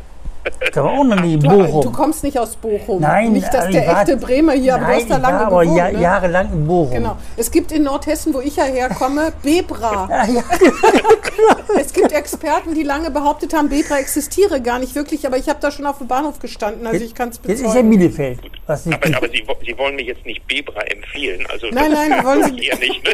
Das 0.43 0.83
war 0.83 0.91
auch 0.91 1.03
noch 1.03 1.19
nie 1.21 1.35
in 1.35 1.39
Du, 1.39 1.49
Bochum. 1.49 1.81
du 1.83 1.91
kommst 1.91 2.23
nicht 2.23 2.37
aus 2.37 2.55
Bochum. 2.55 3.01
Nein, 3.01 3.31
nicht, 3.33 3.53
dass 3.53 3.69
der 3.69 3.81
ich 3.83 3.87
war- 3.87 4.01
echte 4.01 4.17
Bremer 4.17 4.53
hier, 4.53 4.75
aber 4.75 4.85
du 4.85 4.91
Nein, 4.91 4.99
hast 5.01 5.09
da 5.11 5.15
ich 5.15 5.21
lange 5.21 5.39
war 5.39 5.47
aber 5.47 5.61
gewohnt. 5.61 5.77
ja, 5.77 5.91
ne? 5.91 6.01
jahrelang 6.01 6.49
in 6.53 6.67
Bochum. 6.67 6.91
Genau. 6.93 7.17
Es 7.37 7.51
gibt 7.51 7.71
in 7.71 7.83
Nordhessen, 7.83 8.33
wo 8.33 8.39
ich 8.41 8.55
ja 8.55 8.63
herkomme, 8.65 9.31
Bebra. 9.43 10.07
Ja, 10.09 10.25
ja, 10.25 10.43
Es 11.79 11.93
gibt 11.93 12.11
Experten, 12.11 12.73
die 12.75 12.83
lange 12.83 13.11
behauptet 13.11 13.53
haben, 13.53 13.69
Bebra 13.69 13.97
existiere 13.99 14.61
gar 14.61 14.79
nicht 14.79 14.95
wirklich, 14.95 15.25
aber 15.25 15.37
ich 15.37 15.49
habe 15.49 15.59
da 15.61 15.71
schon 15.71 15.85
auf 15.85 15.97
dem 15.99 16.07
Bahnhof 16.07 16.39
gestanden, 16.39 16.85
also 16.87 17.03
ich 17.03 17.13
kann 17.15 17.29
es 17.29 17.39
Jetzt 17.45 17.59
ist 17.59 17.61
ja 17.61 17.67
bezeugen. 17.69 17.89
Bielefeld. 17.89 18.39
Was 18.67 18.87
Aber, 18.87 18.95
aber 19.17 19.27
Sie, 19.29 19.43
Sie 19.65 19.77
wollen 19.77 19.95
mir 19.95 20.03
jetzt 20.05 20.25
nicht 20.25 20.45
Bebra 20.47 20.81
empfehlen. 20.81 21.45
Also 21.51 21.67
Nein, 21.71 21.91
nein, 21.91 22.11
wir 22.17 22.23
wollen 22.23 22.43
Sie- 22.45 22.51
nicht. 22.53 23.03
Ne? 23.03 23.11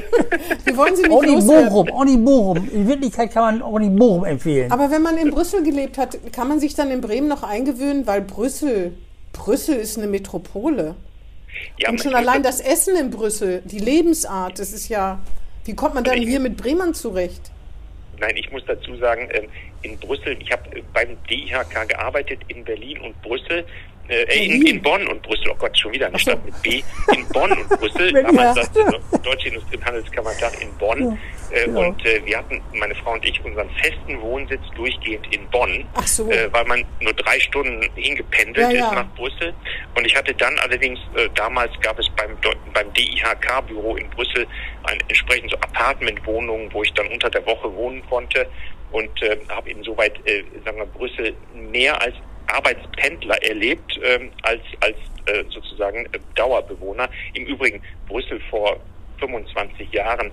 Wir 0.65 0.77
wollen 0.77 0.95
sie 0.95 1.03
nicht 1.03 1.11
loswerden. 1.25 1.69
Bochum, 1.69 1.89
auch 1.91 2.05
nicht 2.05 2.23
Bochum. 2.25 2.69
In 2.71 2.87
Wirklichkeit 2.87 3.33
kann 3.33 3.43
man 3.59 3.61
auch 3.61 3.79
nicht 3.79 3.95
Bochum 3.95 4.25
empfehlen. 4.25 4.71
Aber 4.71 4.91
wenn 4.91 5.01
man 5.01 5.17
in 5.17 5.31
Brüssel 5.31 5.63
gelebt 5.63 5.97
hat, 5.97 6.17
kann 6.31 6.47
man 6.47 6.59
sich 6.59 6.75
dann 6.75 6.91
in 6.91 7.01
Bremen 7.01 7.18
noch 7.27 7.43
eingewöhnen, 7.43 8.08
weil 8.08 8.21
Brüssel, 8.21 8.93
Brüssel 9.34 9.75
ist 9.75 9.97
eine 9.97 10.08
Metropole. 10.08 10.95
Ja, 11.77 11.89
Und 11.89 12.01
schon 12.01 12.15
allein 12.15 12.43
das 12.43 12.60
Essen 12.62 12.95
in 12.95 13.10
Brüssel, 13.10 13.62
die 13.65 13.79
Lebensart, 13.79 14.60
das 14.60 14.71
ist 14.71 14.88
ja, 14.89 15.19
wie 15.65 15.75
kommt 15.75 15.95
man 15.95 16.03
dann 16.03 16.19
hier 16.19 16.39
mit 16.39 16.58
Bremern 16.58 16.93
zurecht? 16.93 17.51
Nein, 18.19 18.36
ich 18.36 18.51
muss 18.51 18.63
dazu 18.65 18.95
sagen, 18.97 19.29
ähm, 19.32 19.47
in 19.82 19.97
Brüssel, 19.97 20.38
ich 20.41 20.51
habe 20.51 20.77
äh, 20.77 20.84
beim 20.93 21.17
DIHK 21.29 21.88
gearbeitet 21.88 22.39
in 22.47 22.63
Berlin 22.63 22.99
und 22.99 23.21
Brüssel. 23.21 23.65
Äh, 24.10 24.45
in, 24.45 24.65
in 24.65 24.82
Bonn 24.82 25.06
und 25.08 25.22
Brüssel, 25.22 25.50
oh 25.52 25.56
Gott, 25.56 25.78
schon 25.78 25.93
wieder 25.93 26.08
eine 26.08 26.17
so. 26.17 26.32
Stadt 26.32 26.43
mit 26.43 26.62
B. 26.63 26.82
In 27.15 27.28
Bonn 27.28 27.52
und 27.52 27.69
Brüssel, 27.69 28.12
damals 28.24 28.58
ja. 28.58 28.63
das 28.63 28.76
äh, 28.76 29.19
Deutsche 29.24 29.50
Industrie- 29.50 29.78
und 29.78 29.86
Handelskammertag 29.86 30.62
in 30.62 30.76
Bonn. 30.78 31.19
Äh, 31.52 31.65
genau. 31.65 31.82
Und 31.88 32.06
äh, 32.06 32.22
wir 32.26 32.38
hatten, 32.39 32.62
meine 32.74 32.95
Frau 32.95 33.13
und 33.13 33.26
ich, 33.26 33.43
unseren 33.45 33.69
festen 33.82 34.19
Wohnsitz 34.22 34.62
durchgehend 34.76 35.34
in 35.34 35.48
Bonn, 35.50 35.86
Ach 35.93 36.08
so. 36.08 36.30
äh, 36.30 36.52
weil 36.52 36.65
man 36.65 36.84
nur 37.00 37.13
drei 37.13 37.39
Stunden 37.39 37.88
hingependelt 37.95 38.72
Ja, 38.72 38.72
ja. 38.72 38.88
ist 38.88 38.93
nach 38.95 39.15
Brüssel. 39.15 39.54
Und 39.95 40.06
ich 40.06 40.15
hatte 40.15 40.34
dann 40.34 40.58
allerdings, 40.60 41.00
äh, 41.15 41.30
damals 41.36 41.72
gab 41.82 42.00
es 42.00 42.10
beim, 42.15 42.36
beim 42.74 42.93
DIHK-Büro 42.93 43.95
in 43.95 44.10
Brüssel 44.10 44.48
ein 44.84 44.98
entsprechend 45.08 45.52
so 45.52 45.58
Apartmentwohnungen, 45.58 46.74
wo 46.74 46.84
ich 46.84 46.93
dann 46.93 47.08
unter 47.08 47.30
der 47.30 47.45
Woche 47.45 47.72
wohnen 47.76 48.04
konnte 48.10 48.48
und 48.91 49.22
äh, 49.22 49.38
habe 49.50 49.69
insoweit, 49.69 50.13
äh, 50.26 50.43
sagen 50.65 50.78
wir, 50.78 50.86
Brüssel 50.86 51.36
mehr 51.54 52.00
als 52.02 52.15
Arbeitspendler 52.53 53.41
erlebt 53.43 53.99
ähm, 54.03 54.31
als 54.43 54.62
als 54.81 54.95
äh, 55.25 55.43
sozusagen 55.49 56.05
äh, 56.07 56.19
Dauerbewohner. 56.35 57.09
Im 57.33 57.45
Übrigen 57.45 57.81
Brüssel 58.07 58.39
vor 58.49 58.77
25 59.19 59.91
Jahren 59.91 60.31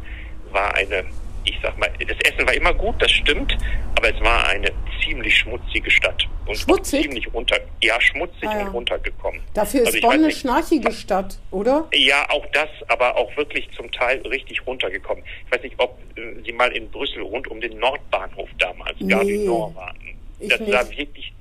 war 0.53 0.75
eine, 0.75 1.05
ich 1.45 1.59
sag 1.63 1.77
mal, 1.79 1.91
das 1.99 2.17
Essen 2.33 2.47
war 2.47 2.55
immer 2.55 2.73
gut, 2.73 2.95
das 3.01 3.11
stimmt, 3.11 3.57
aber 3.97 4.15
es 4.15 4.21
war 4.21 4.47
eine 4.49 4.71
ziemlich 5.05 5.37
schmutzige 5.37 5.91
Stadt 5.91 6.27
und 6.47 6.57
Schmutzig? 6.57 7.03
ziemlich 7.03 7.33
runter, 7.35 7.59
ja 7.83 8.01
schmutzig 8.01 8.49
Ah, 8.49 8.59
ja. 8.59 8.67
und 8.67 8.75
runtergekommen. 8.75 9.41
Dafür 9.55 9.81
ist 9.83 9.89
Also 9.89 10.01
Bonn 10.01 10.13
eine 10.13 10.31
schnarchige 10.31 10.93
Stadt, 10.93 11.39
oder? 11.51 11.89
ja, 11.93 12.29
auch 12.31 12.47
das, 12.53 12.69
aber 12.89 13.17
auch 13.17 13.37
wirklich 13.37 13.69
zum 13.73 13.91
Teil 13.93 14.19
richtig 14.29 14.65
runtergekommen. 14.67 15.25
Ich 15.47 15.53
weiß 15.53 15.63
nicht, 15.63 15.75
ob 15.79 15.99
äh, 16.17 16.43
Sie 16.45 16.53
mal 16.53 16.71
in 16.73 16.89
Brüssel 16.91 17.23
rund 17.23 17.49
um 17.49 17.61
den 17.61 17.77
Nordbahnhof 17.79 18.49
damals, 18.59 18.95
Nee, 19.01 19.09
Gare 19.13 19.27
du 19.27 19.45
Nord 19.47 19.75
waren. 19.75 19.97
Das 20.41 20.59
sah 20.59 20.89
wirklich 20.97 21.33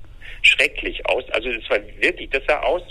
schrecklich 0.46 1.04
aus. 1.06 1.24
Also 1.30 1.48
es 1.50 1.68
war 1.70 1.78
wirklich, 2.00 2.30
das 2.30 2.42
sah 2.46 2.60
aus, 2.60 2.82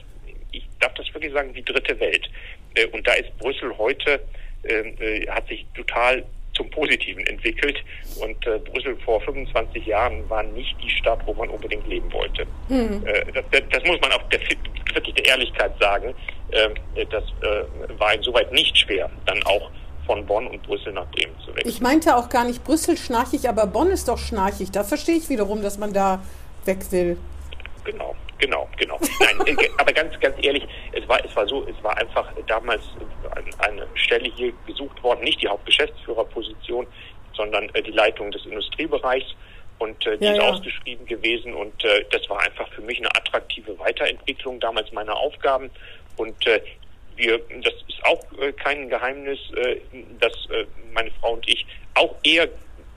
ich 0.52 0.68
darf 0.80 0.94
das 0.96 1.14
wirklich 1.14 1.34
sagen, 1.34 1.54
wie 1.54 1.64
dritte 1.64 2.00
Welt. 2.00 2.30
Äh, 2.76 2.86
Und 2.88 3.08
da 3.08 3.14
ist 3.14 3.36
Brüssel 3.38 3.76
heute, 3.78 4.20
ähm, 4.64 4.96
äh, 5.00 5.28
hat 5.28 5.48
sich 5.48 5.66
total 5.76 6.24
zum 6.54 6.70
Positiven 6.70 7.26
entwickelt. 7.28 7.78
Und 8.22 8.46
äh, 8.48 8.58
Brüssel 8.60 8.96
vor 9.04 9.22
25 9.22 9.86
Jahren 9.86 10.28
war 10.30 10.44
nicht 10.44 10.76
die 10.82 10.90
Stadt, 10.90 11.20
wo 11.26 11.34
man 11.34 11.50
unbedingt 11.50 11.88
leben 11.88 12.12
wollte. 12.14 12.44
Äh, 12.70 13.26
das, 13.34 13.44
das, 13.52 13.62
das 13.72 13.84
muss 13.86 14.00
man 14.02 14.12
auch 14.14 14.24
der, 14.30 14.40
wirklich 14.94 15.16
der 15.16 15.26
Ehrlichkeit 15.26 15.72
sagen. 15.80 16.14
Äh, 16.52 17.06
das 17.10 17.24
äh, 17.42 18.00
war 18.00 18.14
insoweit 18.14 18.52
nicht 18.54 18.78
schwer, 18.78 19.10
dann 19.26 19.42
auch 19.44 19.70
von 20.06 20.26
Bonn 20.26 20.48
und 20.48 20.62
Brüssel 20.64 20.94
nach 20.94 21.10
Bremen 21.12 21.34
zu 21.44 21.48
wechseln. 21.56 21.68
Ich 21.70 21.82
meinte 21.82 22.16
auch 22.16 22.30
gar 22.30 22.46
nicht 22.46 22.64
Brüssel 22.64 22.96
schnarchig, 22.96 23.50
aber 23.50 23.68
Bonn 23.68 23.90
ist 23.90 24.08
doch 24.08 24.20
schnarchig. 24.20 24.72
Da 24.72 24.84
verstehe 24.84 25.16
ich 25.16 25.30
wiederum, 25.30 25.62
dass 25.62 25.78
man 25.78 25.94
da 25.94 26.24
weg 26.66 26.92
will. 26.92 27.18
Genau, 27.86 28.16
genau, 28.40 28.68
genau. 28.78 29.00
Nein, 29.20 29.58
äh, 29.58 29.70
aber 29.78 29.94
ganz, 29.94 30.20
ganz 30.20 30.36
ehrlich, 30.44 30.68
es 30.92 31.08
war, 31.08 31.24
es 31.24 31.36
war 31.36 31.48
so, 31.48 31.66
es 31.68 31.82
war 31.84 31.96
einfach 31.98 32.28
damals 32.48 32.82
ein- 33.36 33.60
eine 33.60 33.88
Stelle 33.96 34.30
hier 34.36 34.52
gesucht 34.68 35.02
worden, 35.04 35.24
nicht 35.24 35.42
die 35.42 35.48
Hauptgeschäftsführerposition, 35.48 36.88
sondern 37.34 37.70
äh, 37.76 37.82
die 37.82 37.92
Leitung 37.92 38.32
des 38.32 38.46
Industriebereichs. 38.46 39.36
Und 39.78 40.06
äh, 40.08 40.18
die 40.18 40.24
Ja, 40.26 40.32
ist 40.32 40.38
ja. 40.38 40.50
ausgeschrieben 40.50 41.06
gewesen 41.06 41.54
und 41.54 41.84
äh, 41.84 42.06
das 42.10 42.30
war 42.30 42.40
einfach 42.42 42.68
für 42.70 42.82
mich 42.82 42.98
eine 43.00 43.10
attraktive 43.10 43.78
Weiterentwicklung 43.78 44.58
damals 44.62 44.90
meiner 44.94 45.18
Aufgaben. 45.18 45.70
Und 46.16 46.48
äh, 46.48 46.62
wir, 47.18 47.40
das 47.62 47.74
ist 47.90 48.04
auch 48.06 48.24
äh, 48.40 48.54
kein 48.54 48.88
Geheimnis, 48.90 49.38
äh, 49.54 49.82
dass 50.22 50.32
äh, 50.50 50.66
meine 50.94 51.12
Frau 51.20 51.34
und 51.34 51.48
ich 51.50 51.66
auch 51.94 52.16
eher 52.24 52.48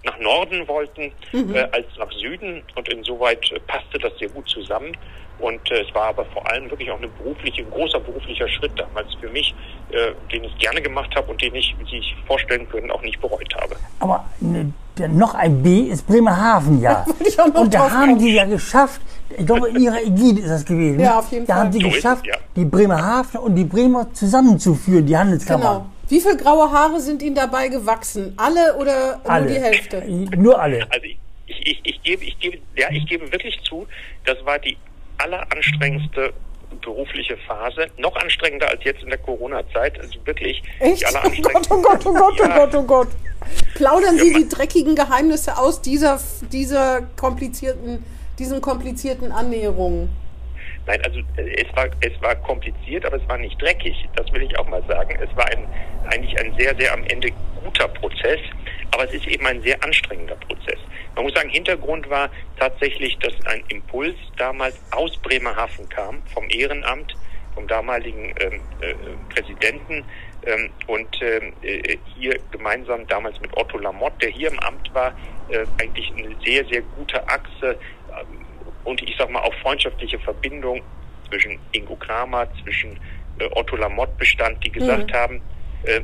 nach 0.08 0.18
Norden 0.20 0.66
wollten 0.66 1.12
äh, 1.32 1.60
als 1.72 1.86
nach 1.98 2.10
Süden 2.12 2.62
und 2.76 2.88
insoweit 2.88 3.50
äh, 3.52 3.60
passte 3.60 3.98
das 3.98 4.12
sehr 4.18 4.28
gut 4.28 4.48
zusammen. 4.48 4.96
Und 5.38 5.70
äh, 5.70 5.82
es 5.82 5.94
war 5.94 6.08
aber 6.08 6.24
vor 6.26 6.50
allem 6.50 6.68
wirklich 6.70 6.90
auch 6.90 6.98
eine 6.98 7.08
berufliche, 7.08 7.62
ein 7.62 7.70
großer 7.70 8.00
beruflicher 8.00 8.48
Schritt 8.48 8.72
damals 8.76 9.14
für 9.20 9.28
mich, 9.28 9.54
äh, 9.90 10.12
den 10.32 10.44
ich 10.44 10.56
gerne 10.58 10.80
gemacht 10.82 11.14
habe 11.14 11.30
und 11.30 11.40
den 11.40 11.54
ich, 11.54 11.74
wie 11.78 11.84
Sie 11.84 11.98
sich 11.98 12.14
vorstellen 12.26 12.68
können, 12.68 12.90
auch 12.90 13.02
nicht 13.02 13.20
bereut 13.20 13.54
habe. 13.54 13.76
Aber 14.00 14.24
ne, 14.40 14.72
noch 15.08 15.34
ein 15.34 15.62
B 15.62 15.82
ist 15.82 16.06
Bremerhaven, 16.06 16.80
ja. 16.80 17.04
Und 17.54 17.72
da 17.72 17.88
haben 17.90 18.14
kommen. 18.14 18.18
die 18.18 18.32
ja 18.34 18.44
geschafft, 18.46 19.00
ich 19.36 19.46
glaube, 19.46 19.68
in 19.68 19.80
ihrer 19.80 20.02
Ägide 20.02 20.40
ist 20.40 20.50
das 20.50 20.64
gewesen. 20.64 20.96
ne? 20.96 21.04
Ja, 21.04 21.18
auf 21.20 21.30
jeden 21.30 21.46
da 21.46 21.54
Fall. 21.54 21.64
haben 21.64 21.70
die 21.70 21.80
So 21.82 21.86
ist 21.86 21.94
geschafft, 21.94 22.22
es, 22.26 22.34
ja. 22.34 22.40
die 22.56 22.64
Bremerhaven 22.64 23.40
und 23.40 23.54
die 23.54 23.64
Bremer 23.64 24.12
zusammenzuführen, 24.12 25.06
die 25.06 25.16
Handelskammer. 25.16 25.72
Genau. 25.74 25.86
Wie 26.08 26.20
viele 26.20 26.36
graue 26.36 26.70
Haare 26.72 27.00
sind 27.00 27.22
Ihnen 27.22 27.34
dabei 27.34 27.68
gewachsen? 27.68 28.32
Alle 28.36 28.76
oder 28.76 29.20
Alle. 29.24 29.44
nur 29.44 29.54
die 29.54 29.60
Hälfte? 29.60 30.02
Nur 30.36 30.60
alle. 30.60 30.82
Also 30.90 31.04
ich, 31.04 31.18
ich, 31.46 31.60
ich, 31.66 31.80
ich 31.84 32.02
gebe, 32.02 32.24
ich 32.24 32.38
gebe, 32.38 32.58
ja, 32.76 32.88
ich 32.90 33.06
gebe 33.06 33.30
wirklich 33.32 33.60
zu, 33.62 33.86
das 34.24 34.36
war 34.44 34.58
die 34.58 34.76
alleranstrengendste 35.18 36.32
berufliche 36.82 37.36
Phase, 37.46 37.86
noch 37.98 38.14
anstrengender 38.16 38.68
als 38.68 38.84
jetzt 38.84 39.02
in 39.02 39.08
der 39.08 39.18
Corona-Zeit. 39.18 39.98
Also 40.00 40.14
wirklich 40.24 40.62
Echt? 40.80 41.00
die 41.02 41.04
Oh 41.06 41.10
Gott, 41.12 41.70
alleranstrengendste. 41.70 41.74
oh 41.74 41.82
Gott, 41.82 42.06
oh 42.06 42.12
Gott, 42.12 42.34
oh 42.40 42.44
Ja. 42.44 42.56
Gott, 42.58 42.74
oh 42.74 42.82
Gott. 42.82 43.08
Plaudern 43.74 44.18
Sie 44.18 44.32
Ja, 44.32 44.38
die 44.38 44.48
dreckigen 44.48 44.94
Geheimnisse 44.94 45.56
aus 45.58 45.80
dieser, 45.80 46.20
dieser 46.52 47.02
komplizierten 47.16 48.04
diesen 48.38 48.60
komplizierten 48.60 49.32
Annäherungen? 49.32 50.08
Nein, 50.86 51.02
also 51.04 51.18
äh, 51.36 51.64
es 51.66 51.76
war, 51.76 51.86
es 52.00 52.12
war 52.22 52.36
kompliziert, 52.36 53.04
aber 53.04 53.16
es 53.16 53.28
war 53.28 53.36
nicht 53.36 53.60
dreckig. 53.60 54.08
Das 54.14 54.30
will 54.32 54.42
ich 54.42 54.56
auch 54.58 54.68
mal 54.68 54.82
sagen. 54.86 55.18
Es 55.20 55.36
war 55.36 55.46
ein, 55.46 55.66
eigentlich 56.08 56.38
ein 56.38 56.54
sehr, 56.56 56.74
sehr 56.76 56.92
am 56.92 57.04
Ende 57.04 57.30
guter 57.62 57.88
Prozess, 57.88 58.40
aber 58.92 59.04
es 59.04 59.14
ist 59.14 59.26
eben 59.26 59.46
ein 59.46 59.62
sehr 59.62 59.82
anstrengender 59.82 60.36
Prozess. 60.36 60.78
Man 61.14 61.24
muss 61.24 61.34
sagen, 61.34 61.50
Hintergrund 61.50 62.08
war 62.08 62.30
tatsächlich, 62.58 63.18
dass 63.18 63.34
ein 63.46 63.62
Impuls 63.68 64.16
damals 64.36 64.78
aus 64.92 65.16
Bremerhaven 65.18 65.88
kam, 65.88 66.22
vom 66.32 66.48
Ehrenamt, 66.50 67.14
vom 67.54 67.66
damaligen 67.66 68.34
ähm, 68.40 68.60
äh, 68.80 68.94
Präsidenten 69.34 70.04
ähm, 70.46 70.70
und 70.86 71.08
ähm, 71.20 71.52
äh, 71.62 71.98
hier 72.14 72.38
gemeinsam 72.52 73.06
damals 73.08 73.40
mit 73.40 73.56
Otto 73.56 73.78
Lamotte, 73.78 74.18
der 74.22 74.30
hier 74.30 74.48
im 74.50 74.58
Amt 74.60 74.94
war, 74.94 75.12
äh, 75.48 75.64
eigentlich 75.80 76.12
eine 76.16 76.34
sehr, 76.44 76.64
sehr 76.66 76.82
gute 76.96 77.26
Achse 77.28 77.76
ähm, 78.10 78.44
und 78.84 79.02
ich 79.02 79.16
sag 79.18 79.30
mal 79.30 79.40
auch 79.40 79.54
freundschaftliche 79.54 80.18
Verbindung 80.20 80.82
zwischen 81.28 81.58
Ingo 81.72 81.96
Kramer, 81.96 82.48
zwischen 82.62 82.98
äh, 83.40 83.48
Otto 83.52 83.76
Lamotte 83.76 84.12
bestand, 84.18 84.64
die 84.64 84.70
gesagt 84.70 85.10
mhm. 85.10 85.14
haben, 85.14 85.42
äh, 85.84 86.00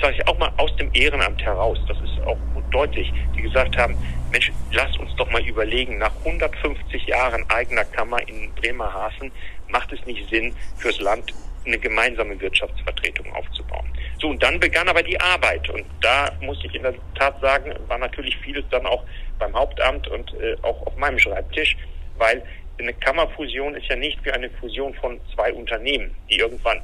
sage 0.00 0.16
ich 0.18 0.26
auch 0.28 0.38
mal 0.38 0.52
aus 0.56 0.74
dem 0.76 0.90
Ehrenamt 0.92 1.42
heraus, 1.42 1.78
das 1.86 1.96
ist 2.00 2.20
auch 2.26 2.38
deutlich, 2.70 3.12
die 3.36 3.42
gesagt 3.42 3.76
haben, 3.76 3.96
Mensch, 4.32 4.50
lass 4.72 4.96
uns 4.96 5.14
doch 5.16 5.30
mal 5.30 5.46
überlegen, 5.46 5.98
nach 5.98 6.14
150 6.24 7.06
Jahren 7.06 7.48
eigener 7.50 7.84
Kammer 7.84 8.18
in 8.28 8.52
Bremerhaven 8.54 9.30
macht 9.68 9.92
es 9.92 10.04
nicht 10.06 10.28
Sinn, 10.28 10.52
fürs 10.76 11.00
Land 11.00 11.32
eine 11.64 11.78
gemeinsame 11.78 12.38
Wirtschaftsvertretung 12.40 13.32
aufzubauen. 13.32 13.86
So, 14.20 14.28
und 14.28 14.42
dann 14.42 14.60
begann 14.60 14.88
aber 14.88 15.02
die 15.02 15.18
Arbeit. 15.20 15.68
Und 15.70 15.84
da 16.00 16.30
muss 16.40 16.58
ich 16.64 16.74
in 16.74 16.82
der 16.82 16.94
Tat 17.14 17.40
sagen, 17.40 17.72
war 17.88 17.98
natürlich 17.98 18.36
vieles 18.38 18.64
dann 18.70 18.84
auch 18.86 19.04
beim 19.38 19.54
Hauptamt 19.54 20.08
und 20.08 20.34
äh, 20.34 20.56
auch 20.62 20.86
auf 20.86 20.96
meinem 20.96 21.18
Schreibtisch, 21.18 21.76
weil 22.18 22.42
eine 22.78 22.92
Kammerfusion 22.92 23.76
ist 23.76 23.86
ja 23.86 23.96
nicht 23.96 24.22
wie 24.24 24.32
eine 24.32 24.50
Fusion 24.50 24.94
von 24.94 25.20
zwei 25.34 25.52
Unternehmen, 25.52 26.14
die 26.28 26.38
irgendwann 26.38 26.82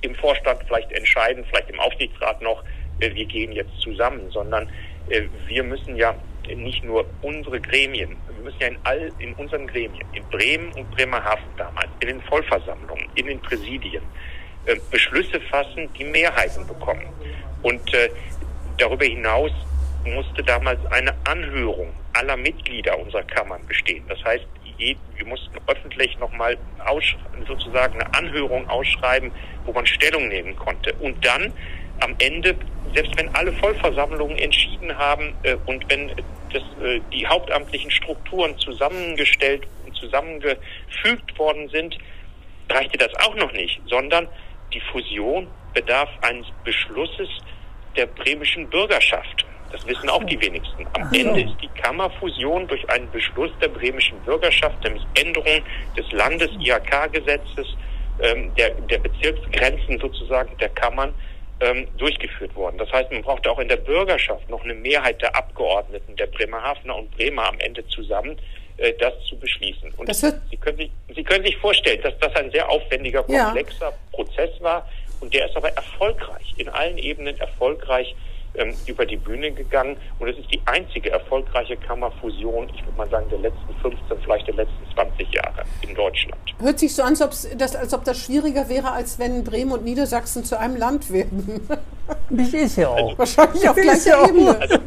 im 0.00 0.14
Vorstand 0.14 0.60
vielleicht 0.66 0.92
entscheiden, 0.92 1.44
vielleicht 1.48 1.70
im 1.70 1.80
Aufsichtsrat 1.80 2.40
noch, 2.42 2.62
äh, 3.00 3.14
wir 3.14 3.24
gehen 3.24 3.52
jetzt 3.52 3.78
zusammen, 3.80 4.30
sondern 4.30 4.68
äh, 5.08 5.22
wir 5.46 5.62
müssen 5.62 5.96
ja 5.96 6.14
nicht 6.54 6.84
nur 6.84 7.04
unsere 7.22 7.60
Gremien, 7.60 8.16
wir 8.36 8.44
müssen 8.44 8.60
ja 8.60 8.68
in 8.68 8.78
all, 8.84 9.12
in 9.18 9.32
unseren 9.34 9.66
Gremien, 9.66 10.04
in 10.12 10.22
Bremen 10.30 10.72
und 10.74 10.90
Bremerhaven 10.92 11.44
damals, 11.56 11.88
in 12.00 12.08
den 12.08 12.20
Vollversammlungen, 12.22 13.06
in 13.16 13.26
den 13.26 13.40
Präsidien, 13.40 14.02
äh, 14.66 14.76
Beschlüsse 14.90 15.40
fassen, 15.40 15.88
die 15.98 16.04
Mehrheiten 16.04 16.66
bekommen. 16.66 17.06
Und 17.62 17.82
darüber 18.78 19.04
hinaus 19.04 19.50
musste 20.04 20.42
damals 20.44 20.78
eine 20.92 21.12
Anhörung 21.24 21.92
aller 22.12 22.36
Mitglieder 22.36 22.96
unserer 22.96 23.24
Kammern 23.24 23.66
bestehen. 23.66 24.04
Das 24.08 24.22
heißt, 24.24 24.46
wir 24.78 25.26
mussten 25.26 25.56
öffentlich 25.66 26.18
nochmal 26.18 26.56
sozusagen 27.46 28.00
eine 28.00 28.14
Anhörung 28.14 28.68
ausschreiben, 28.68 29.30
wo 29.64 29.72
man 29.72 29.86
Stellung 29.86 30.28
nehmen 30.28 30.54
konnte. 30.56 30.92
Und 30.94 31.24
dann 31.24 31.52
am 32.00 32.14
Ende, 32.18 32.54
selbst 32.94 33.16
wenn 33.16 33.34
alle 33.34 33.52
Vollversammlungen 33.52 34.38
entschieden 34.38 34.96
haben 34.96 35.34
äh, 35.42 35.56
und 35.66 35.88
wenn 35.90 36.08
das, 36.52 36.62
äh, 36.82 37.00
die 37.12 37.26
hauptamtlichen 37.26 37.90
Strukturen 37.90 38.56
zusammengestellt 38.58 39.66
und 39.86 39.96
zusammengefügt 39.96 41.38
worden 41.38 41.68
sind, 41.70 41.96
reichte 42.70 42.98
das 42.98 43.14
auch 43.26 43.34
noch 43.36 43.52
nicht, 43.52 43.80
sondern 43.86 44.28
die 44.72 44.80
Fusion 44.92 45.46
bedarf 45.72 46.10
eines 46.22 46.46
Beschlusses 46.64 47.28
der 47.96 48.06
bremischen 48.06 48.68
Bürgerschaft. 48.68 49.46
Das 49.72 49.86
wissen 49.86 50.08
auch 50.08 50.22
die 50.24 50.40
wenigsten. 50.40 50.86
Am 50.94 51.12
Ende 51.12 51.42
ist 51.42 51.56
die 51.60 51.68
Kammerfusion 51.80 52.66
durch 52.68 52.88
einen 52.90 53.10
Beschluss 53.10 53.50
der 53.60 53.68
bremischen 53.68 54.18
Bürgerschaft, 54.20 54.82
nämlich 54.84 55.02
Änderung 55.14 55.62
des 55.96 56.10
Landes-IHK-Gesetzes, 56.12 57.76
ähm, 58.22 58.52
der, 58.56 58.70
der 58.70 58.98
Bezirksgrenzen 58.98 59.98
sozusagen 59.98 60.56
der 60.58 60.68
Kammern, 60.70 61.12
ähm, 61.60 61.88
durchgeführt 61.96 62.54
worden. 62.54 62.76
Das 62.78 62.92
heißt, 62.92 63.10
man 63.10 63.22
brauchte 63.22 63.50
auch 63.50 63.58
in 63.58 63.68
der 63.68 63.76
Bürgerschaft 63.76 64.48
noch 64.50 64.62
eine 64.62 64.74
Mehrheit 64.74 65.22
der 65.22 65.34
Abgeordneten 65.34 66.14
der 66.16 66.26
Bremerhavener 66.26 66.96
und 66.96 67.10
Bremer 67.16 67.48
am 67.48 67.58
Ende 67.60 67.86
zusammen, 67.88 68.36
äh, 68.76 68.92
das 68.98 69.14
zu 69.26 69.38
beschließen. 69.38 69.90
Und 69.96 70.14
Sie 70.14 70.56
können, 70.58 70.76
sich, 70.76 70.90
Sie 71.14 71.24
können 71.24 71.44
sich 71.44 71.56
vorstellen, 71.56 72.00
dass 72.02 72.18
das 72.18 72.34
ein 72.36 72.50
sehr 72.50 72.68
aufwendiger, 72.68 73.22
komplexer 73.22 73.90
ja. 73.90 73.94
Prozess 74.12 74.50
war 74.60 74.86
und 75.20 75.32
der 75.32 75.48
ist 75.48 75.56
aber 75.56 75.70
erfolgreich, 75.70 76.54
in 76.58 76.68
allen 76.68 76.98
Ebenen 76.98 77.38
erfolgreich 77.38 78.14
ähm, 78.58 78.74
über 78.86 79.06
die 79.06 79.16
Bühne 79.16 79.52
gegangen. 79.52 79.96
Und 80.18 80.28
es 80.28 80.38
ist 80.38 80.52
die 80.52 80.60
einzige 80.66 81.10
erfolgreiche 81.10 81.76
Kammerfusion, 81.76 82.68
ich 82.74 82.84
würde 82.84 82.96
mal 82.96 83.08
sagen, 83.08 83.26
der 83.30 83.38
letzten 83.38 83.74
15, 83.82 84.18
vielleicht 84.22 84.46
der 84.46 84.54
letzten 84.54 84.94
20 84.94 85.32
Jahre 85.32 85.64
in 85.82 85.94
Deutschland. 85.94 86.36
Hört 86.58 86.78
sich 86.78 86.94
so 86.94 87.02
an, 87.02 87.10
als 87.10 87.22
ob 87.22 87.58
das, 87.58 87.76
als 87.76 87.94
ob 87.94 88.04
das 88.04 88.18
schwieriger 88.18 88.68
wäre, 88.68 88.92
als 88.92 89.18
wenn 89.18 89.44
Bremen 89.44 89.72
und 89.72 89.84
Niedersachsen 89.84 90.44
zu 90.44 90.58
einem 90.58 90.76
Land 90.76 91.10
werden. 91.12 91.68
Das 92.30 92.48
ist 92.48 92.76
ja 92.76 92.88
auch. 92.88 93.18
Also, 93.18 93.18
Wahrscheinlich 93.18 93.68
auf 93.68 93.76
gleicher 93.76 94.28
Ebene. 94.28 94.58
Also, 94.60 94.78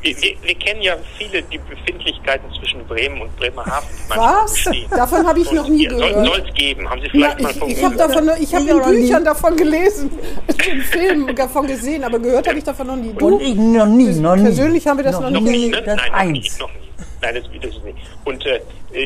wir, 0.00 0.16
wir, 0.16 0.36
wir, 0.42 0.54
kennen 0.54 0.82
ja 0.82 0.96
viele 1.18 1.42
die 1.42 1.58
Befindlichkeiten 1.58 2.46
zwischen 2.58 2.86
Bremen 2.86 3.20
und 3.22 3.36
Bremerhaven. 3.36 3.88
Was? 4.08 4.64
Davon 4.90 5.26
habe 5.26 5.40
ich 5.40 5.50
noch 5.52 5.68
nie 5.68 5.86
gehört. 5.86 6.26
Soll 6.26 6.44
es 6.46 6.54
geben? 6.54 6.88
Haben 6.88 7.00
Sie 7.02 7.08
vielleicht 7.10 7.40
Na, 7.40 7.48
mal 7.48 7.68
ich, 7.68 7.78
ich 7.78 7.84
habe 7.84 7.96
davon, 7.96 8.30
ich 8.40 8.54
habe 8.54 8.70
in 8.70 8.82
Büchern 8.82 9.24
davon 9.24 9.56
gelesen, 9.56 10.10
in 10.72 10.80
Filmen 10.82 11.34
davon 11.34 11.66
gesehen, 11.66 12.04
aber 12.04 12.18
gehört 12.18 12.46
habe 12.46 12.58
ich 12.58 12.64
davon 12.64 12.86
noch 12.86 12.96
nie. 12.96 13.12
Du? 13.12 13.26
Und 13.26 13.42
ich 13.42 13.54
noch 13.54 13.86
nie, 13.86 14.14
noch 14.14 14.36
nie. 14.36 14.42
Persönlich 14.42 14.86
haben 14.86 14.98
wir 14.98 15.04
das 15.04 15.20
noch, 15.20 15.30
noch 15.30 15.40
nie. 15.40 15.66
nie. 15.66 15.70
Das 15.72 15.84
Nein, 15.84 16.12
eins. 16.12 16.58
Noch 16.58 16.68
nie, 16.68 16.74
noch 16.74 16.80
nie. 16.80 16.86
Nein, 17.22 17.34
das, 17.34 17.44
das 17.60 17.76
ist 17.76 17.84
nicht. 17.84 17.98
Und 18.24 18.46
äh, 18.46 18.60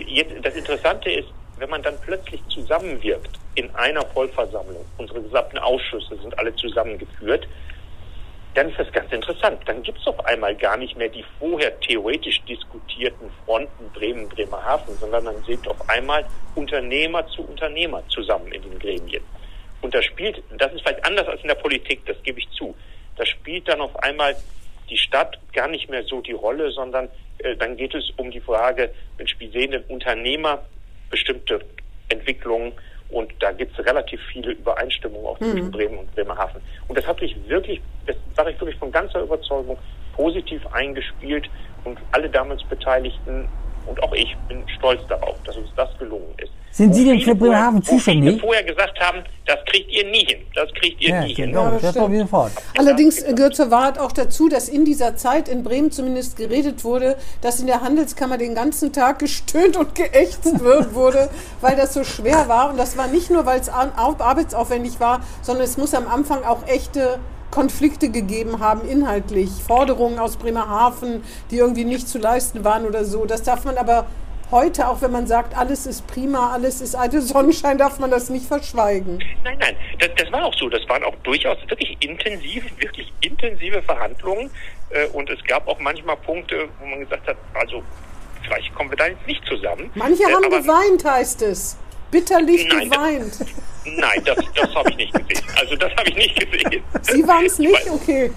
jetzt, 0.07 0.33
das 0.43 0.55
Interessante 0.55 1.11
ist, 1.11 1.29
wenn 1.61 1.71
man 1.71 1.83
dann 1.83 2.01
plötzlich 2.01 2.41
zusammenwirkt 2.49 3.39
in 3.55 3.73
einer 3.75 4.05
Vollversammlung, 4.07 4.85
unsere 4.97 5.21
gesamten 5.21 5.59
Ausschüsse 5.59 6.17
sind 6.17 6.37
alle 6.39 6.55
zusammengeführt, 6.57 7.47
dann 8.55 8.71
ist 8.71 8.79
das 8.79 8.91
ganz 8.93 9.13
interessant. 9.13 9.61
Dann 9.67 9.83
gibt 9.83 9.99
es 9.99 10.07
auf 10.07 10.25
einmal 10.25 10.57
gar 10.57 10.77
nicht 10.77 10.97
mehr 10.97 11.09
die 11.09 11.25
vorher 11.39 11.79
theoretisch 11.81 12.41
diskutierten 12.49 13.31
Fronten 13.45 13.91
Bremen, 13.93 14.29
Bremerhaven, 14.29 14.97
sondern 14.99 15.27
dann 15.27 15.45
sind 15.45 15.69
auf 15.69 15.89
einmal 15.89 16.25
Unternehmer 16.55 17.27
zu 17.29 17.43
Unternehmer 17.43 18.03
zusammen 18.09 18.51
in 18.51 18.63
den 18.63 18.79
Gremien. 18.79 19.23
Und 19.83 19.95
das 19.95 20.05
spielt, 20.05 20.43
das 20.57 20.73
ist 20.73 20.81
vielleicht 20.81 21.05
anders 21.05 21.29
als 21.29 21.43
in 21.43 21.49
der 21.49 21.55
Politik, 21.55 22.05
das 22.07 22.17
gebe 22.23 22.41
ich 22.41 22.51
zu. 22.51 22.75
Da 23.17 23.27
spielt 23.27 23.69
dann 23.69 23.81
auf 23.81 23.97
einmal 24.03 24.35
die 24.89 24.97
Stadt 24.97 25.39
gar 25.53 25.69
nicht 25.69 25.89
mehr 25.89 26.03
so 26.05 26.21
die 26.21 26.33
Rolle, 26.33 26.73
sondern 26.73 27.09
äh, 27.39 27.55
dann 27.57 27.77
geht 27.77 27.95
es 27.95 28.11
um 28.17 28.31
die 28.31 28.41
Frage, 28.41 28.93
Mensch, 29.19 29.37
wie 29.39 29.49
sehen 29.51 29.71
denn 29.71 29.85
Unternehmer 29.85 30.65
bestimmte 31.11 31.61
Entwicklungen 32.09 32.73
und 33.11 33.33
da 33.41 33.53
gibt 33.53 33.79
es 33.79 33.85
relativ 33.85 34.21
viele 34.33 34.53
Übereinstimmungen 34.53 35.27
auch 35.27 35.39
zwischen 35.39 35.67
mhm. 35.67 35.71
Bremen 35.71 35.99
und 35.99 36.15
Bremerhaven. 36.15 36.61
Und 36.89 36.97
das 36.97 37.07
hat 37.07 37.19
sich 37.19 37.37
wirklich, 37.49 37.81
das 38.07 38.17
sage 38.37 38.53
ich 38.53 38.61
wirklich 38.61 38.79
von 38.79 38.93
ganzer 38.93 39.23
Überzeugung, 39.23 39.79
positiv 40.15 40.65
eingespielt 40.69 41.49
und 41.85 41.99
alle 42.13 42.29
damals 42.29 42.63
Beteiligten 42.65 43.49
und 43.87 44.03
auch 44.03 44.13
ich 44.13 44.37
bin 44.49 44.63
stolz 44.77 45.01
darauf, 45.09 45.37
dass 45.45 45.57
uns 45.57 45.69
das 45.77 45.89
gelungen 45.99 46.35
ist. 46.39 46.53
Sind 46.73 46.95
Sie 46.95 47.05
denn 47.05 47.21
für 47.21 47.35
Bremerhaven 47.35 47.83
zuständig? 47.83 48.37
Die 48.37 48.41
vorher 48.41 48.63
gesagt 48.63 48.99
haben, 49.01 49.25
das 49.45 49.59
kriegt 49.67 49.91
ihr 49.91 50.09
nie 50.09 50.25
hin. 50.25 50.39
Das 50.55 50.73
kriegt 50.73 51.03
ihr 51.03 51.11
ja, 51.11 51.21
nie 51.23 51.35
genau, 51.35 51.65
hin. 51.65 51.73
Das, 51.83 51.95
das 51.95 51.97
auf 51.97 52.11
jeden 52.11 52.29
Fall. 52.29 52.51
Allerdings 52.79 53.25
gehört 53.25 53.57
zur 53.57 53.73
Wahrheit 53.73 53.99
auch 53.99 54.13
dazu, 54.13 54.49
dass 54.49 54.69
in 54.69 54.85
dieser 54.85 55.17
Zeit 55.17 55.49
in 55.49 55.65
Bremen 55.65 55.91
zumindest 55.91 56.37
geredet 56.37 56.85
wurde, 56.85 57.17
dass 57.41 57.61
in 57.61 57.67
der 57.67 57.81
Handelskammer 57.81 58.39
den 58.39 58.55
ganzen 58.55 58.93
Tag 58.93 59.19
gestöhnt 59.19 59.77
und 59.77 59.97
geächtzt 59.97 60.61
wurde, 60.95 61.29
weil 61.61 61.75
das 61.77 61.93
so 61.93 62.05
schwer 62.05 62.49
war. 62.49 62.71
Und 62.71 62.79
das 62.79 62.97
war 62.97 63.09
nicht 63.09 63.31
nur, 63.31 63.47
weil 63.47 63.59
es 63.59 63.69
arbeitsaufwendig 63.69 65.01
war, 65.01 65.23
sondern 65.43 65.65
es 65.65 65.77
muss 65.77 65.93
am 65.93 66.07
Anfang 66.07 66.45
auch 66.45 66.67
echte 66.69 67.19
Konflikte 67.51 68.11
gegeben 68.11 68.61
haben, 68.61 68.89
inhaltlich. 68.89 69.51
Forderungen 69.67 70.19
aus 70.19 70.37
Bremerhaven, 70.37 71.25
die 71.51 71.57
irgendwie 71.57 71.85
nicht 71.85 72.09
zu 72.09 72.19
leisten 72.19 72.65
waren 72.65 72.87
oder 72.87 73.05
so. 73.05 73.25
Das 73.25 73.43
darf 73.43 73.65
man 73.65 73.77
aber 73.77 74.07
heute, 74.51 74.89
auch 74.89 75.01
wenn 75.03 75.13
man 75.13 75.27
sagt, 75.27 75.57
alles 75.57 75.87
ist 75.87 76.07
prima, 76.07 76.53
alles 76.53 76.81
ist 76.81 76.95
alte 76.95 77.21
Sonnenschein, 77.21 77.79
darf 77.79 77.99
man 77.99 78.11
das 78.11 78.31
nicht 78.31 78.47
verschweigen. 78.47 79.23
Nein, 79.45 79.59
nein, 79.59 79.77
das, 79.99 80.11
das 80.17 80.33
war 80.33 80.45
auch 80.45 80.55
so. 80.55 80.69
Das 80.69 80.87
waren 80.89 81.05
auch 81.05 81.15
durchaus 81.23 81.59
wirklich 81.69 81.97
intensive, 82.01 82.69
wirklich 82.79 83.13
intensive 83.21 83.83
Verhandlungen. 83.83 84.51
Äh, 84.91 85.07
und 85.09 85.31
es 85.31 85.43
gab 85.45 85.67
auch 85.69 85.79
manchmal 85.79 86.17
Punkte, 86.17 86.69
wo 86.81 86.87
man 86.87 87.01
gesagt 87.01 87.27
hat, 87.27 87.37
also 87.55 87.83
vielleicht 88.43 88.75
kommen 88.75 88.91
wir 88.91 88.97
da 88.97 89.07
jetzt 89.07 89.27
nicht 89.27 89.45
zusammen. 89.47 89.91
Manche 89.95 90.25
äh, 90.25 90.33
haben 90.33 90.51
geweint, 90.51 91.05
heißt 91.05 91.43
es. 91.43 91.77
Bitterlich 92.11 92.67
nein, 92.69 92.91
geweint. 92.91 93.41
Das, 93.41 93.49
nein, 93.85 94.23
das, 94.25 94.39
das 94.55 94.75
habe 94.75 94.91
ich 94.91 94.97
nicht 94.97 95.13
gesehen. 95.13 95.45
Also 95.59 95.77
das 95.77 95.91
habe 95.97 96.09
ich 96.09 96.17
nicht 96.17 96.37
gesehen. 96.39 96.83
Sie 97.03 97.27
waren 97.27 97.47
es 97.47 97.59
nicht? 97.59 97.91
Okay. 97.91 98.31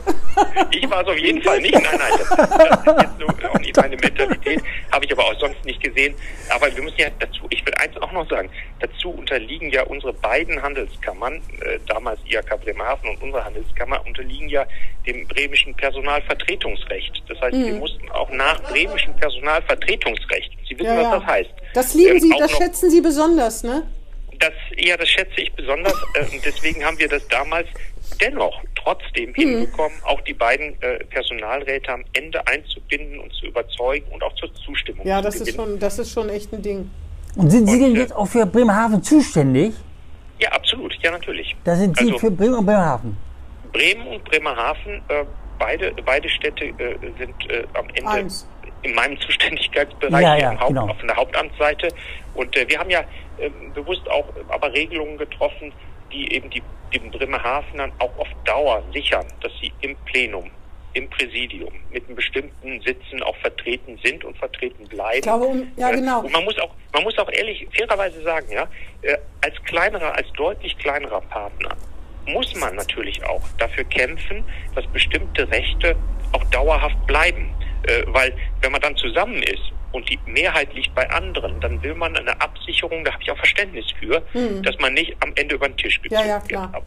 Ich 0.72 0.90
war 0.90 1.02
es 1.02 1.08
auf 1.08 1.18
jeden 1.18 1.42
Fall 1.42 1.60
nicht. 1.62 1.74
Nein, 1.74 1.84
nein, 1.98 2.12
das, 2.18 2.30
das 2.30 2.50
ist 2.50 3.02
jetzt 3.02 3.20
so 3.20 3.48
auch 3.50 3.60
nicht 3.60 3.78
meine 3.78 3.96
Mentalität. 3.98 4.62
Habe 4.92 5.06
ich 5.06 5.12
aber 5.12 5.26
auch 5.26 5.40
sonst 5.40 5.64
nicht 5.66 5.82
gesehen. 5.82 6.16
Aber 6.50 6.74
wir 6.76 6.84
müssen 6.84 6.98
ja 7.00 7.08
dazu, 7.20 7.46
ich 7.50 7.66
will 7.66 7.74
eins 7.76 7.96
auch 8.02 8.12
noch 8.12 8.28
sagen, 8.30 8.50
dazu 8.80 9.10
unterliegen 9.12 9.70
ja 9.70 9.84
unsere 9.84 10.14
beiden 10.14 10.62
Handelskammern, 10.62 11.36
äh, 11.62 11.80
damals 11.88 12.20
IAK 12.26 12.62
Bremerhaven 12.64 13.10
und 13.10 13.22
unsere 13.22 13.44
Handelskammer, 13.44 14.06
unterliegen 14.06 14.50
ja 14.50 14.66
dem 15.06 15.28
bremischen 15.28 15.76
Personalvertretungsrecht. 15.76 17.24
Das 17.28 17.40
heißt, 17.42 17.54
wir 17.56 17.74
mussten 17.74 18.10
auch 18.12 18.30
nach 18.32 18.62
bremischen 18.64 19.16
Personalvertretungsrecht, 19.18 20.52
Sie 20.68 20.78
wissen, 20.80 20.86
Ja, 20.88 20.98
was 20.98 21.04
ja. 21.04 21.20
das 21.20 21.26
heißt. 21.26 21.54
Das 21.74 21.94
lieben 21.94 22.14
ähm, 22.16 22.20
Sie, 22.22 22.34
das 22.38 22.52
schätzen 22.52 22.90
Sie 22.90 23.02
besonders, 23.02 23.64
ne? 23.64 23.84
das, 24.40 24.52
ja, 24.78 24.98
das 24.98 25.08
schätze 25.10 25.42
ich 25.42 25.54
besonders. 25.54 25.94
Äh, 26.16 26.24
und 26.36 26.44
deswegen 26.46 26.84
haben 26.84 26.98
wir 27.00 27.08
das 27.08 27.26
damals 27.30 27.68
dennoch 28.20 28.62
trotzdem 28.76 29.30
Mhm. 29.32 29.36
hinbekommen, 29.36 29.98
auch 30.04 30.20
die 30.22 30.34
beiden 30.34 30.80
äh, 30.82 31.04
Personalräte 31.06 31.92
am 31.94 32.04
Ende 32.14 32.46
einzubinden 32.48 33.20
und 33.20 33.34
zu 33.34 33.46
überzeugen 33.48 34.06
und 34.12 34.22
auch 34.24 34.34
zur 34.36 34.54
Zustimmung 34.56 35.06
Ja, 35.08 35.18
zu 35.20 35.24
das 35.24 35.36
ist 35.36 35.46
gewinnen. 35.46 35.68
schon, 35.72 35.80
das 35.80 36.00
ist 36.00 36.12
schon 36.12 36.30
echt 36.30 36.54
ein 36.54 36.62
Ding. 36.62 36.90
Und 37.36 37.50
sind 37.50 37.68
Sie 37.68 37.76
Und, 37.78 37.82
denn 37.84 37.96
äh, 37.96 38.00
jetzt 38.00 38.14
auch 38.16 38.28
für 38.28 38.46
Bremerhaven 38.46 39.02
zuständig? 39.02 39.74
Ja, 40.40 40.52
absolut, 40.52 40.94
ja, 41.02 41.12
natürlich. 41.12 41.56
Da 41.64 41.76
sind 41.76 41.98
Sie 41.98 42.06
Also- 42.08 42.20
für 42.20 42.32
Bremen 42.32 42.56
und 42.56 42.66
Bremerhaven. 42.66 43.16
Bremen 43.72 44.06
und 44.08 44.24
Bremerhaven, 44.26 45.02
äh, 45.08 45.24
beide, 45.58 45.94
beide 46.06 46.28
Städte 46.30 46.66
äh, 46.66 46.96
sind 47.18 47.50
äh, 47.50 47.64
am 47.74 47.88
Ende 47.96 48.10
Eins. 48.12 48.48
In 48.84 48.94
meinem 48.94 49.20
Zuständigkeitsbereich 49.20 50.22
Ja, 50.22 50.36
ja, 50.36 50.52
im 50.52 50.60
Haupt, 50.60 50.70
genau. 50.70 50.88
auf 50.88 50.98
der 51.02 51.16
Hauptamtsseite. 51.16 51.88
Und 52.36 52.56
äh, 52.56 52.68
wir 52.68 52.80
haben 52.80 52.90
ja 52.90 53.02
äh, 53.38 53.50
bewusst 53.74 54.08
auch 54.10 54.28
äh, 54.30 54.42
aber 54.50 54.72
Regelungen 54.74 55.18
getroffen, 55.18 55.74
die 56.12 56.32
eben 56.34 56.50
die, 56.50 56.62
den 56.94 57.10
Bremerhavenern 57.12 57.92
auch 58.00 58.18
auf 58.18 58.28
Dauer 58.46 58.84
sichern, 58.94 59.26
dass 59.42 59.52
sie 59.62 59.72
im 59.82 59.96
Plenum, 60.06 60.50
im 60.94 61.10
Präsidium 61.10 61.74
mit 61.92 62.06
einem 62.06 62.16
bestimmten 62.16 62.82
Sitzen 62.82 63.24
auch 63.24 63.36
vertreten 63.38 64.00
sind 64.04 64.24
und 64.24 64.38
vertreten 64.38 64.88
bleiben. 64.88 65.16
Ich 65.18 65.22
glaube, 65.22 65.68
ja 65.78 65.90
Äh, 65.90 65.96
genau. 65.96 66.22
Und 66.22 66.32
man 66.32 66.44
muss 66.44 66.60
auch, 66.60 66.72
man 66.94 67.04
muss 67.04 67.18
auch 67.18 67.32
ehrlich, 67.32 67.68
fairerweise 67.76 68.22
sagen, 68.22 68.52
ja, 68.52 68.68
äh, 69.02 69.18
als 69.42 69.56
kleinerer, 69.64 70.16
als 70.16 70.32
deutlich 70.34 70.78
kleinerer 70.78 71.22
Partner 71.22 71.76
muss 72.26 72.56
man 72.56 72.76
natürlich 72.76 73.24
auch 73.26 73.42
dafür 73.58 73.84
kämpfen, 73.86 74.44
dass 74.76 74.86
bestimmte 74.88 75.50
Rechte 75.50 75.96
auch 76.32 76.44
dauerhaft 76.46 77.06
bleiben. 77.06 77.54
Äh, 77.88 78.04
weil 78.08 78.34
wenn 78.62 78.72
man 78.72 78.82
dann 78.82 78.96
zusammen 78.96 79.42
ist 79.44 79.72
und 79.92 80.10
die 80.10 80.20
Mehrheit 80.26 80.74
liegt 80.74 80.94
bei 80.96 81.10
anderen, 81.10 81.60
dann 81.62 81.82
will 81.84 81.96
man 81.96 82.16
eine 82.16 82.40
Absicherung, 82.42 83.04
da 83.04 83.14
habe 83.14 83.24
ich 83.24 83.32
auch 83.32 83.38
Verständnis 83.38 83.86
für, 84.00 84.24
dass 84.64 84.78
man 84.80 84.94
nicht 84.94 85.16
am 85.20 85.32
Ende 85.36 85.56
über 85.56 85.68
den 85.68 85.78
Tisch 85.78 86.02
gezogen. 86.02 86.28
Ja, 86.28 86.42
ja, 86.50 86.72
wird. 86.72 86.84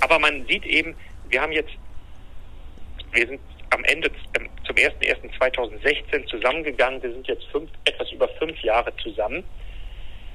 Aber 0.00 0.18
man 0.18 0.46
sieht 0.46 0.64
eben, 0.64 0.94
wir 1.28 1.42
haben 1.42 1.52
jetzt 1.52 1.70
wir 3.12 3.26
sind 3.26 3.40
am 3.70 3.84
Ende 3.84 4.10
ähm, 4.38 4.48
zum 4.64 4.76
01.01.2016 4.76 6.26
zusammengegangen. 6.26 7.02
Wir 7.02 7.12
sind 7.12 7.26
jetzt 7.26 7.44
fünf, 7.46 7.70
etwas 7.84 8.10
über 8.12 8.28
fünf 8.28 8.58
Jahre 8.62 8.94
zusammen. 8.96 9.44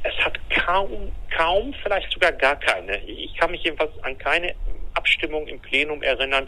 Es 0.03 0.13
hat 0.23 0.38
kaum, 0.49 1.12
kaum, 1.36 1.73
vielleicht 1.81 2.12
sogar 2.12 2.31
gar 2.31 2.58
keine. 2.58 2.97
Ich 3.05 3.36
kann 3.36 3.51
mich 3.51 3.63
jedenfalls 3.63 3.91
an 4.03 4.17
keine 4.17 4.53
Abstimmung 4.93 5.47
im 5.47 5.60
Plenum 5.60 6.03
erinnern, 6.03 6.47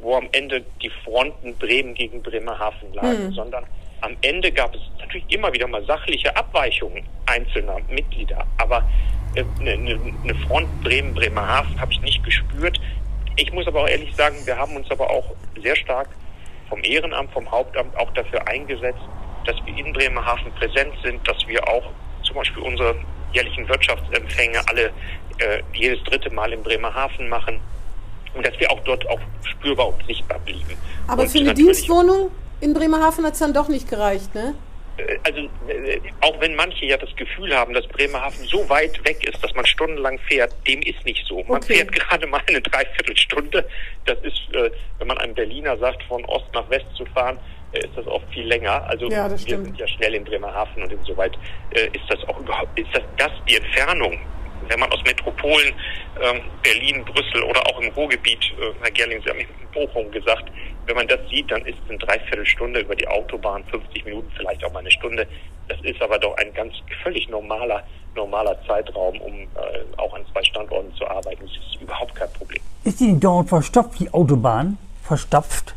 wo 0.00 0.16
am 0.16 0.28
Ende 0.32 0.64
die 0.82 0.90
Fronten 1.04 1.54
Bremen 1.56 1.94
gegen 1.94 2.22
Bremerhaven 2.22 2.92
lagen, 2.94 3.32
sondern 3.32 3.64
am 4.00 4.16
Ende 4.22 4.52
gab 4.52 4.74
es 4.74 4.80
natürlich 4.98 5.24
immer 5.34 5.52
wieder 5.52 5.66
mal 5.66 5.84
sachliche 5.84 6.34
Abweichungen 6.36 7.04
einzelner 7.26 7.78
Mitglieder. 7.88 8.46
Aber 8.58 8.88
äh, 9.34 9.44
eine, 9.60 9.72
eine 9.72 10.14
eine 10.22 10.34
Front 10.46 10.68
Bremen-Bremerhaven 10.82 11.80
habe 11.80 11.92
ich 11.92 12.00
nicht 12.00 12.22
gespürt. 12.24 12.80
Ich 13.36 13.52
muss 13.52 13.66
aber 13.66 13.82
auch 13.82 13.88
ehrlich 13.88 14.14
sagen, 14.14 14.36
wir 14.44 14.56
haben 14.56 14.76
uns 14.76 14.90
aber 14.90 15.10
auch 15.10 15.34
sehr 15.60 15.76
stark 15.76 16.08
vom 16.68 16.82
Ehrenamt, 16.84 17.32
vom 17.32 17.50
Hauptamt 17.50 17.96
auch 17.96 18.12
dafür 18.12 18.46
eingesetzt, 18.46 19.00
dass 19.46 19.56
wir 19.64 19.76
in 19.76 19.92
Bremerhaven 19.92 20.52
präsent 20.52 20.92
sind, 21.02 21.26
dass 21.26 21.46
wir 21.46 21.66
auch 21.66 21.84
zum 22.22 22.36
Beispiel 22.36 22.62
unsere 22.62 22.94
jährlichen 23.32 23.68
Wirtschaftsempfänge 23.68 24.60
alle 24.68 24.86
äh, 25.38 25.62
jedes 25.72 26.02
dritte 26.04 26.30
Mal 26.30 26.52
in 26.52 26.62
Bremerhaven 26.62 27.28
machen 27.28 27.60
und 28.38 28.46
dass 28.46 28.58
wir 28.58 28.70
auch 28.70 28.80
dort 28.84 29.06
auch 29.10 29.20
spürbar 29.42 29.88
und 29.88 30.06
sichtbar 30.06 30.38
blieben. 30.40 30.76
Aber 31.08 31.22
und 31.22 31.28
für 31.28 31.38
eine 31.40 31.52
Dienstwohnung 31.54 32.30
in 32.60 32.72
Bremerhaven 32.72 33.24
hat 33.26 33.34
es 33.34 33.40
dann 33.40 33.52
doch 33.52 33.68
nicht 33.68 33.88
gereicht, 33.90 34.34
ne? 34.34 34.54
äh, 34.96 35.16
also 35.24 35.40
äh, 35.68 36.00
auch 36.20 36.40
wenn 36.40 36.54
manche 36.56 36.86
ja 36.86 36.96
das 36.96 37.14
Gefühl 37.16 37.54
haben, 37.54 37.74
dass 37.74 37.86
Bremerhaven 37.88 38.44
so 38.46 38.68
weit 38.68 39.04
weg 39.06 39.24
ist, 39.28 39.42
dass 39.42 39.54
man 39.54 39.66
stundenlang 39.66 40.18
fährt, 40.28 40.54
dem 40.66 40.80
ist 40.82 41.04
nicht 41.04 41.24
so. 41.26 41.42
Man 41.48 41.58
Okay. 41.62 41.74
fährt 41.76 41.92
gerade 41.92 42.26
mal 42.28 42.40
eine 42.48 42.60
Dreiviertelstunde. 42.60 43.64
Das 44.06 44.18
ist, 44.22 44.40
äh, 44.54 44.70
wenn 44.98 45.08
man 45.08 45.18
einem 45.18 45.34
Berliner 45.34 45.76
sagt, 45.78 46.02
von 46.04 46.24
Ost 46.26 46.46
nach 46.54 46.68
West 46.70 46.86
zu 46.96 47.04
fahren, 47.06 47.38
äh, 47.72 47.78
ist 47.80 47.96
das 47.96 48.06
oft 48.06 48.26
viel 48.32 48.46
länger. 48.46 48.84
Also 48.88 49.08
Ja, 49.10 49.28
wir 49.30 49.36
stimmt. 49.38 49.66
sind 49.66 49.78
ja 49.80 49.86
schnell 49.88 50.14
in 50.14 50.24
Bremerhaven 50.24 50.82
und 50.82 50.92
insoweit 50.92 51.36
ist 51.72 52.04
das 52.08 52.22
auch 52.28 52.38
überhaupt, 52.40 52.78
ist 52.78 52.88
das, 52.92 53.02
das 53.18 53.30
die 53.48 53.56
Entfernung. 53.56 54.18
Wenn 54.68 54.80
man 54.80 54.90
aus 54.92 55.02
Metropolen, 55.04 55.72
ähm, 56.20 56.40
Berlin, 56.62 57.04
Brüssel 57.04 57.42
oder 57.42 57.60
auch 57.66 57.80
im 57.80 57.90
Ruhrgebiet, 57.92 58.44
äh, 58.60 58.72
Herr 58.80 58.90
Gerling, 58.90 59.22
Sie 59.22 59.30
haben 59.30 59.38
in 59.38 59.46
Bochum 59.72 60.10
gesagt, 60.10 60.50
wenn 60.86 60.96
man 60.96 61.06
das 61.06 61.20
sieht, 61.28 61.50
dann 61.50 61.64
ist 61.66 61.76
es 61.84 61.90
eine 61.90 61.98
Dreiviertelstunde 61.98 62.80
über 62.80 62.96
die 62.96 63.06
Autobahn, 63.08 63.62
50 63.64 64.04
Minuten, 64.04 64.30
vielleicht 64.36 64.64
auch 64.64 64.72
mal 64.72 64.80
eine 64.80 64.90
Stunde. 64.90 65.26
Das 65.68 65.78
ist 65.82 66.00
aber 66.00 66.18
doch 66.18 66.36
ein 66.38 66.52
ganz 66.54 66.74
völlig 67.02 67.28
normaler, 67.28 67.82
normaler 68.14 68.56
Zeitraum, 68.66 69.20
um 69.20 69.34
äh, 69.34 69.46
auch 69.98 70.14
an 70.14 70.24
zwei 70.32 70.42
Standorten 70.44 70.94
zu 70.96 71.06
arbeiten. 71.06 71.42
Das 71.46 71.52
ist 71.52 71.80
überhaupt 71.80 72.14
kein 72.14 72.32
Problem. 72.32 72.62
Ist 72.84 73.00
die 73.00 73.18
dauernd 73.18 73.48
verstopft, 73.48 74.00
die 74.00 74.12
Autobahn? 74.12 74.78
Verstopft? 75.02 75.74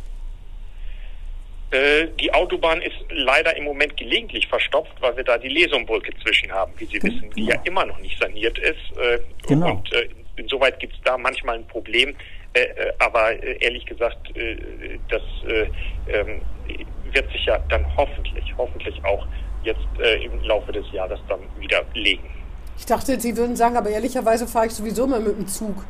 Äh, 1.72 2.08
die 2.20 2.32
Autobahn 2.34 2.82
ist 2.82 2.96
leider 3.08 3.56
im 3.56 3.64
Moment 3.64 3.96
gelegentlich 3.96 4.46
verstopft, 4.46 4.92
weil 5.00 5.16
wir 5.16 5.24
da 5.24 5.38
die 5.38 5.48
Lesumbrücke 5.48 6.12
zwischen 6.22 6.52
haben, 6.52 6.72
wie 6.76 6.84
Sie 6.84 7.02
wissen, 7.02 7.30
die 7.34 7.46
ja 7.46 7.56
immer 7.64 7.86
noch 7.86 7.98
nicht 7.98 8.20
saniert 8.20 8.58
ist. 8.58 8.98
Äh, 8.98 9.18
Genau. 9.48 9.72
Und 9.72 9.92
äh, 9.92 10.08
insoweit 10.36 10.78
gibt 10.78 10.94
es 10.94 11.00
da 11.02 11.16
manchmal 11.18 11.56
ein 11.56 11.66
Problem. 11.66 12.14
Aber 12.98 13.42
ehrlich 13.42 13.86
gesagt, 13.86 14.28
das 15.08 15.22
äh, 15.48 15.66
ähm, 16.06 16.42
wird 17.10 17.32
sich 17.32 17.46
ja 17.46 17.58
dann 17.70 17.84
hoffentlich, 17.96 18.44
hoffentlich 18.58 19.02
auch 19.04 19.26
jetzt 19.64 19.80
im 20.22 20.38
Laufe 20.42 20.70
des 20.70 20.84
Jahres 20.92 21.18
dann 21.28 21.40
wieder 21.58 21.82
legen. 21.94 22.28
Ich 22.76 22.84
dachte, 22.84 23.18
Sie 23.18 23.36
würden 23.38 23.56
sagen, 23.56 23.78
aber 23.78 23.88
ehrlicherweise 23.88 24.46
fahre 24.46 24.66
ich 24.66 24.72
sowieso 24.72 25.06
mal 25.06 25.20
mit 25.20 25.38
dem 25.38 25.46
Zug. 25.46 25.82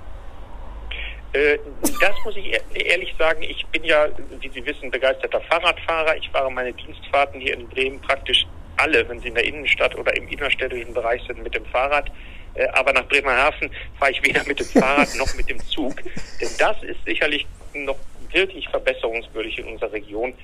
Äh, 1.33 1.59
das 2.01 2.14
muss 2.25 2.37
ich 2.37 2.53
ehr- 2.53 2.87
ehrlich 2.87 3.14
sagen. 3.18 3.42
Ich 3.42 3.64
bin 3.66 3.85
ja, 3.85 4.09
wie 4.40 4.49
Sie 4.51 4.64
wissen, 4.66 4.90
begeisterter 4.90 5.40
Fahrradfahrer. 5.42 6.16
Ich 6.16 6.29
fahre 6.31 6.51
meine 6.51 6.73
Dienstfahrten 6.73 7.40
hier 7.40 7.55
in 7.55 7.68
Bremen 7.68 8.01
praktisch 8.01 8.47
alle, 8.77 9.09
wenn 9.09 9.21
sie 9.21 9.29
in 9.29 9.35
der 9.35 9.45
Innenstadt 9.45 9.95
oder 9.97 10.14
im 10.16 10.29
innerstädtischen 10.29 10.95
Bereich 10.95 11.23
sind, 11.27 11.42
mit 11.42 11.55
dem 11.55 11.64
Fahrrad. 11.66 12.11
Äh, 12.55 12.66
aber 12.68 12.92
nach 12.92 13.07
Bremerhaven 13.09 13.71
fahre 13.99 14.12
ich 14.12 14.23
weder 14.25 14.45
mit 14.45 14.61
dem 14.61 14.66
Fahrrad 14.66 15.14
noch 15.16 15.33
mit 15.35 15.49
dem 15.49 15.59
Zug. 15.61 15.97
Denn 16.40 16.49
das 16.59 16.83
ist 16.83 17.03
sicherlich 17.07 17.47
noch 17.75 17.97
wirklich 18.33 18.68
verbesserungswürdig 18.68 19.59
in 19.59 19.66
unserer 19.66 19.92
Region. 19.92 20.35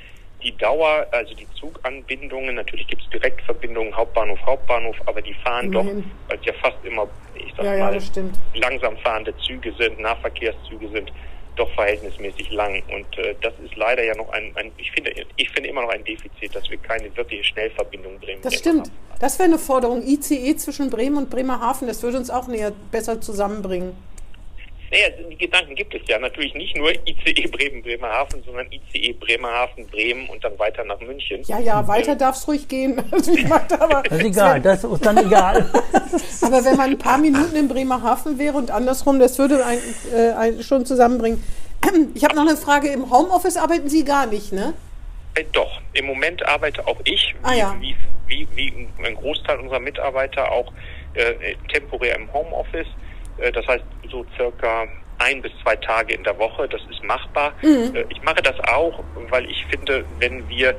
Die 0.42 0.56
Dauer, 0.56 1.06
also 1.10 1.34
die 1.34 1.46
Zuganbindungen, 1.58 2.54
natürlich 2.54 2.86
gibt 2.86 3.02
es 3.02 3.10
Direktverbindungen 3.10 3.94
Hauptbahnhof, 3.96 4.38
Hauptbahnhof, 4.46 4.96
aber 5.06 5.20
die 5.20 5.34
fahren 5.34 5.72
Immerhin. 5.72 6.02
doch, 6.02 6.30
weil 6.30 6.38
es 6.38 6.46
ja 6.46 6.52
fast 6.54 6.76
immer, 6.84 7.08
ich 7.34 7.52
sag 7.56 7.64
Ja, 7.64 7.74
ja, 7.74 7.84
mal, 7.86 8.00
stimmt. 8.00 8.36
langsam 8.54 8.96
fahrende 8.98 9.36
Züge 9.38 9.72
sind, 9.78 9.98
Nahverkehrszüge 9.98 10.88
sind 10.90 11.12
doch 11.56 11.70
verhältnismäßig 11.74 12.50
lang. 12.52 12.82
Und 12.94 13.18
äh, 13.18 13.34
das 13.40 13.52
ist 13.64 13.74
leider 13.76 14.04
ja 14.04 14.14
noch 14.14 14.28
ein, 14.30 14.52
ein 14.54 14.70
ich 14.78 14.90
finde, 14.92 15.12
ich 15.36 15.50
finde 15.50 15.68
immer 15.68 15.82
noch 15.82 15.90
ein 15.90 16.04
Defizit, 16.04 16.54
dass 16.54 16.70
wir 16.70 16.78
keine 16.78 17.14
wirkliche 17.16 17.44
Schnellverbindung 17.44 18.18
Bremen. 18.20 18.42
Das 18.42 18.54
stimmt. 18.54 18.90
Das 19.18 19.38
wäre 19.40 19.48
eine 19.48 19.58
Forderung. 19.58 20.02
ICE 20.06 20.54
zwischen 20.56 20.88
Bremen 20.90 21.16
und 21.18 21.30
Bremerhaven, 21.30 21.88
das 21.88 22.02
würde 22.02 22.18
uns 22.18 22.30
auch 22.30 22.46
näher 22.46 22.72
besser 22.92 23.20
zusammenbringen. 23.20 23.96
Naja, 24.90 25.08
die 25.30 25.36
Gedanken 25.36 25.74
gibt 25.74 25.94
es 25.94 26.00
ja 26.08 26.18
natürlich 26.18 26.54
nicht 26.54 26.76
nur 26.76 26.90
ICE 26.90 27.46
Bremen, 27.48 27.82
Bremerhaven, 27.82 28.42
sondern 28.44 28.66
ICE 28.72 29.12
Bremerhaven, 29.12 29.86
Bremen 29.88 30.28
und 30.28 30.42
dann 30.42 30.58
weiter 30.58 30.84
nach 30.84 30.98
München. 31.00 31.42
Ja, 31.46 31.58
ja, 31.58 31.86
weiter 31.86 32.16
darf 32.16 32.36
es 32.36 32.48
ruhig 32.48 32.66
gehen. 32.68 33.02
Also 33.10 33.32
ich 33.32 33.46
meinte 33.46 33.80
aber, 33.80 34.02
Das 34.02 34.18
ist 34.18 34.24
egal, 34.24 34.60
das 34.60 34.84
ist 34.84 35.04
dann 35.04 35.18
egal. 35.18 35.70
aber 36.42 36.64
wenn 36.64 36.76
man 36.76 36.90
ein 36.90 36.98
paar 36.98 37.18
Minuten 37.18 37.54
in 37.56 37.68
Bremerhaven 37.68 38.38
wäre 38.38 38.56
und 38.56 38.70
andersrum, 38.70 39.18
das 39.18 39.38
würde 39.38 39.64
ein, 39.64 39.78
äh, 40.14 40.32
ein, 40.32 40.62
schon 40.62 40.86
zusammenbringen. 40.86 41.42
Ich 42.14 42.24
habe 42.24 42.34
noch 42.34 42.46
eine 42.46 42.56
Frage. 42.56 42.88
Im 42.88 43.10
Homeoffice 43.10 43.56
arbeiten 43.56 43.88
Sie 43.88 44.04
gar 44.04 44.26
nicht, 44.26 44.52
ne? 44.52 44.74
Äh, 45.34 45.44
doch, 45.52 45.80
im 45.92 46.06
Moment 46.06 46.44
arbeite 46.46 46.86
auch 46.86 46.98
ich, 47.04 47.34
Ah, 47.42 47.54
ja. 47.54 47.76
wie, 47.80 47.94
wie, 48.26 48.48
wie 48.54 48.88
ein 49.04 49.14
Großteil 49.14 49.58
unserer 49.60 49.80
Mitarbeiter, 49.80 50.50
auch 50.50 50.72
äh, 51.14 51.54
temporär 51.72 52.16
im 52.16 52.32
Homeoffice. 52.32 52.86
Äh, 53.40 53.52
das 53.52 53.66
heißt, 53.66 53.84
so 54.10 54.24
circa 54.36 54.86
ein 55.18 55.42
bis 55.42 55.52
zwei 55.62 55.76
Tage 55.76 56.14
in 56.14 56.22
der 56.24 56.38
Woche, 56.38 56.68
das 56.68 56.80
ist 56.90 57.02
machbar. 57.04 57.52
Mhm. 57.62 57.94
Äh, 57.94 58.04
ich 58.08 58.22
mache 58.22 58.42
das 58.42 58.58
auch, 58.60 59.02
weil 59.30 59.50
ich 59.50 59.64
finde, 59.66 60.04
wenn 60.18 60.48
wir 60.48 60.76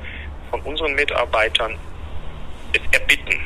von 0.50 0.60
unseren 0.62 0.94
Mitarbeitern 0.94 1.78
es 2.72 2.80
erbitten, 2.98 3.38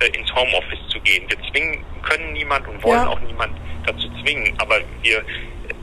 äh, 0.00 0.06
ins 0.16 0.34
Homeoffice 0.34 0.86
zu 0.88 1.00
gehen. 1.00 1.24
Wir 1.28 1.38
zwingen, 1.50 1.84
können 2.02 2.32
niemand 2.32 2.66
und 2.68 2.82
wollen 2.82 3.02
Ja. 3.02 3.08
auch 3.08 3.20
niemand 3.20 3.56
dazu 3.86 4.08
zwingen, 4.22 4.54
aber 4.58 4.80
wir 5.02 5.24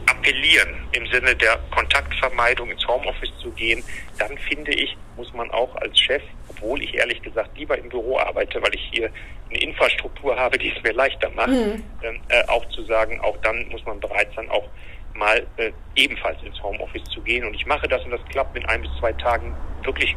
appellieren, 0.06 0.88
im 0.92 1.06
Sinne 1.08 1.36
der 1.36 1.58
Kontaktvermeidung 1.72 2.70
ins 2.70 2.86
Homeoffice 2.88 3.32
zu 3.40 3.52
gehen, 3.52 3.84
dann 4.20 4.38
finde 4.38 4.72
ich, 4.74 4.96
muss 5.16 5.34
man 5.34 5.50
auch 5.52 5.76
als 5.78 5.98
Chef, 6.00 6.22
obwohl 6.64 6.82
ich 6.82 6.94
ehrlich 6.96 7.22
gesagt 7.22 7.58
lieber 7.58 7.78
im 7.78 7.90
Büro 7.90 8.18
arbeite, 8.18 8.62
weil 8.62 8.74
ich 8.74 8.90
hier 8.92 9.10
eine 9.50 9.60
Infrastruktur 9.60 10.36
habe, 10.36 10.58
die 10.58 10.72
es 10.76 10.82
mir 10.82 10.94
leichter 10.94 11.30
macht, 11.32 11.50
mhm. 11.50 11.84
äh, 12.02 12.44
auch 12.48 12.68
zu 12.70 12.84
sagen, 12.84 13.20
auch 13.22 13.38
dann 13.44 13.68
muss 13.70 13.86
man 13.86 14.00
bereit 14.00 14.30
sein, 14.36 14.50
auch 14.50 14.68
mal 15.14 15.46
äh, 15.58 15.72
ebenfalls 15.96 16.42
ins 16.44 16.62
Homeoffice 16.64 17.04
zu 17.06 17.22
gehen. 17.22 17.46
Und 17.46 17.54
ich 17.54 17.66
mache 17.66 17.88
das 17.88 18.04
und 18.06 18.12
das 18.12 18.22
klappt 18.30 18.54
mit 18.54 18.68
ein 18.68 18.82
bis 18.82 18.92
zwei 19.00 19.12
Tagen 19.14 19.56
wirklich 19.84 20.16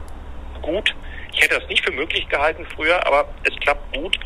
gut. 0.63 0.95
Ich 1.33 1.43
hätte 1.43 1.59
das 1.59 1.69
nicht 1.69 1.85
für 1.85 1.93
möglich 1.93 2.29
gehalten 2.29 2.65
früher, 2.75 3.05
aber 3.07 3.29
es 3.43 3.55
klappt 3.61 3.95
gut. 3.97 4.19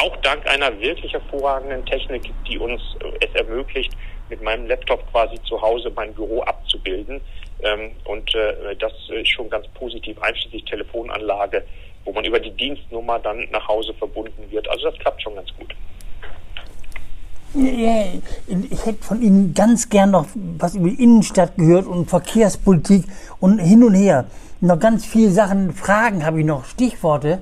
Auch 0.00 0.16
dank 0.18 0.46
einer 0.46 0.80
wirklich 0.80 1.12
hervorragenden 1.12 1.84
Technik, 1.86 2.22
die 2.48 2.58
uns 2.58 2.80
äh, 3.00 3.26
es 3.26 3.34
ermöglicht, 3.34 3.92
mit 4.34 4.42
meinem 4.42 4.66
Laptop 4.66 5.00
quasi 5.12 5.40
zu 5.44 5.60
Hause 5.60 5.92
mein 5.94 6.12
Büro 6.12 6.40
abzubilden. 6.42 7.20
Ähm, 7.62 7.92
und 8.04 8.34
äh, 8.34 8.74
das 8.76 8.92
ist 9.08 9.28
schon 9.28 9.48
ganz 9.48 9.66
positiv, 9.68 10.20
einschließlich 10.20 10.64
Telefonanlage, 10.64 11.62
wo 12.04 12.12
man 12.12 12.24
über 12.24 12.40
die 12.40 12.50
Dienstnummer 12.50 13.20
dann 13.20 13.48
nach 13.52 13.66
Hause 13.68 13.94
verbunden 13.94 14.50
wird. 14.50 14.68
Also 14.68 14.90
das 14.90 14.98
klappt 14.98 15.22
schon 15.22 15.36
ganz 15.36 15.48
gut. 15.56 15.72
Ich 17.56 18.84
hätte 18.84 19.04
von 19.04 19.22
Ihnen 19.22 19.54
ganz 19.54 19.88
gern 19.88 20.10
noch 20.10 20.26
was 20.34 20.74
über 20.74 20.88
die 20.88 21.00
Innenstadt 21.00 21.56
gehört 21.56 21.86
und 21.86 22.10
Verkehrspolitik 22.10 23.04
und 23.38 23.60
hin 23.60 23.84
und 23.84 23.94
her. 23.94 24.26
Noch 24.60 24.80
ganz 24.80 25.06
viele 25.06 25.30
Sachen, 25.30 25.72
Fragen 25.72 26.26
habe 26.26 26.40
ich 26.40 26.46
noch, 26.46 26.64
Stichworte, 26.64 27.40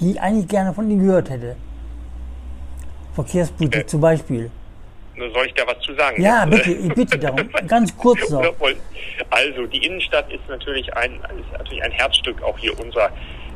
die 0.00 0.12
ich 0.12 0.20
eigentlich 0.20 0.48
gerne 0.48 0.74
von 0.74 0.90
Ihnen 0.90 1.06
gehört 1.06 1.30
hätte. 1.30 1.54
Verkehrspolitik 3.14 3.82
äh, 3.82 3.86
zum 3.86 4.00
Beispiel. 4.00 4.50
Soll 5.16 5.46
ich 5.46 5.54
da 5.54 5.66
was 5.66 5.78
zu 5.80 5.94
sagen? 5.94 6.20
Ja, 6.20 6.44
bitte, 6.44 6.72
ich 6.72 6.94
bitte 6.94 7.18
darum. 7.18 7.48
Ganz 7.68 7.96
kurz 7.96 8.28
noch. 8.30 8.42
Also, 9.30 9.66
die 9.66 9.84
Innenstadt 9.84 10.30
ist 10.32 10.46
natürlich 10.48 10.92
ein, 10.96 11.14
ist 11.14 11.52
natürlich 11.52 11.82
ein 11.82 11.92
Herzstück 11.92 12.42
auch 12.42 12.58
hier 12.58 12.78
unserer, 12.78 13.10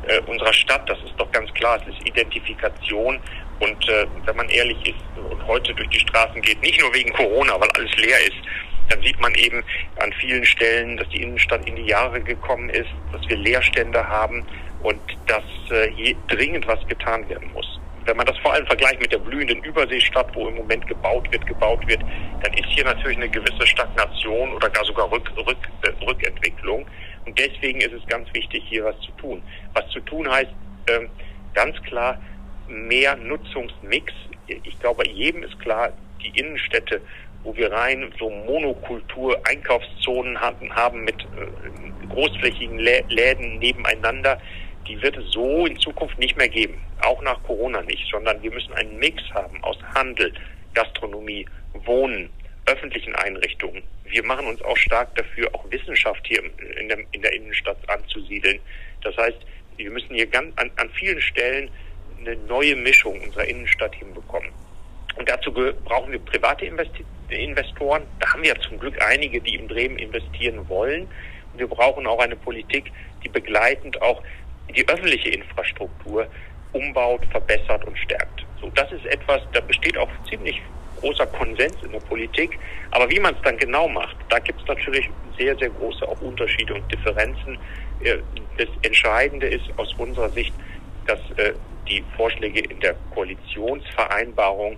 äh, 0.07 0.19
unserer 0.21 0.53
Stadt. 0.53 0.89
Das 0.89 0.97
ist 0.99 1.13
doch 1.17 1.29
ganz 1.31 1.53
klar. 1.53 1.79
Es 1.81 1.93
ist 1.93 2.07
Identifikation. 2.07 3.19
Und 3.59 3.89
äh, 3.89 4.05
wenn 4.25 4.37
man 4.37 4.47
ehrlich 4.49 4.77
ist 4.85 5.31
und 5.31 5.45
heute 5.47 5.73
durch 5.73 5.89
die 5.89 5.99
Straßen 5.99 6.41
geht, 6.41 6.61
nicht 6.61 6.79
nur 6.79 6.93
wegen 6.93 7.11
Corona, 7.11 7.59
weil 7.59 7.69
alles 7.75 7.93
leer 7.97 8.19
ist, 8.25 8.37
dann 8.89 9.01
sieht 9.03 9.19
man 9.19 9.33
eben 9.35 9.63
an 9.97 10.13
vielen 10.13 10.45
Stellen, 10.45 10.97
dass 10.97 11.07
die 11.09 11.21
Innenstadt 11.21 11.67
in 11.67 11.75
die 11.75 11.85
Jahre 11.85 12.21
gekommen 12.21 12.69
ist, 12.69 12.89
dass 13.11 13.27
wir 13.27 13.37
Leerstände 13.37 14.07
haben 14.07 14.45
und 14.81 14.99
dass 15.27 15.43
äh, 15.71 15.91
hier 15.91 16.15
dringend 16.27 16.67
was 16.67 16.79
getan 16.87 17.27
werden 17.29 17.51
muss. 17.53 17.79
Wenn 18.05 18.17
man 18.17 18.25
das 18.25 18.37
vor 18.39 18.53
allem 18.53 18.65
vergleicht 18.65 18.99
mit 19.01 19.11
der 19.11 19.19
blühenden 19.19 19.63
Überseestadt, 19.63 20.33
wo 20.33 20.47
im 20.47 20.55
Moment 20.55 20.87
gebaut 20.87 21.31
wird, 21.31 21.45
gebaut 21.45 21.85
wird, 21.87 22.01
dann 22.43 22.53
ist 22.53 22.67
hier 22.69 22.85
natürlich 22.85 23.17
eine 23.17 23.29
gewisse 23.29 23.67
Stagnation 23.67 24.53
oder 24.53 24.69
gar 24.69 24.85
sogar 24.85 25.11
Rück, 25.11 25.29
Rück, 25.37 25.69
äh, 25.83 25.89
Rückentwicklung. 26.05 26.87
Und 27.25 27.37
deswegen 27.37 27.81
ist 27.81 27.91
es 27.93 28.05
ganz 28.07 28.33
wichtig, 28.33 28.63
hier 28.67 28.85
was 28.85 28.99
zu 29.01 29.11
tun. 29.13 29.43
Was 29.73 29.87
zu 29.89 29.99
tun 30.01 30.29
heißt, 30.29 30.51
äh, 30.87 31.07
ganz 31.53 31.81
klar, 31.83 32.19
mehr 32.67 33.15
Nutzungsmix. 33.15 34.11
Ich 34.47 34.79
glaube, 34.79 35.07
jedem 35.07 35.43
ist 35.43 35.59
klar, 35.59 35.93
die 36.21 36.37
Innenstädte, 36.39 37.01
wo 37.43 37.55
wir 37.55 37.71
rein 37.71 38.11
so 38.19 38.29
Monokultur-Einkaufszonen 38.29 40.39
hatten, 40.39 40.75
haben 40.75 41.03
mit 41.03 41.21
äh, 41.21 41.25
großflächigen 42.09 42.77
Lä 42.79 43.03
Läden 43.09 43.59
nebeneinander, 43.59 44.41
die 44.87 45.01
wird 45.01 45.17
es 45.17 45.31
so 45.31 45.65
in 45.65 45.77
Zukunft 45.79 46.17
nicht 46.19 46.37
mehr 46.37 46.49
geben. 46.49 46.81
Auch 47.01 47.21
nach 47.21 47.41
Corona 47.43 47.81
nicht, 47.83 48.05
sondern 48.09 48.41
wir 48.41 48.51
müssen 48.51 48.73
einen 48.73 48.97
Mix 48.97 49.21
haben 49.33 49.63
aus 49.63 49.77
Handel, 49.93 50.33
Gastronomie, 50.73 51.45
Wohnen, 51.85 52.29
öffentlichen 52.65 53.15
Einrichtungen. 53.15 53.83
Wir 54.05 54.23
machen 54.23 54.47
uns 54.47 54.61
auch 54.63 54.77
stark 54.77 55.13
dafür, 55.15 55.49
auch 55.53 55.69
Wissenschaft 55.71 56.25
hier 56.25 56.41
in 56.79 56.89
der, 56.89 56.99
in 57.11 57.21
der 57.21 57.33
Innenstadt 57.33 57.77
anzusiedeln. 57.89 58.59
Das 59.03 59.15
heißt, 59.17 59.37
wir 59.77 59.91
müssen 59.91 60.15
hier 60.15 60.27
ganz 60.27 60.57
an, 60.57 60.71
an 60.77 60.89
vielen 60.91 61.21
Stellen 61.21 61.69
eine 62.19 62.35
neue 62.35 62.75
Mischung 62.75 63.21
unserer 63.21 63.45
Innenstadt 63.45 63.95
hinbekommen. 63.95 64.49
Und 65.15 65.27
dazu 65.29 65.51
brauchen 65.51 66.11
wir 66.11 66.19
private 66.19 66.65
Investoren. 67.29 68.03
Da 68.19 68.33
haben 68.33 68.43
wir 68.43 68.49
ja 68.49 68.61
zum 68.61 68.79
Glück 68.79 69.01
einige, 69.01 69.41
die 69.41 69.55
in 69.55 69.67
Bremen 69.67 69.97
investieren 69.97 70.67
wollen. 70.69 71.03
Und 71.53 71.59
wir 71.59 71.67
brauchen 71.67 72.07
auch 72.07 72.19
eine 72.19 72.35
Politik, 72.35 72.91
die 73.23 73.29
begleitend 73.29 74.01
auch 74.01 74.21
die 74.75 74.87
öffentliche 74.87 75.29
Infrastruktur 75.29 76.27
umbaut, 76.73 77.25
verbessert 77.31 77.83
und 77.85 77.97
stärkt. 77.97 78.45
So, 78.61 78.69
das 78.75 78.91
ist 78.91 79.05
etwas, 79.05 79.41
da 79.53 79.61
besteht 79.61 79.97
auch 79.97 80.09
ziemlich 80.29 80.61
großer 80.99 81.25
Konsens 81.27 81.75
in 81.83 81.91
der 81.91 81.99
Politik. 81.99 82.59
Aber 82.91 83.09
wie 83.09 83.19
man 83.19 83.33
es 83.33 83.41
dann 83.43 83.57
genau 83.57 83.87
macht, 83.87 84.15
da 84.29 84.39
gibt 84.39 84.61
es 84.61 84.67
natürlich 84.67 85.09
sehr, 85.37 85.57
sehr 85.57 85.69
große 85.69 86.07
auch 86.07 86.19
Unterschiede 86.21 86.73
und 86.73 86.91
Differenzen. 86.91 87.57
Äh, 88.03 88.17
das 88.57 88.67
Entscheidende 88.81 89.47
ist 89.47 89.65
aus 89.77 89.93
unserer 89.97 90.29
Sicht, 90.29 90.53
dass 91.05 91.19
äh, 91.37 91.53
die 91.87 92.03
Vorschläge 92.15 92.59
in 92.59 92.79
der 92.81 92.95
Koalitionsvereinbarung 93.13 94.77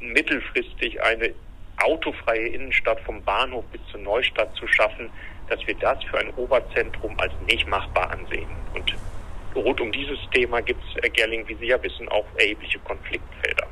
mittelfristig 0.00 1.00
eine 1.02 1.32
autofreie 1.76 2.48
Innenstadt 2.48 2.98
vom 3.00 3.22
Bahnhof 3.22 3.64
bis 3.66 3.80
zur 3.90 4.00
Neustadt 4.00 4.54
zu 4.56 4.66
schaffen, 4.66 5.10
dass 5.48 5.66
wir 5.66 5.74
das 5.74 6.02
für 6.04 6.18
ein 6.18 6.30
Oberzentrum 6.36 7.14
als 7.18 7.32
nicht 7.46 7.66
machbar 7.68 8.10
ansehen. 8.10 8.48
Und 8.74 8.94
rund 9.54 9.80
um 9.80 9.92
dieses 9.92 10.18
Thema 10.32 10.60
gibt 10.60 10.82
es, 10.84 11.02
Herr 11.02 11.10
Gerling, 11.10 11.46
wie 11.48 11.54
Sie 11.56 11.66
ja 11.66 11.82
wissen, 11.82 12.08
auch 12.08 12.24
erhebliche 12.36 12.78
Konfliktfelder. 12.80 13.66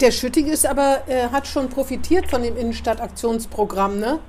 Der 0.00 0.10
Schütting 0.12 0.46
ist 0.46 0.66
aber, 0.66 1.02
äh, 1.08 1.28
hat 1.28 1.46
schon 1.46 1.68
profitiert 1.68 2.30
von 2.30 2.42
dem 2.42 2.56
Innenstadtaktionsprogramm, 2.56 3.98
ne? 3.98 4.20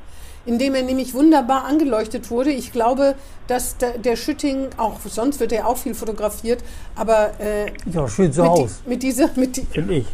indem 0.45 0.75
er 0.75 0.81
nämlich 0.81 1.13
wunderbar 1.13 1.65
angeleuchtet 1.65 2.29
wurde. 2.31 2.49
Ich 2.49 2.71
glaube, 2.71 3.15
dass 3.47 3.77
der, 3.77 3.97
der 3.97 4.15
Schütting, 4.15 4.69
auch 4.77 4.99
sonst 5.01 5.39
wird 5.39 5.51
er 5.51 5.67
auch 5.67 5.77
viel 5.77 5.93
fotografiert, 5.93 6.63
aber 6.95 7.39
äh, 7.39 7.71
ja, 7.91 8.07
schön 8.07 8.33
zu 8.33 8.43
Hause. 8.43 8.75
Die, 8.83 8.89
mit 8.89 9.03
dieser, 9.03 9.29
mit 9.35 9.57
die, 9.57 9.67
ich. 9.89 10.05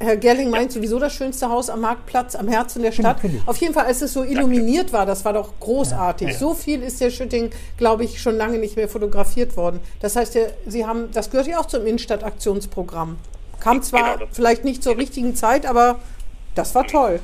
Herr 0.00 0.16
Gerling 0.16 0.50
meint 0.50 0.72
ja. 0.72 0.80
sowieso 0.80 0.98
das 0.98 1.12
schönste 1.14 1.48
Haus 1.48 1.70
am 1.70 1.80
Marktplatz, 1.80 2.34
am 2.34 2.48
Herzen 2.48 2.82
der 2.82 2.92
Stadt. 2.92 3.18
Auf 3.46 3.56
jeden 3.58 3.74
Fall, 3.74 3.86
als 3.86 4.02
es 4.02 4.12
so 4.12 4.22
illuminiert 4.22 4.92
war, 4.92 5.06
das 5.06 5.24
war 5.24 5.32
doch 5.32 5.52
großartig. 5.60 6.28
Ja. 6.28 6.34
So 6.34 6.54
viel 6.54 6.82
ist 6.82 7.00
der 7.00 7.10
Schütting, 7.10 7.50
glaube 7.76 8.04
ich, 8.04 8.20
schon 8.20 8.36
lange 8.36 8.58
nicht 8.58 8.76
mehr 8.76 8.88
fotografiert 8.88 9.56
worden. 9.56 9.80
Das 10.00 10.16
heißt, 10.16 10.36
Sie 10.66 10.86
haben, 10.86 11.10
das 11.12 11.30
gehört 11.30 11.46
ja 11.46 11.60
auch 11.60 11.66
zum 11.66 11.86
Innenstadtaktionsprogramm. 11.86 13.18
Kam 13.60 13.82
zwar 13.82 14.18
genau, 14.18 14.30
vielleicht 14.32 14.64
nicht 14.64 14.82
zur 14.82 14.98
richtigen 14.98 15.34
Zeit, 15.34 15.64
aber 15.64 16.00
das 16.54 16.74
war 16.74 16.86
toll. 16.86 17.20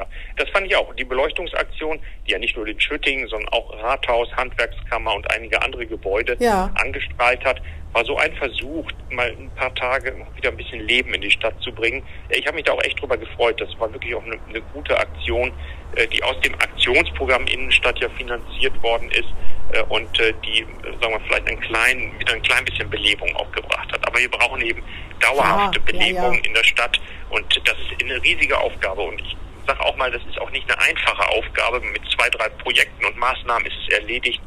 Ja, 0.00 0.06
das 0.36 0.48
fand 0.50 0.66
ich 0.66 0.74
auch. 0.76 0.94
Die 0.94 1.04
Beleuchtungsaktion, 1.04 2.00
die 2.26 2.32
ja 2.32 2.38
nicht 2.38 2.56
nur 2.56 2.64
den 2.64 2.80
Schütting, 2.80 3.26
sondern 3.28 3.48
auch 3.50 3.70
Rathaus, 3.82 4.32
Handwerkskammer 4.32 5.14
und 5.14 5.30
einige 5.30 5.60
andere 5.60 5.86
Gebäude 5.86 6.36
ja. 6.40 6.70
angestrahlt 6.76 7.44
hat, 7.44 7.60
war 7.92 8.04
so 8.04 8.16
ein 8.16 8.32
Versuch, 8.36 8.90
mal 9.10 9.28
ein 9.28 9.50
paar 9.56 9.74
Tage 9.74 10.14
wieder 10.36 10.50
ein 10.50 10.56
bisschen 10.56 10.80
Leben 10.86 11.12
in 11.12 11.20
die 11.20 11.30
Stadt 11.30 11.54
zu 11.60 11.72
bringen. 11.72 12.02
Ich 12.30 12.46
habe 12.46 12.56
mich 12.56 12.64
da 12.64 12.72
auch 12.72 12.82
echt 12.82 13.00
drüber 13.00 13.18
gefreut. 13.18 13.60
Das 13.60 13.68
war 13.78 13.92
wirklich 13.92 14.14
auch 14.14 14.24
eine, 14.24 14.38
eine 14.48 14.60
gute 14.72 14.96
Aktion, 14.96 15.52
äh, 15.96 16.06
die 16.06 16.22
aus 16.22 16.40
dem 16.40 16.54
Aktionsprogramm 16.54 17.46
Innenstadt 17.46 17.98
ja 17.98 18.08
finanziert 18.10 18.80
worden 18.82 19.10
ist 19.10 19.28
äh, 19.72 19.82
und 19.88 20.18
äh, 20.20 20.32
die, 20.46 20.64
sagen 21.02 21.12
wir, 21.12 21.20
vielleicht 21.26 21.48
ein 21.48 21.60
klein, 21.60 22.12
wieder 22.18 22.32
ein 22.32 22.42
klein 22.42 22.64
bisschen 22.64 22.88
Belebung 22.88 23.34
auch 23.36 23.50
gebracht 23.52 23.92
hat. 23.92 24.06
Aber 24.06 24.18
wir 24.18 24.30
brauchen 24.30 24.62
eben 24.62 24.82
dauerhafte 25.18 25.78
ja, 25.78 25.84
Belebung 25.84 26.34
ja, 26.34 26.40
in 26.44 26.54
der 26.54 26.64
Stadt 26.64 26.98
und 27.30 27.60
das 27.64 27.74
ist 27.78 28.02
eine 28.02 28.22
riesige 28.22 28.58
Aufgabe 28.58 29.02
und 29.02 29.20
ich 29.20 29.36
sage 29.70 29.84
auch 29.84 29.96
mal, 29.96 30.10
das 30.10 30.22
ist 30.24 30.40
auch 30.40 30.50
nicht 30.50 30.68
eine 30.70 30.80
einfache 30.82 31.28
Aufgabe. 31.28 31.80
Mit 31.80 32.02
zwei, 32.10 32.28
drei 32.30 32.48
Projekten 32.48 33.04
und 33.04 33.16
Maßnahmen 33.16 33.66
ist 33.66 33.76
es 33.86 33.98
erledigt, 33.98 34.40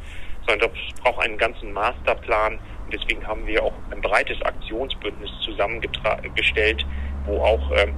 sondern 0.47 0.69
es 0.71 1.01
braucht 1.01 1.23
einen 1.23 1.37
ganzen 1.37 1.71
Masterplan. 1.71 2.59
Und 2.83 2.93
deswegen 2.93 3.25
haben 3.25 3.47
wir 3.47 3.63
auch 3.63 3.73
ein 3.91 4.01
breites 4.01 4.41
Aktionsbündnis 4.41 5.31
zusammengestellt, 5.45 6.85
wo 7.25 7.41
auch 7.41 7.71
ähm, 7.71 7.95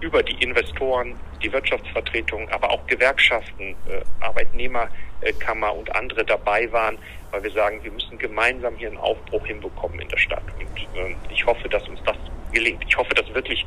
über 0.00 0.22
die 0.24 0.42
Investoren, 0.42 1.14
die 1.42 1.52
Wirtschaftsvertretungen, 1.52 2.48
aber 2.50 2.70
auch 2.70 2.84
Gewerkschaften, 2.88 3.76
äh, 3.88 4.02
Arbeitnehmerkammer 4.20 5.72
und 5.74 5.94
andere 5.94 6.24
dabei 6.24 6.70
waren, 6.72 6.98
weil 7.30 7.44
wir 7.44 7.52
sagen, 7.52 7.84
wir 7.84 7.92
müssen 7.92 8.18
gemeinsam 8.18 8.74
hier 8.76 8.88
einen 8.88 8.98
Aufbruch 8.98 9.46
hinbekommen 9.46 10.00
in 10.00 10.08
der 10.08 10.18
Stadt. 10.18 10.42
Und 10.58 11.00
äh, 11.00 11.14
ich 11.32 11.46
hoffe, 11.46 11.68
dass 11.68 11.86
uns 11.88 12.02
das 12.04 12.16
gelingt. 12.50 12.84
Ich 12.88 12.96
hoffe, 12.96 13.14
dass 13.14 13.32
wirklich 13.32 13.60
äh, 13.62 13.66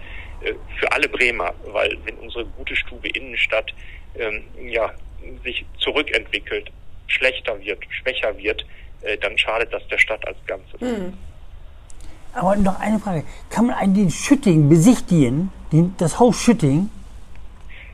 für 0.80 0.92
alle 0.92 1.08
Bremer, 1.10 1.54
weil 1.66 1.98
wenn 2.04 2.16
unsere 2.18 2.46
gute 2.46 2.76
Stube 2.76 3.08
Innenstadt 3.10 3.74
ähm, 4.18 4.44
ja, 4.68 4.92
sich 5.44 5.66
zurückentwickelt, 5.80 6.72
schlechter 7.08 7.60
wird, 7.62 7.80
schwächer 7.90 8.38
wird, 8.38 8.66
äh, 9.02 9.18
dann 9.18 9.38
schadet 9.38 9.72
das 9.74 9.88
der 9.88 9.98
Stadt 9.98 10.26
als 10.28 10.38
Ganzes. 10.46 10.80
Mhm. 10.82 11.14
Aber 12.34 12.56
noch 12.58 12.80
eine 12.80 13.00
Frage. 13.00 13.24
Kann 13.50 13.68
man 13.68 13.76
einen 13.76 13.94
den 13.94 14.10
Schütting 14.10 14.68
besichtigen, 14.68 15.52
den, 15.72 15.96
das 15.98 16.20
Haus 16.20 16.42
Schütting? 16.42 16.90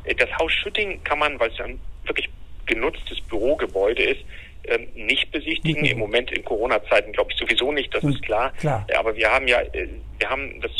Äh, 0.04 0.16
das 0.16 0.30
Haus 0.40 0.52
Schütting 0.52 1.04
kann 1.04 1.20
man, 1.20 1.40
weil 1.40 1.52
es 1.52 1.60
ein 1.60 1.80
wirklich 2.06 2.30
genutztes 2.66 3.22
Bürogebäude 3.22 4.04
ist, 4.04 4.22
ähm, 4.64 4.88
nicht 4.96 5.32
besichtigen. 5.32 5.82
Mhm. 5.82 5.90
Im 5.90 6.00
Moment 6.00 6.32
in 6.32 6.44
Corona-Zeiten 6.44 7.12
glaube 7.12 7.32
ich 7.32 7.38
sowieso 7.38 7.72
nicht, 7.72 7.94
das 7.94 8.04
mhm. 8.04 8.12
ist 8.12 8.24
klar. 8.24 8.52
klar. 8.54 8.86
Aber 8.98 9.16
wir 9.16 9.32
haben 9.32 9.48
ja, 9.48 9.62
äh, 9.62 9.88
wir 10.18 10.30
haben 10.30 10.60
das 10.62 10.72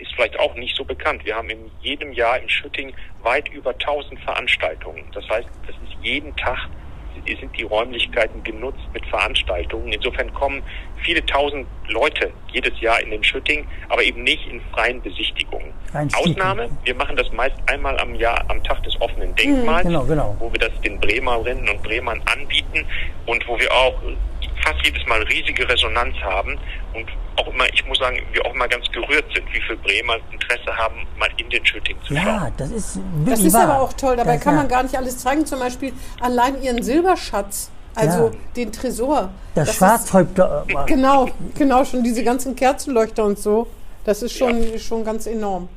ist 0.00 0.12
vielleicht 0.14 0.38
auch 0.38 0.54
nicht 0.54 0.76
so 0.76 0.84
bekannt. 0.84 1.24
Wir 1.24 1.36
haben 1.36 1.50
in 1.50 1.70
jedem 1.80 2.12
Jahr 2.12 2.38
im 2.38 2.48
Schütting 2.48 2.92
weit 3.22 3.48
über 3.48 3.70
1000 3.70 4.20
Veranstaltungen. 4.20 5.04
Das 5.12 5.28
heißt, 5.28 5.48
das 5.66 5.76
ist 5.76 5.96
jeden 6.02 6.34
Tag 6.36 6.68
sind 7.26 7.56
die 7.56 7.62
Räumlichkeiten 7.62 8.42
genutzt 8.42 8.82
mit 8.92 9.04
Veranstaltungen. 9.06 9.92
Insofern 9.92 10.32
kommen 10.34 10.62
viele 11.02 11.24
tausend 11.26 11.66
Leute 11.88 12.32
jedes 12.52 12.78
Jahr 12.80 13.00
in 13.00 13.10
den 13.10 13.22
Schütting, 13.22 13.66
aber 13.88 14.02
eben 14.02 14.22
nicht 14.22 14.46
in 14.48 14.60
freien 14.72 15.00
Besichtigungen. 15.02 15.72
Ausnahme, 16.14 16.70
wir 16.84 16.94
machen 16.94 17.16
das 17.16 17.30
meist 17.32 17.56
einmal 17.66 17.98
am 17.98 18.14
Jahr 18.14 18.44
am 18.48 18.62
Tag 18.64 18.82
des 18.84 19.00
offenen 19.00 19.34
Denkmals, 19.34 19.86
genau, 19.86 20.04
genau. 20.04 20.36
wo 20.38 20.52
wir 20.52 20.60
das 20.60 20.80
den 20.80 20.98
Bremerinnen 21.00 21.68
und 21.68 21.82
Bremern 21.82 22.22
anbieten 22.32 22.86
und 23.26 23.46
wo 23.48 23.58
wir 23.58 23.72
auch 23.72 24.00
fast 24.62 24.84
jedes 24.84 25.04
Mal 25.06 25.22
riesige 25.24 25.68
Resonanz 25.68 26.16
haben 26.18 26.58
und 26.94 27.06
auch 27.40 27.52
immer, 27.52 27.64
ich 27.72 27.84
muss 27.86 27.98
sagen, 27.98 28.18
wir 28.32 28.44
auch 28.46 28.54
mal 28.54 28.68
ganz 28.68 28.86
gerührt 28.92 29.24
sind, 29.34 29.46
wie 29.52 29.60
viele 29.60 29.78
Bremer 29.78 30.16
Interesse 30.30 30.76
haben, 30.76 31.06
mal 31.18 31.28
in 31.36 31.48
den 31.50 31.64
Schütting 31.64 31.96
zu 32.06 32.14
ja, 32.14 32.22
schauen. 32.22 32.34
Ja, 32.34 32.52
das 32.56 32.70
ist 32.70 32.96
wirklich 32.96 33.30
Das 33.30 33.40
ist 33.40 33.52
wahr. 33.54 33.62
aber 33.64 33.80
auch 33.80 33.92
toll. 33.92 34.16
Dabei 34.16 34.34
das 34.34 34.44
kann 34.44 34.54
man 34.56 34.68
gar 34.68 34.82
nicht 34.82 34.96
alles 34.96 35.18
zeigen. 35.18 35.46
Zum 35.46 35.58
Beispiel 35.58 35.92
allein 36.20 36.62
ihren 36.62 36.82
Silberschatz. 36.82 37.70
Also 37.94 38.26
ja. 38.26 38.32
den 38.56 38.72
Tresor. 38.72 39.30
Das, 39.54 39.66
das 39.66 39.76
Schwarzhäupter. 39.76 40.64
Ist, 40.68 40.86
genau, 40.86 41.28
genau, 41.56 41.84
schon 41.84 42.04
diese 42.04 42.22
ganzen 42.22 42.54
Kerzenleuchter 42.54 43.24
und 43.24 43.38
so. 43.38 43.66
Das 44.04 44.22
ist 44.22 44.32
schon, 44.32 44.72
ja. 44.72 44.78
schon 44.78 45.04
ganz 45.04 45.26
enorm. 45.26 45.68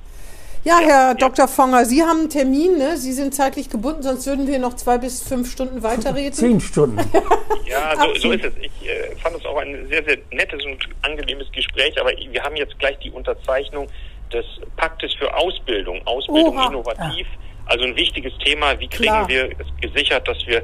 Ja, 0.66 0.80
Herr 0.80 1.16
Dr. 1.16 1.50
Fonger, 1.50 1.84
Sie 1.84 2.02
haben 2.04 2.22
einen 2.22 2.30
Termin, 2.30 2.78
ne? 2.78 2.96
Sie 2.96 3.12
sind 3.12 3.36
zeitlich 3.36 3.70
gebunden, 3.70 4.02
sonst 4.02 4.26
würden 4.26 4.48
wir 4.48 4.60
noch 4.60 4.76
zwei 4.76 4.98
bis 4.98 5.22
fünf 5.22 5.52
Stunden 5.52 5.84
weiterreden. 5.84 6.32
Zehn 6.32 6.62
Stunden. 6.62 6.98
ja, 7.66 7.94
so, 7.98 8.16
so, 8.16 8.32
ist 8.32 8.46
es. 8.46 8.54
Ich 8.62 8.90
äh, 8.90 9.14
fand 9.18 9.36
es 9.36 9.46
auch 9.46 9.58
ein 9.58 9.88
sehr, 9.90 10.04
sehr 10.06 10.18
nettes 10.32 10.64
und 10.66 10.88
angenehmes 11.02 11.52
Gespräch, 11.52 12.00
aber 12.00 12.12
wir 12.12 12.42
haben 12.42 12.56
jetzt 12.56 12.80
gleich 12.80 12.98
die 13.00 13.12
Unterzeichnung 13.12 13.88
des 14.32 14.46
Paktes 14.78 15.14
für 15.16 15.36
Ausbildung, 15.36 16.02
Ausbildung 16.06 16.56
Oha. 16.56 16.68
innovativ. 16.70 17.28
Ja. 17.28 17.40
Also 17.66 17.84
ein 17.84 17.96
wichtiges 17.98 18.34
Thema. 18.38 18.80
Wie 18.80 18.88
kriegen 18.88 19.04
Klar. 19.04 19.28
wir 19.28 19.50
es 19.52 19.68
gesichert, 19.82 20.26
dass 20.28 20.38
wir 20.48 20.64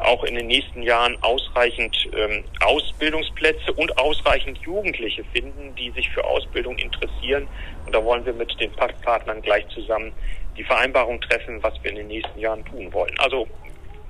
auch 0.00 0.24
in 0.24 0.34
den 0.34 0.46
nächsten 0.46 0.82
Jahren 0.82 1.16
ausreichend 1.22 1.96
ähm, 2.16 2.44
Ausbildungsplätze 2.60 3.72
und 3.72 3.96
ausreichend 3.98 4.58
Jugendliche 4.58 5.24
finden, 5.32 5.74
die 5.76 5.90
sich 5.90 6.08
für 6.10 6.24
Ausbildung 6.24 6.76
interessieren. 6.78 7.46
Und 7.86 7.94
da 7.94 8.04
wollen 8.04 8.24
wir 8.24 8.32
mit 8.32 8.58
den 8.60 8.72
Partnern 8.72 9.42
gleich 9.42 9.66
zusammen 9.68 10.12
die 10.56 10.64
Vereinbarung 10.64 11.20
treffen, 11.20 11.62
was 11.62 11.74
wir 11.82 11.90
in 11.90 11.96
den 11.96 12.08
nächsten 12.08 12.38
Jahren 12.38 12.64
tun 12.64 12.92
wollen. 12.92 13.14
Also 13.18 13.46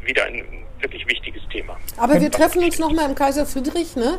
wieder 0.02 0.24
ein 0.24 0.44
wirklich 0.80 1.06
wichtiges 1.06 1.42
Thema. 1.52 1.76
Aber 1.96 2.20
wir 2.20 2.30
treffen 2.30 2.64
uns 2.64 2.78
nochmal 2.78 3.08
im 3.08 3.14
Kaiser 3.14 3.46
Friedrich, 3.46 3.96
ne? 3.96 4.18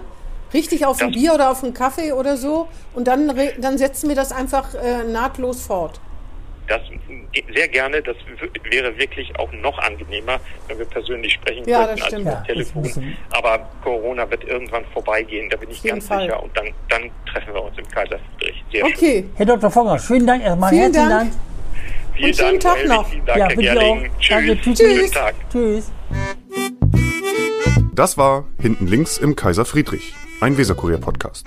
Richtig 0.54 0.86
auf 0.86 1.02
ein 1.02 1.12
Bier 1.12 1.34
oder 1.34 1.50
auf 1.50 1.64
einen 1.64 1.74
Kaffee 1.74 2.12
oder 2.12 2.36
so. 2.36 2.68
Und 2.94 3.08
dann, 3.08 3.32
dann 3.60 3.78
setzen 3.78 4.10
wir 4.10 4.16
das 4.16 4.32
einfach 4.32 4.76
äh, 4.76 5.04
nahtlos 5.04 5.66
fort. 5.66 6.02
Das 6.68 6.82
sehr 7.54 7.68
gerne. 7.68 8.02
Das 8.02 8.16
wäre 8.70 8.98
wirklich 8.98 9.32
auch 9.38 9.52
noch 9.54 9.78
angenehmer, 9.80 10.40
wenn 10.68 10.80
wir 10.80 10.86
persönlich 10.86 11.34
sprechen 11.34 11.68
ja, 11.68 11.88
könnten 11.88 12.04
als 12.04 12.24
ja, 12.24 12.42
Telefon. 12.42 13.16
Aber 13.32 13.70
Corona 13.84 14.30
wird 14.30 14.44
irgendwann 14.46 14.86
vorbeigehen, 14.94 15.50
da 15.50 15.58
bin 15.58 15.70
ich 15.70 15.84
ganz 15.84 16.08
Fall. 16.08 16.22
sicher. 16.22 16.42
Und 16.42 16.56
dann, 16.56 16.68
dann 16.90 17.10
treffen 17.32 17.54
wir 17.54 17.64
uns 17.64 17.78
im 17.78 17.88
Kaiserfriedrich. 17.88 18.64
Sehr 18.72 18.86
okay. 18.86 19.22
Schön. 19.22 19.32
Herr 19.36 19.46
Dr. 19.46 19.72
Fonger, 19.72 20.00
schönen 20.00 20.28
Dank 20.28 20.44
erstmal. 20.44 20.70
Vielen 20.70 20.82
Herzlichen 20.82 21.10
Dank. 21.10 21.32
Dank. 21.32 21.42
Vielen 22.16 22.30
Und 22.30 22.36
schönen 22.36 22.60
Dank, 22.60 22.78
Tag 22.78 22.88
noch. 22.88 23.10
Vielen 23.10 23.26
Dank, 23.26 23.40
ja, 23.40 23.48
Herr 23.48 23.56
Gerling. 23.56 24.12
Tschüss. 24.20 24.30
Danke, 24.30 24.62
tschüss. 24.62 24.80
Tschüss. 24.80 25.12
Tag. 25.12 25.36
Tschüss. 25.52 25.92
Das 27.94 28.18
war 28.18 28.46
Hinten 28.60 28.88
links 28.88 29.18
im 29.18 29.36
Kaiser 29.36 29.66
Friedrich, 29.66 30.14
ein 30.40 30.58
Weserkurier-Podcast. 30.58 31.46